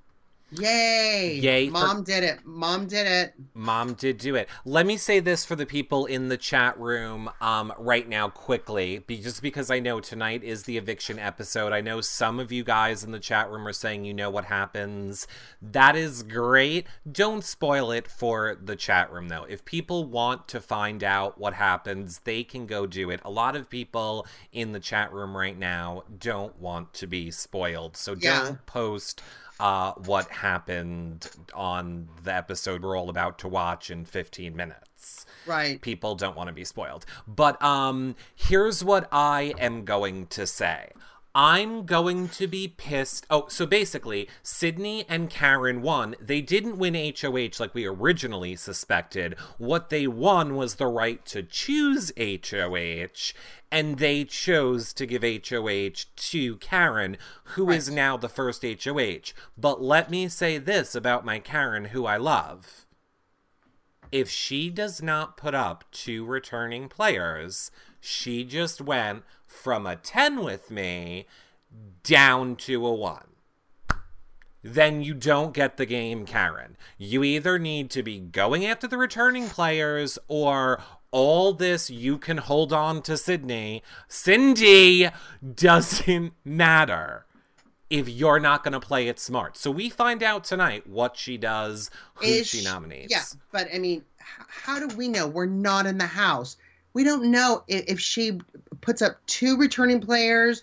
Yay. 0.52 1.40
Yay 1.42 1.66
for- 1.66 1.72
Mom 1.72 2.04
did 2.04 2.22
it. 2.22 2.38
Mom 2.44 2.86
did 2.86 3.06
it. 3.06 3.34
Mom 3.52 3.94
did 3.94 4.16
do 4.18 4.36
it. 4.36 4.48
Let 4.64 4.86
me 4.86 4.96
say 4.96 5.18
this 5.18 5.44
for 5.44 5.56
the 5.56 5.66
people 5.66 6.06
in 6.06 6.28
the 6.28 6.36
chat 6.36 6.78
room 6.78 7.28
um, 7.40 7.72
right 7.78 8.08
now, 8.08 8.28
quickly, 8.28 9.00
be- 9.00 9.20
just 9.20 9.42
because 9.42 9.70
I 9.72 9.80
know 9.80 9.98
tonight 9.98 10.44
is 10.44 10.62
the 10.62 10.76
eviction 10.78 11.18
episode. 11.18 11.72
I 11.72 11.80
know 11.80 12.00
some 12.00 12.38
of 12.38 12.52
you 12.52 12.62
guys 12.62 13.02
in 13.02 13.10
the 13.10 13.18
chat 13.18 13.50
room 13.50 13.66
are 13.66 13.72
saying 13.72 14.04
you 14.04 14.14
know 14.14 14.30
what 14.30 14.44
happens. 14.44 15.26
That 15.60 15.96
is 15.96 16.22
great. 16.22 16.86
Don't 17.10 17.42
spoil 17.42 17.90
it 17.90 18.06
for 18.06 18.56
the 18.62 18.76
chat 18.76 19.10
room, 19.10 19.28
though. 19.28 19.46
If 19.48 19.64
people 19.64 20.04
want 20.04 20.46
to 20.48 20.60
find 20.60 21.02
out 21.02 21.38
what 21.38 21.54
happens, 21.54 22.20
they 22.20 22.44
can 22.44 22.66
go 22.66 22.86
do 22.86 23.10
it. 23.10 23.20
A 23.24 23.30
lot 23.30 23.56
of 23.56 23.68
people 23.68 24.24
in 24.52 24.70
the 24.70 24.80
chat 24.80 25.12
room 25.12 25.36
right 25.36 25.58
now 25.58 26.04
don't 26.20 26.56
want 26.60 26.94
to 26.94 27.08
be 27.08 27.32
spoiled, 27.32 27.96
so 27.96 28.14
Yeah. 28.16 28.44
don't 28.44 28.66
post 28.66 29.20
uh, 29.58 29.92
what 29.92 30.28
happened 30.28 31.30
on 31.54 32.08
the 32.22 32.34
episode 32.34 32.82
we're 32.82 32.96
all 32.96 33.08
about 33.08 33.38
to 33.40 33.48
watch 33.48 33.90
in 33.90 34.04
15 34.04 34.54
minutes. 34.54 35.26
Right. 35.46 35.80
People 35.80 36.14
don't 36.14 36.36
want 36.36 36.48
to 36.48 36.52
be 36.52 36.64
spoiled. 36.64 37.06
But 37.26 37.60
um, 37.62 38.16
here's 38.34 38.84
what 38.84 39.08
I 39.12 39.54
am 39.58 39.84
going 39.84 40.26
to 40.28 40.46
say. 40.46 40.90
I'm 41.38 41.84
going 41.84 42.30
to 42.30 42.46
be 42.46 42.66
pissed. 42.66 43.26
Oh, 43.28 43.44
so 43.48 43.66
basically, 43.66 44.26
Sydney 44.42 45.04
and 45.06 45.28
Karen 45.28 45.82
won. 45.82 46.16
They 46.18 46.40
didn't 46.40 46.78
win 46.78 46.94
HOH 46.94 47.60
like 47.60 47.74
we 47.74 47.84
originally 47.84 48.56
suspected. 48.56 49.34
What 49.58 49.90
they 49.90 50.06
won 50.06 50.56
was 50.56 50.76
the 50.76 50.86
right 50.86 51.22
to 51.26 51.42
choose 51.42 52.10
HOH, 52.16 53.34
and 53.70 53.98
they 53.98 54.24
chose 54.24 54.92
to 54.94 55.06
give 55.06 55.22
HOH 55.22 56.06
to 56.16 56.56
Karen, 56.56 57.16
who 57.44 57.70
is 57.70 57.88
Right. 57.88 57.96
now 57.96 58.16
the 58.16 58.28
first 58.28 58.64
HOH. 58.64 59.32
But 59.56 59.82
let 59.82 60.10
me 60.10 60.28
say 60.28 60.58
this 60.58 60.94
about 60.94 61.24
my 61.24 61.38
Karen, 61.38 61.86
who 61.86 62.06
I 62.06 62.16
love 62.16 62.86
if 64.12 64.30
she 64.30 64.70
does 64.70 65.02
not 65.02 65.36
put 65.36 65.54
up 65.54 65.84
two 65.90 66.24
returning 66.24 66.88
players, 66.88 67.70
she 68.00 68.44
just 68.44 68.80
went 68.80 69.24
from 69.46 69.86
a 69.86 69.96
10 69.96 70.42
with 70.42 70.70
me 70.70 71.26
down 72.02 72.56
to 72.56 72.86
a 72.86 72.94
1. 72.94 73.22
Then 74.62 75.02
you 75.02 75.14
don't 75.14 75.54
get 75.54 75.76
the 75.76 75.86
game, 75.86 76.26
Karen. 76.26 76.76
You 76.98 77.22
either 77.22 77.58
need 77.58 77.90
to 77.90 78.02
be 78.02 78.18
going 78.18 78.66
after 78.66 78.88
the 78.88 78.98
returning 78.98 79.48
players 79.48 80.18
or 80.26 80.80
all 81.10 81.52
this 81.52 81.90
you 81.90 82.18
can 82.18 82.38
hold 82.38 82.72
on 82.72 83.02
to 83.02 83.16
Sydney. 83.16 83.82
Sindy 84.08 85.08
doesn't 85.54 86.32
matter 86.44 87.26
if 87.88 88.08
you're 88.08 88.40
not 88.40 88.64
going 88.64 88.72
to 88.72 88.80
play 88.80 89.08
it 89.08 89.18
smart. 89.18 89.56
So 89.56 89.70
we 89.70 89.88
find 89.88 90.22
out 90.22 90.44
tonight 90.44 90.86
what 90.86 91.16
she 91.16 91.36
does, 91.36 91.90
who 92.14 92.26
Is 92.26 92.48
she 92.48 92.64
nominates. 92.64 93.10
Yeah, 93.10 93.22
but 93.52 93.68
I 93.72 93.78
mean, 93.78 94.04
how 94.18 94.78
do 94.78 94.94
we 94.96 95.08
know? 95.08 95.26
We're 95.26 95.46
not 95.46 95.86
in 95.86 95.98
the 95.98 96.06
house. 96.06 96.56
We 96.92 97.04
don't 97.04 97.30
know 97.30 97.62
if, 97.68 97.84
if 97.86 98.00
she 98.00 98.40
puts 98.80 99.02
up 99.02 99.18
two 99.26 99.56
returning 99.56 100.00
players. 100.00 100.62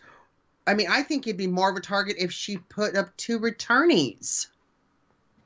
I 0.67 0.73
mean, 0.73 0.87
I 0.89 1.03
think 1.03 1.27
it'd 1.27 1.37
be 1.37 1.47
more 1.47 1.69
of 1.69 1.77
a 1.77 1.81
target 1.81 2.15
if 2.19 2.31
she 2.31 2.57
put 2.57 2.95
up 2.95 3.15
two 3.17 3.39
returnees. 3.39 4.47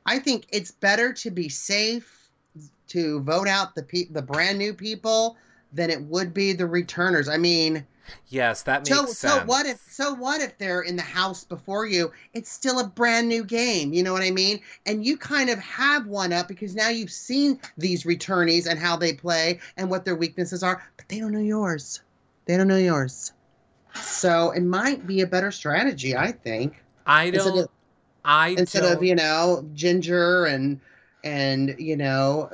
I 0.05 0.19
think 0.19 0.47
it's 0.49 0.71
better 0.71 1.13
to 1.13 1.31
be 1.31 1.49
safe 1.49 2.16
to 2.89 3.21
vote 3.21 3.47
out 3.47 3.75
the 3.75 3.83
pe- 3.83 4.07
the 4.11 4.21
brand 4.21 4.57
new 4.57 4.73
people 4.73 5.37
than 5.73 5.89
it 5.89 6.01
would 6.03 6.33
be 6.33 6.53
the 6.53 6.65
returners. 6.67 7.27
I 7.29 7.37
mean, 7.37 7.85
Yes, 8.29 8.63
that 8.63 8.83
makes 8.87 8.97
so 8.97 9.05
sense. 9.05 9.17
so 9.17 9.43
what 9.45 9.65
if 9.65 9.79
so 9.89 10.13
what 10.13 10.39
if 10.39 10.57
they're 10.57 10.81
in 10.81 10.95
the 10.95 11.01
house 11.01 11.43
before 11.43 11.85
you? 11.85 12.11
It's 12.33 12.49
still 12.49 12.79
a 12.79 12.87
brand 12.87 13.27
new 13.27 13.43
game. 13.43 13.91
You 13.91 14.01
know 14.01 14.13
what 14.13 14.21
I 14.23 14.31
mean? 14.31 14.61
And 14.85 15.05
you 15.05 15.17
kind 15.17 15.49
of 15.49 15.59
have 15.59 16.07
one 16.07 16.31
up 16.31 16.47
because 16.47 16.73
now 16.73 16.87
you've 16.87 17.11
seen 17.11 17.59
these 17.77 18.05
returnees 18.05 18.65
and 18.65 18.79
how 18.79 18.95
they 18.95 19.11
play 19.13 19.59
and 19.75 19.89
what 19.89 20.05
their 20.05 20.15
weaknesses 20.15 20.63
are, 20.63 20.81
but 20.95 21.09
they 21.09 21.19
don't 21.19 21.33
know 21.33 21.39
yours. 21.39 22.01
They 22.45 22.55
don't 22.55 22.69
know 22.69 22.77
yours. 22.77 23.33
So 23.93 24.51
it 24.51 24.61
might 24.63 25.05
be 25.05 25.19
a 25.21 25.27
better 25.27 25.51
strategy, 25.51 26.15
I 26.15 26.31
think. 26.31 26.81
I 27.05 27.25
Instead 27.25 27.43
don't. 27.49 27.57
of- 27.59 27.69
I 28.23 28.49
instead 28.49 28.81
don't. 28.83 28.93
of 28.97 29.03
you 29.03 29.15
know 29.15 29.65
ginger 29.73 30.45
and 30.45 30.79
and 31.25 31.75
you 31.79 31.95
know 31.97 32.49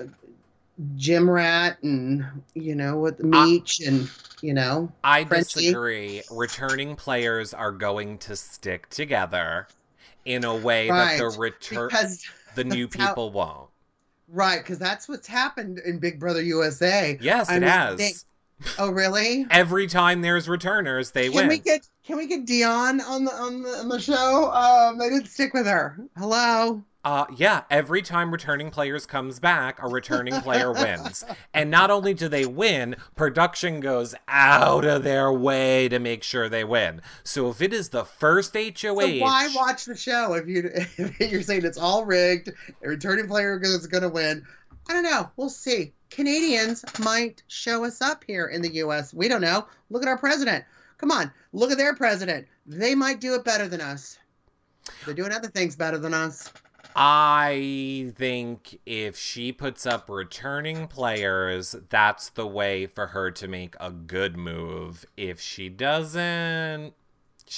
Jim 0.95 1.29
Rat 1.29 1.77
and 1.83 2.25
you 2.55 2.73
know 2.75 2.97
with 2.97 3.17
the 3.17 3.23
Meech 3.25 3.79
and 3.81 4.09
you 4.41 4.53
know 4.53 4.91
I 5.03 5.23
Frenchie. 5.25 5.61
disagree. 5.61 6.23
Returning 6.31 6.95
players 6.95 7.53
are 7.53 7.71
going 7.71 8.17
to 8.19 8.35
stick 8.35 8.89
together 8.89 9.67
in 10.25 10.43
a 10.43 10.55
way 10.55 10.89
Right, 10.89 11.17
that 11.17 11.31
the 11.33 11.37
return 11.39 11.89
the 12.55 12.63
new 12.63 12.87
that's 12.87 12.95
how- 13.01 13.07
people 13.09 13.31
won't. 13.31 13.69
right 14.29 14.59
because 14.63 14.79
that's 14.79 15.07
what's 15.07 15.27
happened 15.27 15.79
in 15.85 15.99
Big 15.99 16.19
Brother 16.19 16.41
USA. 16.41 17.17
Yes, 17.21 17.49
I 17.49 17.57
it 17.57 17.59
mean, 17.59 17.69
has. 17.69 18.25
Oh 18.79 18.89
really? 18.89 19.45
Every 19.49 19.87
time 19.87 20.21
there's 20.21 20.47
returners, 20.49 21.11
they 21.11 21.29
Can 21.29 21.33
win. 21.35 21.41
Can 21.43 21.49
we 21.49 21.59
get 21.59 21.87
can 22.05 22.17
we 22.17 22.27
get 22.27 22.45
Dion 22.45 23.01
on 23.01 23.25
the 23.25 23.31
on 23.31 23.61
the 23.61 23.69
on 23.69 23.89
the 23.89 23.99
show? 23.99 24.51
Um, 24.51 24.97
they 24.97 25.09
didn't 25.09 25.27
stick 25.27 25.53
with 25.53 25.65
her. 25.65 25.97
Hello. 26.17 26.83
Uh, 27.05 27.25
yeah, 27.35 27.63
every 27.69 28.01
time 28.01 28.31
returning 28.31 28.71
players 28.71 29.05
comes 29.05 29.37
back, 29.37 29.77
a 29.83 29.87
returning 29.89 30.39
player 30.39 30.71
wins. 30.71 31.25
And 31.53 31.69
not 31.69 31.91
only 31.91 32.13
do 32.13 32.29
they 32.29 32.45
win, 32.45 32.95
production 33.15 33.81
goes 33.81 34.15
out 34.29 34.85
of 34.85 35.03
their 35.03 35.31
way 35.31 35.89
to 35.89 35.99
make 35.99 36.23
sure 36.23 36.47
they 36.47 36.63
win. 36.63 37.01
So 37.23 37.49
if 37.49 37.61
it 37.61 37.73
is 37.73 37.89
the 37.89 38.05
first 38.05 38.53
HOH, 38.55 38.73
So 38.75 39.17
why 39.19 39.49
watch 39.53 39.83
the 39.83 39.97
show 39.97 40.33
if 40.33 40.47
you 40.47 40.69
if 40.73 41.19
you're 41.31 41.41
saying 41.41 41.65
it's 41.65 41.77
all 41.77 42.05
rigged? 42.05 42.51
A 42.83 42.87
returning 42.87 43.27
player 43.27 43.59
is 43.61 43.85
going 43.87 44.03
to 44.03 44.09
win. 44.09 44.45
I 44.87 44.93
don't 44.93 45.03
know. 45.03 45.29
We'll 45.37 45.49
see. 45.49 45.93
Canadians 46.09 46.83
might 46.99 47.41
show 47.47 47.85
us 47.85 48.01
up 48.01 48.23
here 48.25 48.47
in 48.47 48.61
the 48.61 48.73
U.S. 48.75 49.13
We 49.13 49.27
don't 49.27 49.41
know. 49.41 49.67
Look 49.89 50.03
at 50.03 50.07
our 50.07 50.17
president. 50.17 50.65
Come 50.97 51.11
on, 51.11 51.31
look 51.51 51.71
at 51.71 51.77
their 51.77 51.95
president. 51.95 52.47
They 52.65 52.95
might 52.95 53.19
do 53.19 53.33
it 53.33 53.43
better 53.43 53.67
than 53.67 53.81
us. 53.81 54.17
They're 55.05 55.13
doing 55.13 55.31
other 55.31 55.49
things 55.49 55.75
better 55.75 55.97
than 55.97 56.13
us. 56.13 56.51
I 56.95 58.13
think 58.15 58.79
if 58.85 59.17
she 59.17 59.51
puts 59.51 59.85
up 59.85 60.09
returning 60.09 60.87
players, 60.87 61.75
that's 61.89 62.29
the 62.29 62.45
way 62.45 62.85
for 62.85 63.07
her 63.07 63.31
to 63.31 63.47
make 63.47 63.75
a 63.79 63.89
good 63.89 64.37
move. 64.37 65.05
If 65.17 65.41
she 65.41 65.69
doesn't, 65.69 66.93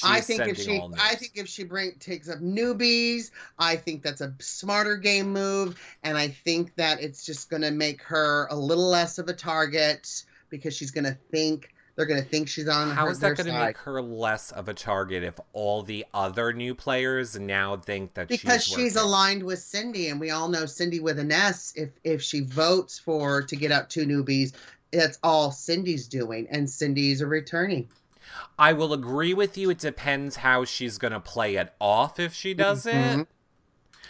I 0.03 0.21
think 0.21 0.41
if 0.47 0.57
she, 0.57 0.81
I 0.99 1.15
think 1.15 1.33
if 1.35 1.47
she 1.47 1.63
bring 1.63 1.93
takes 1.99 2.29
up 2.29 2.39
newbies, 2.39 3.31
I 3.59 3.75
think 3.75 4.03
that's 4.03 4.21
a 4.21 4.33
smarter 4.39 4.97
game 4.97 5.31
move, 5.31 5.79
and 6.03 6.17
I 6.17 6.27
think 6.27 6.75
that 6.75 7.01
it's 7.01 7.25
just 7.25 7.49
going 7.49 7.61
to 7.61 7.71
make 7.71 8.01
her 8.03 8.47
a 8.49 8.55
little 8.55 8.87
less 8.87 9.17
of 9.17 9.27
a 9.27 9.33
target 9.33 10.23
because 10.49 10.75
she's 10.75 10.91
going 10.91 11.05
to 11.05 11.17
think 11.31 11.73
they're 11.95 12.05
going 12.05 12.21
to 12.21 12.27
think 12.27 12.49
she's 12.49 12.67
on 12.67 12.91
How 12.91 13.05
her, 13.05 13.11
is 13.11 13.19
that 13.19 13.37
going 13.37 13.47
to 13.47 13.65
make 13.65 13.77
her 13.77 14.01
less 14.01 14.51
of 14.51 14.67
a 14.67 14.73
target 14.73 15.23
if 15.23 15.39
all 15.53 15.81
the 15.81 16.05
other 16.13 16.51
new 16.51 16.75
players 16.75 17.39
now 17.39 17.77
think 17.77 18.13
that 18.15 18.27
because 18.27 18.65
she's, 18.65 18.75
she's 18.75 18.95
aligned 18.95 19.43
with 19.43 19.59
Sindy, 19.59 20.09
and 20.09 20.19
we 20.19 20.31
all 20.31 20.49
know 20.49 20.65
Sindy 20.65 20.99
with 20.99 21.19
an 21.19 21.31
S. 21.31 21.73
If 21.75 21.91
if 22.03 22.21
she 22.21 22.41
votes 22.41 22.99
for 22.99 23.43
to 23.43 23.55
get 23.55 23.71
out 23.71 23.89
two 23.89 24.05
newbies, 24.05 24.53
that's 24.91 25.17
all 25.23 25.51
Sindy's 25.51 26.07
doing, 26.07 26.47
and 26.51 26.69
Sindy's 26.69 27.21
a 27.21 27.27
returning. 27.27 27.87
I 28.57 28.73
will 28.73 28.93
agree 28.93 29.33
with 29.33 29.57
you. 29.57 29.69
It 29.69 29.79
depends 29.79 30.37
how 30.37 30.65
she's 30.65 30.97
going 30.97 31.13
to 31.13 31.19
play 31.19 31.55
it 31.55 31.73
off 31.79 32.19
if 32.19 32.33
she 32.33 32.53
does 32.53 32.85
it. 32.85 32.93
Mhm. 32.95 33.27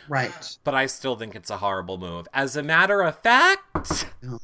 Right. 0.08 0.58
But 0.64 0.76
I 0.76 0.86
still 0.86 1.16
think 1.16 1.36
it's 1.36 1.50
a 1.50 1.58
horrible 1.58 1.98
move. 1.98 2.28
As 2.34 2.56
a 2.56 2.62
matter 2.64 3.02
of 3.02 3.18
fact, 3.20 4.06
Oh. 4.28 4.40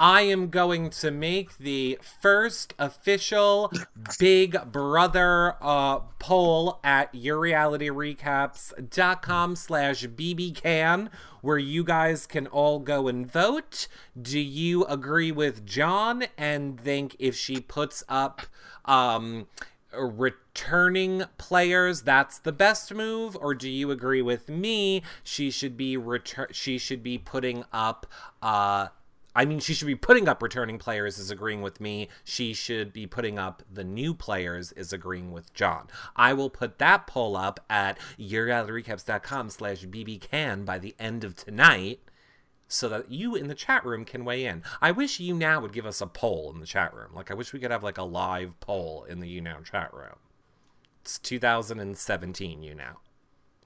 I 0.00 0.22
am 0.22 0.48
going 0.48 0.88
to 0.88 1.10
make 1.10 1.58
the 1.58 1.98
first 2.22 2.72
official 2.78 3.70
Big 4.18 4.56
Brother 4.72 5.56
uh, 5.60 5.98
poll 6.18 6.80
at 6.82 7.12
yourrealityrecaps.com 7.12 9.56
slash 9.56 10.06
bbcan 10.06 11.10
where 11.42 11.58
you 11.58 11.84
guys 11.84 12.26
can 12.26 12.46
all 12.46 12.78
go 12.78 13.08
and 13.08 13.30
vote. 13.30 13.88
Do 14.20 14.40
you 14.40 14.86
agree 14.86 15.32
with 15.32 15.66
John 15.66 16.24
and 16.38 16.80
think 16.80 17.14
if 17.18 17.36
she 17.36 17.60
puts 17.60 18.02
up 18.08 18.46
um, 18.86 19.48
returning 19.92 21.24
players 21.36 22.00
that's 22.02 22.38
the 22.38 22.52
best 22.52 22.94
move 22.94 23.36
or 23.40 23.54
do 23.54 23.68
you 23.68 23.90
agree 23.90 24.22
with 24.22 24.48
me 24.48 25.02
she 25.24 25.50
should 25.50 25.76
be 25.76 25.96
return 25.96 26.46
she 26.52 26.78
should 26.78 27.02
be 27.02 27.18
putting 27.18 27.64
up 27.72 28.06
uh 28.40 28.86
I 29.34 29.44
mean, 29.44 29.60
she 29.60 29.74
should 29.74 29.86
be 29.86 29.94
putting 29.94 30.28
up 30.28 30.42
returning 30.42 30.78
players, 30.78 31.18
is 31.18 31.30
agreeing 31.30 31.62
with 31.62 31.80
me. 31.80 32.08
She 32.24 32.52
should 32.52 32.92
be 32.92 33.06
putting 33.06 33.38
up 33.38 33.62
the 33.70 33.84
new 33.84 34.14
players, 34.14 34.72
is 34.72 34.92
agreeing 34.92 35.30
with 35.30 35.54
John. 35.54 35.88
I 36.16 36.32
will 36.32 36.50
put 36.50 36.78
that 36.78 37.06
poll 37.06 37.36
up 37.36 37.60
at 37.70 37.98
yourrealityrecaps.com 38.18 39.50
slash 39.50 39.84
bbcan 39.84 40.64
by 40.64 40.78
the 40.78 40.94
end 40.98 41.22
of 41.24 41.36
tonight 41.36 42.00
so 42.66 42.88
that 42.88 43.10
you 43.10 43.34
in 43.34 43.48
the 43.48 43.54
chat 43.54 43.84
room 43.84 44.04
can 44.04 44.24
weigh 44.24 44.44
in. 44.44 44.62
I 44.80 44.92
wish 44.92 45.18
YouNow 45.18 45.60
would 45.62 45.72
give 45.72 45.86
us 45.86 46.00
a 46.00 46.06
poll 46.06 46.50
in 46.54 46.60
the 46.60 46.66
chat 46.66 46.94
room. 46.94 47.10
Like, 47.14 47.30
I 47.30 47.34
wish 47.34 47.52
we 47.52 47.58
could 47.58 47.72
have 47.72 47.82
like 47.82 47.98
a 47.98 48.04
live 48.04 48.58
poll 48.60 49.04
in 49.04 49.20
the 49.20 49.40
YouNow 49.40 49.64
chat 49.64 49.92
room. 49.92 50.16
It's 51.02 51.18
2017, 51.18 52.60
YouNow. 52.60 52.96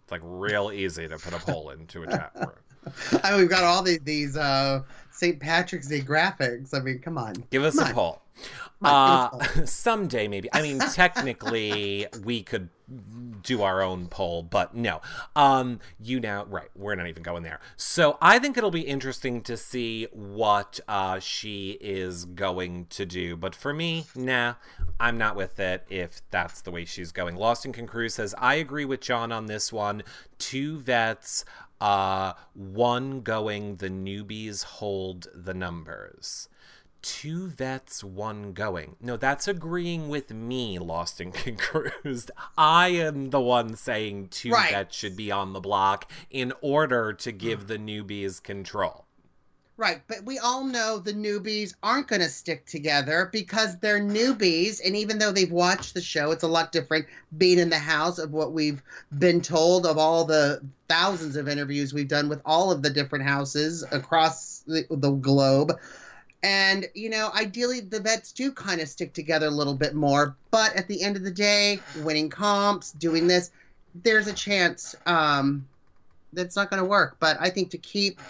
It's 0.03 0.13
like 0.13 0.23
real 0.25 0.71
easy 0.73 1.09
to 1.09 1.19
put 1.19 1.35
a 1.35 1.39
poll 1.39 1.71
into 1.71 2.03
a 2.03 2.07
chat 2.07 2.33
room. 2.35 2.51
I 3.23 3.31
mean, 3.31 3.41
we've 3.41 3.51
got 3.51 3.65
all 3.65 3.83
these 3.83 4.01
these 4.01 4.37
uh, 4.37 4.83
St. 5.15 5.39
Patrick's 5.39 5.87
Day 5.87 6.01
graphics. 6.01 6.75
I 6.75 6.81
mean, 6.81 6.99
come 6.99 7.19
on. 7.19 7.45
Give 7.51 7.63
us 7.65 7.77
Come 7.79 7.85
a 7.85 7.89
on. 7.89 7.95
poll. 7.95 8.23
Uh, 8.83 9.31
someday, 9.65 10.27
maybe. 10.27 10.49
I 10.53 10.61
mean, 10.61 10.81
technically, 10.81 12.07
we 12.25 12.43
could 12.43 12.69
do 13.43 13.63
our 13.63 13.81
own 13.81 14.09
poll, 14.09 14.43
but 14.43 14.75
no. 14.75 15.01
Um, 15.37 15.79
YouNow, 16.03 16.47
right? 16.51 16.69
We're 16.75 16.97
not 16.97 17.07
even 17.07 17.23
going 17.23 17.45
there. 17.45 17.61
So 17.77 18.19
I 18.21 18.41
think 18.41 18.59
it'll 18.59 18.73
be 18.73 18.83
interesting 18.83 19.41
to 19.43 19.57
see 19.57 20.09
what 20.13 20.81
uh, 20.89 21.21
she 21.21 21.79
is 21.81 22.25
going 22.25 22.87
to 22.91 23.07
do. 23.07 23.37
But 23.37 23.55
for 23.55 23.73
me, 23.73 24.07
nah, 24.17 24.55
I'm 24.99 25.17
not 25.17 25.37
with 25.37 25.61
it. 25.61 25.87
If 25.89 26.23
that's 26.31 26.61
the 26.61 26.73
way 26.73 26.85
she's 26.85 27.13
going, 27.13 27.37
Lost 27.37 27.65
in 27.65 27.73
Concru 27.73 28.11
says 28.11 28.35
I 28.37 28.57
agree 28.57 28.85
with 28.85 29.01
John 29.01 29.31
on 29.31 29.47
this 29.47 29.73
one. 29.73 30.03
Two 30.39 30.79
vets. 30.79 31.45
Uh, 31.85 32.33
one 32.55 33.21
going, 33.21 33.77
the 33.77 33.91
newbies 33.91 34.65
hold 34.65 35.27
the 35.35 35.53
numbers 35.53 36.49
two 37.03 37.49
vets, 37.49 38.03
one 38.03 38.55
going. 38.55 38.97
No, 38.99 39.19
that's 39.19 39.47
agreeing 39.47 40.09
with 40.09 40.33
me, 40.33 40.79
Lost 40.79 41.21
and 41.21 41.35
Confused. 41.35 42.31
I 42.57 42.89
am 42.89 43.29
the 43.29 43.43
one 43.43 43.77
saying 43.77 44.29
two 44.29 44.51
Right. 44.51 44.71
vets 44.73 44.97
should 44.97 45.15
be 45.15 45.31
on 45.31 45.53
the 45.53 45.61
block 45.61 46.11
in 46.31 46.55
order 46.63 47.13
to 47.13 47.31
give 47.31 47.67
the 47.67 47.77
newbies 47.77 48.43
control. 48.43 49.05
Right, 49.77 50.03
but 50.07 50.23
we 50.25 50.39
all 50.39 50.63
know 50.63 50.99
the 50.99 51.13
newbies 51.13 51.75
aren't 51.83 52.07
going 52.07 52.23
to 52.23 52.29
stick 52.29 52.65
together 52.65 53.29
because 53.33 53.77
they're 53.79 54.01
newbies. 54.01 54.81
And 54.85 54.95
even 54.95 55.19
though 55.19 55.33
they've 55.33 55.51
watched 55.51 55.95
the 55.95 56.01
show, 56.01 56.31
it's 56.31 56.45
a 56.45 56.49
lot 56.49 56.71
different 56.71 57.07
being 57.37 57.59
in 57.59 57.71
the 57.71 57.79
house 57.79 58.21
of 58.21 58.33
what 58.33 58.53
we've 58.53 58.81
been 59.19 59.41
told 59.41 59.85
of 59.85 59.99
all 59.99 60.25
the 60.25 60.61
thousands 60.89 61.35
of 61.35 61.49
interviews 61.49 61.93
we've 61.93 62.07
done 62.07 62.29
with 62.29 62.41
all 62.45 62.71
of 62.71 62.83
the 62.83 62.91
different 62.91 63.25
houses 63.25 63.85
across 63.91 64.61
the, 64.61 64.87
the 64.91 65.11
globe. 65.11 65.73
And, 66.45 66.87
you 66.95 67.11
know, 67.11 67.33
ideally 67.35 67.81
the 67.81 67.99
vets 67.99 68.31
do 68.31 68.53
kind 68.53 68.81
of 68.81 68.89
stick 68.89 69.13
together 69.13 69.47
a 69.47 69.51
little 69.51 69.75
bit 69.75 69.95
more. 69.97 70.37
But 70.53 70.77
at 70.77 70.87
the 70.87 71.03
end 71.03 71.17
of 71.17 71.25
the 71.25 71.33
day, 71.33 71.81
winning 72.03 72.31
comps, 72.31 72.93
doing 72.93 73.27
this, 73.27 73.51
there's 73.93 74.29
a 74.29 74.33
chance 74.33 74.95
um, 75.07 75.67
that's 76.33 76.55
not 76.55 76.71
going 76.71 76.81
to 76.81 76.89
work. 76.89 77.17
But 77.19 77.39
I 77.41 77.51
think 77.51 77.71
to 77.71 77.79
keep 77.79 78.21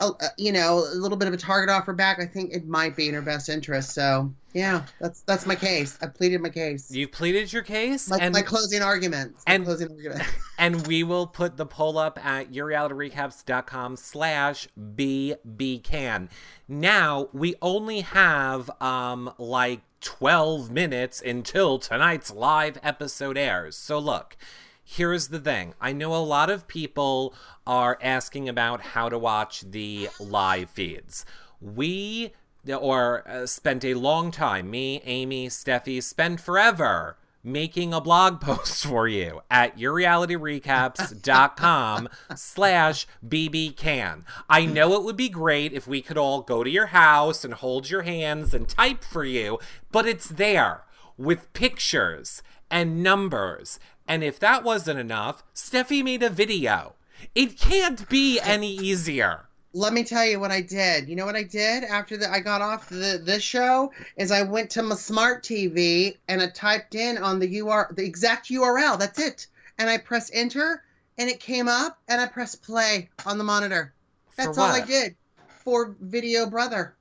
a, 0.00 0.10
you 0.36 0.52
know, 0.52 0.78
a 0.78 0.96
little 0.96 1.16
bit 1.16 1.28
of 1.28 1.34
a 1.34 1.36
target 1.36 1.70
off 1.70 1.86
her 1.86 1.92
back, 1.92 2.20
I 2.20 2.26
think 2.26 2.52
it 2.52 2.66
might 2.66 2.96
be 2.96 3.08
in 3.08 3.14
her 3.14 3.22
best 3.22 3.48
interest. 3.48 3.92
So 3.92 4.32
yeah, 4.52 4.86
that's 5.00 5.22
that's 5.22 5.46
my 5.46 5.54
case. 5.56 5.98
I 6.00 6.06
pleaded 6.06 6.40
my 6.40 6.48
case. 6.48 6.90
You've 6.90 7.12
pleaded 7.12 7.52
your 7.52 7.62
case, 7.62 8.08
my, 8.08 8.18
and 8.20 8.32
my 8.32 8.42
closing 8.42 8.82
arguments. 8.82 9.42
My 9.46 9.54
and- 9.54 9.64
closing 9.64 9.90
argument. 9.90 10.22
and 10.58 10.86
we 10.86 11.02
will 11.02 11.26
put 11.26 11.56
the 11.56 11.66
poll 11.66 11.98
up 11.98 12.24
at 12.24 12.52
yourrealityrecaps.com 12.52 13.96
slash 13.96 14.68
bbcan. 14.78 16.28
Now, 16.68 17.28
we 17.32 17.56
only 17.60 18.00
have, 18.02 18.70
um, 18.80 19.32
like 19.38 19.80
12 20.00 20.70
minutes 20.70 21.20
until 21.20 21.78
tonight's 21.78 22.30
live 22.30 22.78
episode 22.82 23.36
airs. 23.38 23.74
So 23.76 23.98
look, 23.98 24.36
here's 24.84 25.28
the 25.28 25.40
thing. 25.40 25.74
I 25.80 25.92
know 25.92 26.14
a 26.14 26.18
lot 26.18 26.50
of 26.50 26.68
people 26.68 27.34
are 27.66 27.98
asking 28.02 28.48
about 28.48 28.80
how 28.80 29.08
to 29.08 29.18
watch 29.18 29.62
the 29.62 30.08
live 30.20 30.70
feeds. 30.70 31.24
We 31.60 32.32
or 32.72 33.28
uh, 33.28 33.44
spent 33.46 33.84
a 33.84 33.94
long 33.94 34.30
time, 34.30 34.70
me, 34.70 35.02
Amy, 35.04 35.48
Steffi, 35.48 36.00
spent 36.02 36.40
forever 36.40 37.18
making 37.46 37.92
a 37.92 38.00
blog 38.00 38.40
post 38.44 38.86
for 38.86 39.06
you 39.06 39.42
at 39.50 39.76
yourrealityrecaps.com 39.78 42.08
slash 42.36 43.06
bbcan. 43.26 44.22
I 44.48 44.64
know 44.64 44.94
it 44.94 45.02
would 45.02 45.18
be 45.18 45.28
great 45.28 45.74
if 45.74 45.86
we 45.86 46.00
could 46.00 46.16
all 46.16 46.40
go 46.40 46.64
to 46.64 46.70
your 46.70 46.86
house 46.86 47.44
and 47.44 47.52
hold 47.54 47.90
your 47.90 48.00
hands 48.02 48.54
and 48.54 48.68
type 48.68 49.02
for 49.04 49.24
you, 49.24 49.58
but 49.92 50.06
it's 50.06 50.28
there 50.28 50.84
with 51.16 51.52
pictures 51.52 52.42
and 52.70 53.02
numbers. 53.02 53.78
And 54.06 54.22
if 54.22 54.38
that 54.40 54.64
wasn't 54.64 55.00
enough, 55.00 55.42
Steffi 55.54 56.04
made 56.04 56.22
a 56.22 56.30
video. 56.30 56.94
It 57.34 57.58
can't 57.58 58.08
be 58.08 58.38
any 58.40 58.74
easier 58.74 59.48
let 59.74 59.92
me 59.92 60.04
tell 60.04 60.24
you 60.24 60.38
what 60.38 60.52
I 60.52 60.60
did. 60.60 61.08
You 61.08 61.16
know 61.16 61.26
what 61.26 61.34
I 61.34 61.42
did 61.42 61.82
after 61.82 62.16
that 62.18 62.30
I 62.30 62.38
got 62.38 62.62
off 62.62 62.88
the 62.88 63.20
this 63.22 63.42
show 63.42 63.92
is 64.16 64.30
I 64.30 64.42
went 64.42 64.70
to 64.70 64.82
my 64.82 64.94
smart 64.94 65.42
TV 65.42 66.16
and 66.28 66.40
I 66.40 66.48
typed 66.48 66.94
in 66.94 67.18
on 67.18 67.40
the 67.40 67.60
UR 67.60 67.92
the 67.94 68.04
exact 68.04 68.48
URL. 68.48 68.98
That's 68.98 69.18
it. 69.18 69.48
And 69.78 69.90
I 69.90 69.98
pressed 69.98 70.30
enter 70.32 70.84
and 71.18 71.28
it 71.28 71.40
came 71.40 71.68
up 71.68 71.98
and 72.08 72.20
I 72.20 72.26
pressed 72.26 72.62
play 72.62 73.10
on 73.26 73.36
the 73.36 73.44
monitor. 73.44 73.92
That's 74.36 74.56
all 74.56 74.64
I 74.64 74.80
did 74.80 75.16
for 75.64 75.96
Video 76.00 76.48
Brother. 76.48 76.94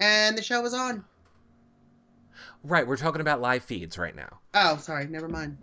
And 0.00 0.36
the 0.36 0.42
show 0.42 0.62
was 0.62 0.74
on. 0.74 1.04
Right, 2.62 2.86
we're 2.86 2.96
talking 2.96 3.20
about 3.20 3.42
live 3.42 3.62
feeds 3.62 3.98
right 3.98 4.16
now. 4.16 4.40
Oh, 4.54 4.78
sorry, 4.78 5.06
never 5.06 5.28
mind. 5.28 5.58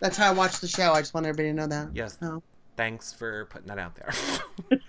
That's 0.00 0.16
how 0.16 0.30
I 0.30 0.34
watched 0.34 0.60
the 0.60 0.68
show. 0.68 0.92
I 0.92 1.00
just 1.00 1.14
want 1.14 1.26
everybody 1.26 1.50
to 1.50 1.54
know 1.54 1.66
that. 1.66 1.88
Yes. 1.94 2.18
Oh. 2.22 2.42
Thanks 2.76 3.12
for 3.12 3.46
putting 3.46 3.68
that 3.68 3.78
out 3.78 3.94
there. 3.96 4.12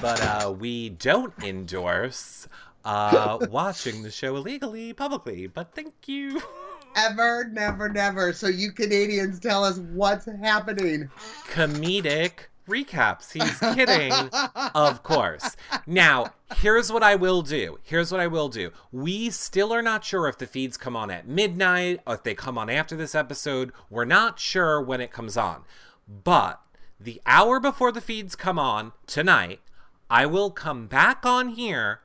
but 0.00 0.20
uh, 0.20 0.52
we 0.52 0.90
don't 0.90 1.32
endorse 1.42 2.48
uh, 2.84 3.38
watching 3.50 4.02
the 4.02 4.10
show 4.10 4.36
illegally 4.36 4.92
publicly. 4.92 5.46
But 5.46 5.74
thank 5.74 5.94
you. 6.06 6.42
Ever, 6.96 7.48
never, 7.52 7.90
never. 7.90 8.32
So 8.32 8.46
you 8.48 8.72
Canadians 8.72 9.38
tell 9.38 9.64
us 9.64 9.78
what's 9.78 10.24
happening. 10.24 11.10
Comedic 11.50 12.46
recaps. 12.66 13.32
He's 13.32 13.58
kidding, 13.74 14.12
of 14.74 15.02
course. 15.02 15.56
Now, 15.86 16.32
here's 16.56 16.92
what 16.92 17.02
I 17.02 17.14
will 17.14 17.42
do. 17.42 17.78
Here's 17.82 18.10
what 18.12 18.20
I 18.20 18.26
will 18.26 18.48
do. 18.48 18.70
We 18.92 19.30
still 19.30 19.72
are 19.72 19.82
not 19.82 20.04
sure 20.04 20.28
if 20.28 20.38
the 20.38 20.46
feeds 20.46 20.76
come 20.76 20.96
on 20.96 21.10
at 21.10 21.28
midnight 21.28 22.00
or 22.06 22.14
if 22.14 22.22
they 22.22 22.34
come 22.34 22.58
on 22.58 22.68
after 22.70 22.96
this 22.96 23.14
episode. 23.14 23.72
We're 23.90 24.04
not 24.04 24.38
sure 24.38 24.80
when 24.80 25.00
it 25.00 25.10
comes 25.10 25.36
on. 25.36 25.62
But 26.08 26.60
the 26.98 27.20
hour 27.26 27.60
before 27.60 27.92
the 27.92 28.00
feeds 28.00 28.36
come 28.36 28.58
on 28.58 28.92
tonight, 29.06 29.60
I 30.08 30.26
will 30.26 30.50
come 30.50 30.86
back 30.86 31.26
on 31.26 31.50
here 31.50 32.00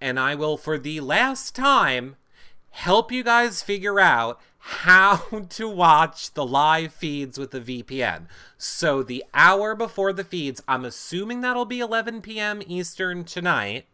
and 0.00 0.18
I 0.18 0.34
will, 0.34 0.56
for 0.56 0.76
the 0.76 1.00
last 1.00 1.54
time, 1.54 2.16
help 2.70 3.12
you 3.12 3.22
guys 3.22 3.62
figure 3.62 4.00
out 4.00 4.40
how 4.66 5.16
to 5.50 5.68
watch 5.68 6.32
the 6.32 6.46
live 6.46 6.92
feeds 6.94 7.38
with 7.38 7.50
the 7.50 7.60
VPN. 7.60 8.26
So, 8.56 9.02
the 9.02 9.22
hour 9.34 9.74
before 9.74 10.14
the 10.14 10.24
feeds, 10.24 10.62
I'm 10.66 10.86
assuming 10.86 11.42
that'll 11.42 11.66
be 11.66 11.80
11 11.80 12.22
p.m. 12.22 12.62
Eastern 12.66 13.24
tonight. 13.24 13.84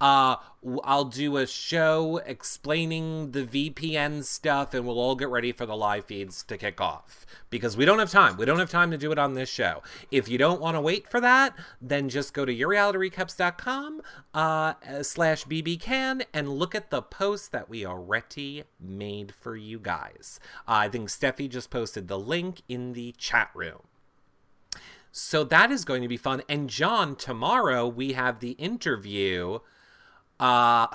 Uh, 0.00 0.36
I'll 0.82 1.04
do 1.04 1.36
a 1.36 1.46
show 1.46 2.18
explaining 2.24 3.30
the 3.32 3.44
VPN 3.44 4.24
stuff 4.24 4.74
and 4.74 4.86
we'll 4.86 4.98
all 4.98 5.14
get 5.14 5.28
ready 5.28 5.52
for 5.52 5.66
the 5.66 5.76
live 5.76 6.06
feeds 6.06 6.42
to 6.44 6.56
kick 6.56 6.80
off 6.80 7.26
because 7.50 7.76
we 7.76 7.84
don't 7.84 7.98
have 7.98 8.10
time. 8.10 8.36
We 8.36 8.44
don't 8.44 8.58
have 8.58 8.70
time 8.70 8.90
to 8.90 8.98
do 8.98 9.12
it 9.12 9.18
on 9.18 9.34
this 9.34 9.48
show. 9.48 9.82
If 10.10 10.28
you 10.28 10.38
don't 10.38 10.60
want 10.60 10.76
to 10.76 10.80
wait 10.80 11.08
for 11.08 11.20
that, 11.20 11.54
then 11.80 12.08
just 12.08 12.34
go 12.34 12.44
to 12.44 12.54
yourrealityrecaps.com 12.54 14.00
uh, 14.32 14.74
slash 15.02 15.44
bbcan 15.44 16.24
and 16.32 16.48
look 16.48 16.74
at 16.74 16.90
the 16.90 17.02
post 17.02 17.52
that 17.52 17.68
we 17.68 17.86
already 17.86 18.64
made 18.80 19.34
for 19.34 19.56
you 19.56 19.78
guys. 19.78 20.40
Uh, 20.66 20.72
I 20.84 20.88
think 20.88 21.08
Steffi 21.08 21.48
just 21.48 21.70
posted 21.70 22.08
the 22.08 22.18
link 22.18 22.62
in 22.68 22.94
the 22.94 23.12
chat 23.18 23.50
room. 23.54 23.82
So 25.12 25.44
that 25.44 25.70
is 25.70 25.84
going 25.84 26.02
to 26.02 26.08
be 26.08 26.16
fun. 26.16 26.42
And 26.48 26.68
John, 26.68 27.14
tomorrow 27.14 27.86
we 27.86 28.14
have 28.14 28.40
the 28.40 28.52
interview 28.52 29.60
uh, 30.40 30.88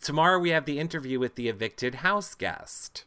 tomorrow 0.00 0.38
we 0.38 0.50
have 0.50 0.64
the 0.64 0.78
interview 0.78 1.18
with 1.18 1.34
the 1.34 1.48
evicted 1.48 1.96
house 1.96 2.34
guest. 2.34 3.04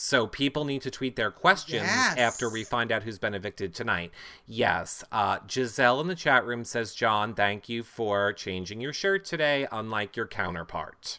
So 0.00 0.28
people 0.28 0.64
need 0.64 0.82
to 0.82 0.92
tweet 0.92 1.16
their 1.16 1.32
questions 1.32 1.82
yes. 1.82 2.16
after 2.16 2.48
we 2.48 2.62
find 2.62 2.92
out 2.92 3.02
who's 3.02 3.18
been 3.18 3.34
evicted 3.34 3.74
tonight. 3.74 4.12
Yes, 4.46 5.02
uh, 5.10 5.38
Giselle 5.50 6.00
in 6.00 6.06
the 6.06 6.14
chat 6.14 6.46
room 6.46 6.64
says, 6.64 6.94
John, 6.94 7.34
thank 7.34 7.68
you 7.68 7.82
for 7.82 8.32
changing 8.32 8.80
your 8.80 8.92
shirt 8.92 9.24
today, 9.24 9.66
unlike 9.72 10.14
your 10.14 10.28
counterpart. 10.28 11.18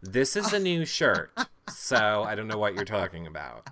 This 0.00 0.36
is 0.36 0.52
a 0.52 0.60
new 0.60 0.84
shirt, 0.84 1.32
so 1.68 2.22
I 2.22 2.36
don't 2.36 2.46
know 2.46 2.58
what 2.58 2.76
you're 2.76 2.84
talking 2.84 3.26
about. 3.26 3.68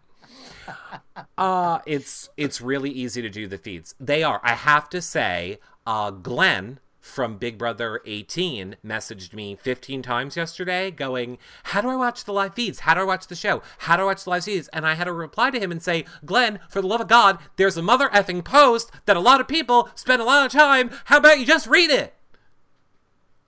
Uh, 1.38 1.78
it's 1.86 2.30
it's 2.36 2.60
really 2.60 2.90
easy 2.90 3.22
to 3.22 3.30
do 3.30 3.46
the 3.46 3.58
feeds. 3.58 3.94
They 4.00 4.24
are. 4.24 4.40
I 4.42 4.54
have 4.54 4.88
to 4.90 5.00
say, 5.00 5.60
uh, 5.86 6.10
Glenn 6.10 6.80
from 7.02 7.36
Big 7.36 7.58
Brother 7.58 8.00
18 8.06 8.76
messaged 8.86 9.34
me 9.34 9.56
15 9.56 10.02
times 10.02 10.36
yesterday 10.36 10.90
going, 10.90 11.36
How 11.64 11.80
do 11.80 11.88
I 11.90 11.96
watch 11.96 12.24
the 12.24 12.32
live 12.32 12.54
feeds? 12.54 12.80
How 12.80 12.94
do 12.94 13.00
I 13.00 13.04
watch 13.04 13.26
the 13.26 13.34
show? 13.34 13.60
How 13.78 13.96
do 13.96 14.02
I 14.02 14.06
watch 14.06 14.24
the 14.24 14.30
live 14.30 14.44
feeds? 14.44 14.68
And 14.68 14.86
I 14.86 14.94
had 14.94 15.04
to 15.04 15.12
reply 15.12 15.50
to 15.50 15.58
him 15.58 15.72
and 15.72 15.82
say, 15.82 16.04
Glenn, 16.24 16.60
for 16.70 16.80
the 16.80 16.86
love 16.86 17.00
of 17.00 17.08
God, 17.08 17.38
there's 17.56 17.76
a 17.76 17.82
mother 17.82 18.08
effing 18.10 18.44
post 18.44 18.92
that 19.06 19.16
a 19.16 19.20
lot 19.20 19.40
of 19.40 19.48
people 19.48 19.90
spend 19.96 20.22
a 20.22 20.24
lot 20.24 20.46
of 20.46 20.52
time. 20.52 20.90
How 21.06 21.18
about 21.18 21.40
you 21.40 21.44
just 21.44 21.66
read 21.66 21.90
it? 21.90 22.14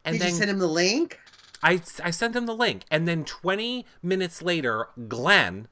And 0.04 0.14
Did 0.14 0.22
then, 0.22 0.30
you 0.30 0.34
send 0.36 0.50
him 0.50 0.58
the 0.58 0.66
link? 0.66 1.20
I, 1.62 1.80
I 2.02 2.10
sent 2.10 2.36
him 2.36 2.46
the 2.46 2.54
link. 2.54 2.82
And 2.90 3.06
then 3.06 3.24
20 3.24 3.86
minutes 4.02 4.42
later, 4.42 4.88
Glenn, 5.08 5.68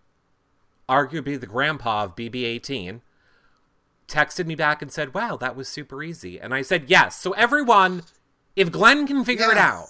arguably 0.88 1.38
the 1.38 1.46
grandpa 1.46 2.04
of 2.04 2.16
BB 2.16 2.44
18, 2.44 3.02
texted 4.09 4.46
me 4.46 4.55
back 4.55 4.82
and 4.82 4.92
said, 4.92 5.14
"Wow, 5.14 5.36
that 5.36 5.57
was 5.57 5.68
super 5.68 6.03
easy." 6.03 6.40
And 6.40 6.55
I 6.55 6.62
said, 6.62 6.84
"Yes." 6.88 7.18
So 7.18 7.32
everyone, 7.32 8.03
if 8.57 8.70
Glenn 8.70 9.07
can 9.07 9.24
figure 9.24 9.46
yes. 9.46 9.53
it 9.53 9.59
out, 9.59 9.88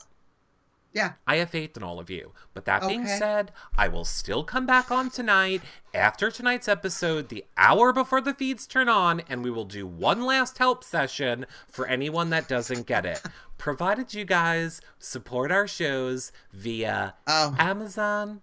yeah, 0.93 1.13
I 1.27 1.37
have 1.37 1.51
faith 1.51 1.77
in 1.77 1.83
all 1.83 1.99
of 1.99 2.11
you. 2.11 2.33
But 2.55 2.65
that 2.67 2.83
okay. 2.83 2.95
being 2.95 3.07
said, 3.07 3.51
I 3.77 3.89
will 3.89 4.05
still 4.05 4.45
come 4.45 4.67
back 4.67 4.91
on 4.91 5.11
tonight 5.11 5.63
after 5.95 6.31
tonight's 6.31 6.69
episode, 6.69 7.29
the 7.29 7.45
hour 7.57 7.93
before 7.93 8.21
the 8.21 8.35
feeds 8.35 8.67
turn 8.67 8.89
on, 8.89 9.21
and 9.29 9.43
we 9.43 9.51
will 9.51 9.65
do 9.65 9.87
one 9.87 10.25
last 10.25 10.59
help 10.59 10.85
session 10.85 11.47
for 11.67 11.87
anyone 11.87 12.31
that 12.31 12.49
doesn't 12.49 12.87
get 12.87 13.07
it. 13.07 13.23
Provided 13.59 14.13
you 14.13 14.25
guys 14.25 14.81
support 14.99 15.51
our 15.51 15.67
shows 15.67 16.33
via 16.53 17.15
oh. 17.27 17.55
Amazon 17.59 18.43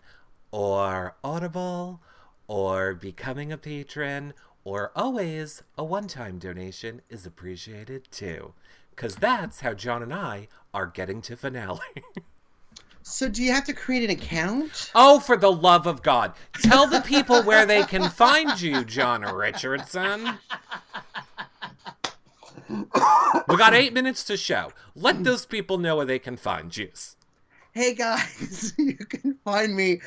or 0.52 1.16
Audible 1.24 2.02
or 2.48 2.96
becoming 2.96 3.52
a 3.52 3.58
patron 3.58 4.34
or 4.64 4.92
always 4.96 5.64
a 5.78 5.84
one 5.84 6.08
time 6.08 6.38
donation 6.38 7.02
is 7.10 7.26
appreciated 7.26 8.08
too. 8.12 8.54
Because 8.92 9.16
that's 9.16 9.62
how 9.62 9.74
John 9.74 10.04
and 10.04 10.14
I 10.14 10.48
are 10.74 10.86
getting 10.86 11.22
to 11.24 11.38
finale. 11.38 11.80
so, 13.02 13.30
do 13.30 13.42
you 13.42 13.52
have 13.54 13.64
to 13.66 13.74
create 13.74 14.04
an 14.04 14.10
account? 14.10 14.92
Oh, 14.94 15.20
for 15.20 15.38
the 15.38 15.52
love 15.52 15.88
of 15.88 16.04
God. 16.04 16.34
Tell 16.62 16.86
the 16.86 17.02
people 17.02 17.42
where 17.44 17.66
they 17.66 17.84
can 17.84 18.10
find 18.10 18.60
you, 18.62 18.84
John 18.84 19.22
Richardson. 19.22 20.38
we 22.70 23.58
got 23.58 23.74
eight 23.74 23.94
minutes 23.94 24.24
to 24.26 24.38
show. 24.38 24.74
Let 24.96 25.24
those 25.24 25.46
people 25.46 25.78
know 25.78 25.96
where 25.96 26.06
they 26.06 26.20
can 26.20 26.38
find 26.38 26.76
you. 26.76 26.90
Hey 27.72 27.94
guys, 27.94 28.74
you 28.78 28.98
can 28.98 29.36
find 29.46 29.76
me 29.76 30.02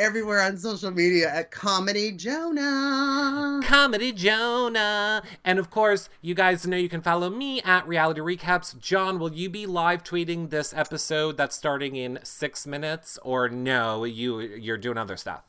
everywhere 0.00 0.40
on 0.40 0.56
social 0.56 0.90
media 0.90 1.28
at 1.28 1.50
Comedy 1.50 2.10
Jonah. 2.10 3.60
Comedy 3.62 4.12
Jonah. 4.12 5.22
And 5.44 5.58
of 5.58 5.70
course, 5.70 6.08
you 6.22 6.34
guys 6.34 6.66
know 6.66 6.78
you 6.78 6.88
can 6.88 7.02
follow 7.02 7.28
me 7.28 7.60
at 7.62 7.86
Reality 7.86 8.20
Recaps. 8.20 8.78
John, 8.78 9.18
will 9.18 9.34
you 9.34 9.50
be 9.50 9.66
live 9.66 10.02
tweeting 10.02 10.48
this 10.48 10.72
episode 10.72 11.36
that's 11.36 11.54
starting 11.54 11.96
in 11.96 12.18
six 12.22 12.66
minutes, 12.66 13.18
or 13.22 13.50
no? 13.50 14.04
You 14.04 14.40
you're 14.40 14.78
doing 14.78 14.96
other 14.96 15.18
stuff. 15.18 15.42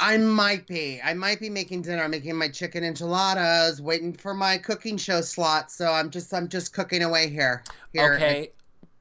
I 0.00 0.16
might 0.16 0.66
be. 0.66 1.00
I 1.02 1.14
might 1.14 1.38
be 1.38 1.48
making 1.48 1.82
dinner. 1.82 2.02
I'm 2.02 2.10
making 2.10 2.34
my 2.34 2.48
chicken 2.48 2.82
enchiladas, 2.82 3.80
waiting 3.80 4.12
for 4.12 4.34
my 4.34 4.58
cooking 4.58 4.96
show 4.96 5.20
slot. 5.20 5.70
So 5.70 5.92
I'm 5.92 6.10
just 6.10 6.34
I'm 6.34 6.48
just 6.48 6.74
cooking 6.74 7.04
away 7.04 7.30
here. 7.30 7.62
Here 7.92 8.14
okay. 8.14 8.50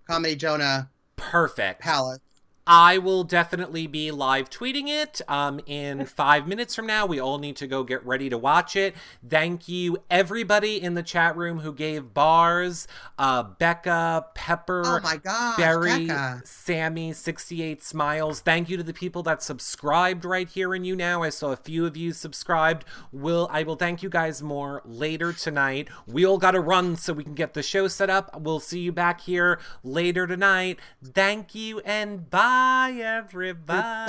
Comedy 0.07 0.35
Jonah. 0.35 0.87
Perfect. 1.15 1.81
Palace. 1.81 2.19
I 2.65 2.97
will 2.97 3.25
definitely 3.25 3.87
be 3.87 4.09
live 4.11 4.49
tweeting 4.49 4.87
it 4.87 5.19
um, 5.27 5.59
in 5.65 6.05
five 6.05 6.47
minutes 6.47 6.73
from 6.75 6.87
now. 6.87 7.05
We 7.05 7.19
all 7.19 7.37
need 7.37 7.57
to 7.57 7.67
go 7.67 7.83
get 7.83 8.05
ready 8.05 8.29
to 8.29 8.37
watch 8.37 8.77
it. 8.77 8.95
Thank 9.27 9.67
you, 9.67 9.97
everybody 10.09 10.81
in 10.81 10.93
the 10.93 11.03
chat 11.03 11.35
room 11.35 11.59
who 11.59 11.73
gave 11.73 12.13
bars 12.13 12.87
uh, 13.17 13.43
Becca, 13.43 14.27
Pepper, 14.33 14.83
Oh 14.85 14.99
my 15.03 15.17
gosh, 15.17 15.57
Barry, 15.57 16.07
Becca. 16.07 16.41
Sammy, 16.45 17.11
68 17.11 17.83
Smiles. 17.83 18.39
Thank 18.39 18.69
you 18.69 18.77
to 18.77 18.83
the 18.83 18.93
people 18.93 19.23
that 19.23 19.43
subscribed 19.43 20.23
right 20.23 20.47
here 20.47 20.73
and 20.73 20.85
YouNow. 20.85 21.25
I 21.25 21.29
saw 21.29 21.51
a 21.51 21.57
few 21.57 21.85
of 21.85 21.97
you 21.97 22.13
subscribed. 22.13 22.85
Will 23.11 23.49
I 23.51 23.63
will 23.63 23.75
thank 23.75 24.01
you 24.01 24.09
guys 24.09 24.41
more 24.41 24.81
later 24.85 25.33
tonight. 25.33 25.89
We 26.07 26.25
all 26.25 26.37
got 26.37 26.51
to 26.51 26.61
run 26.61 26.95
so 26.95 27.11
we 27.11 27.25
can 27.25 27.33
get 27.33 27.55
the 27.55 27.63
show 27.63 27.89
set 27.89 28.09
up. 28.09 28.39
We'll 28.39 28.61
see 28.61 28.79
you 28.79 28.93
back 28.93 29.21
here 29.21 29.59
later 29.83 30.25
tonight. 30.27 30.79
Thank 31.03 31.53
you 31.55 31.79
and 31.81 32.29
bye 32.29 32.52
everybody. 32.53 34.03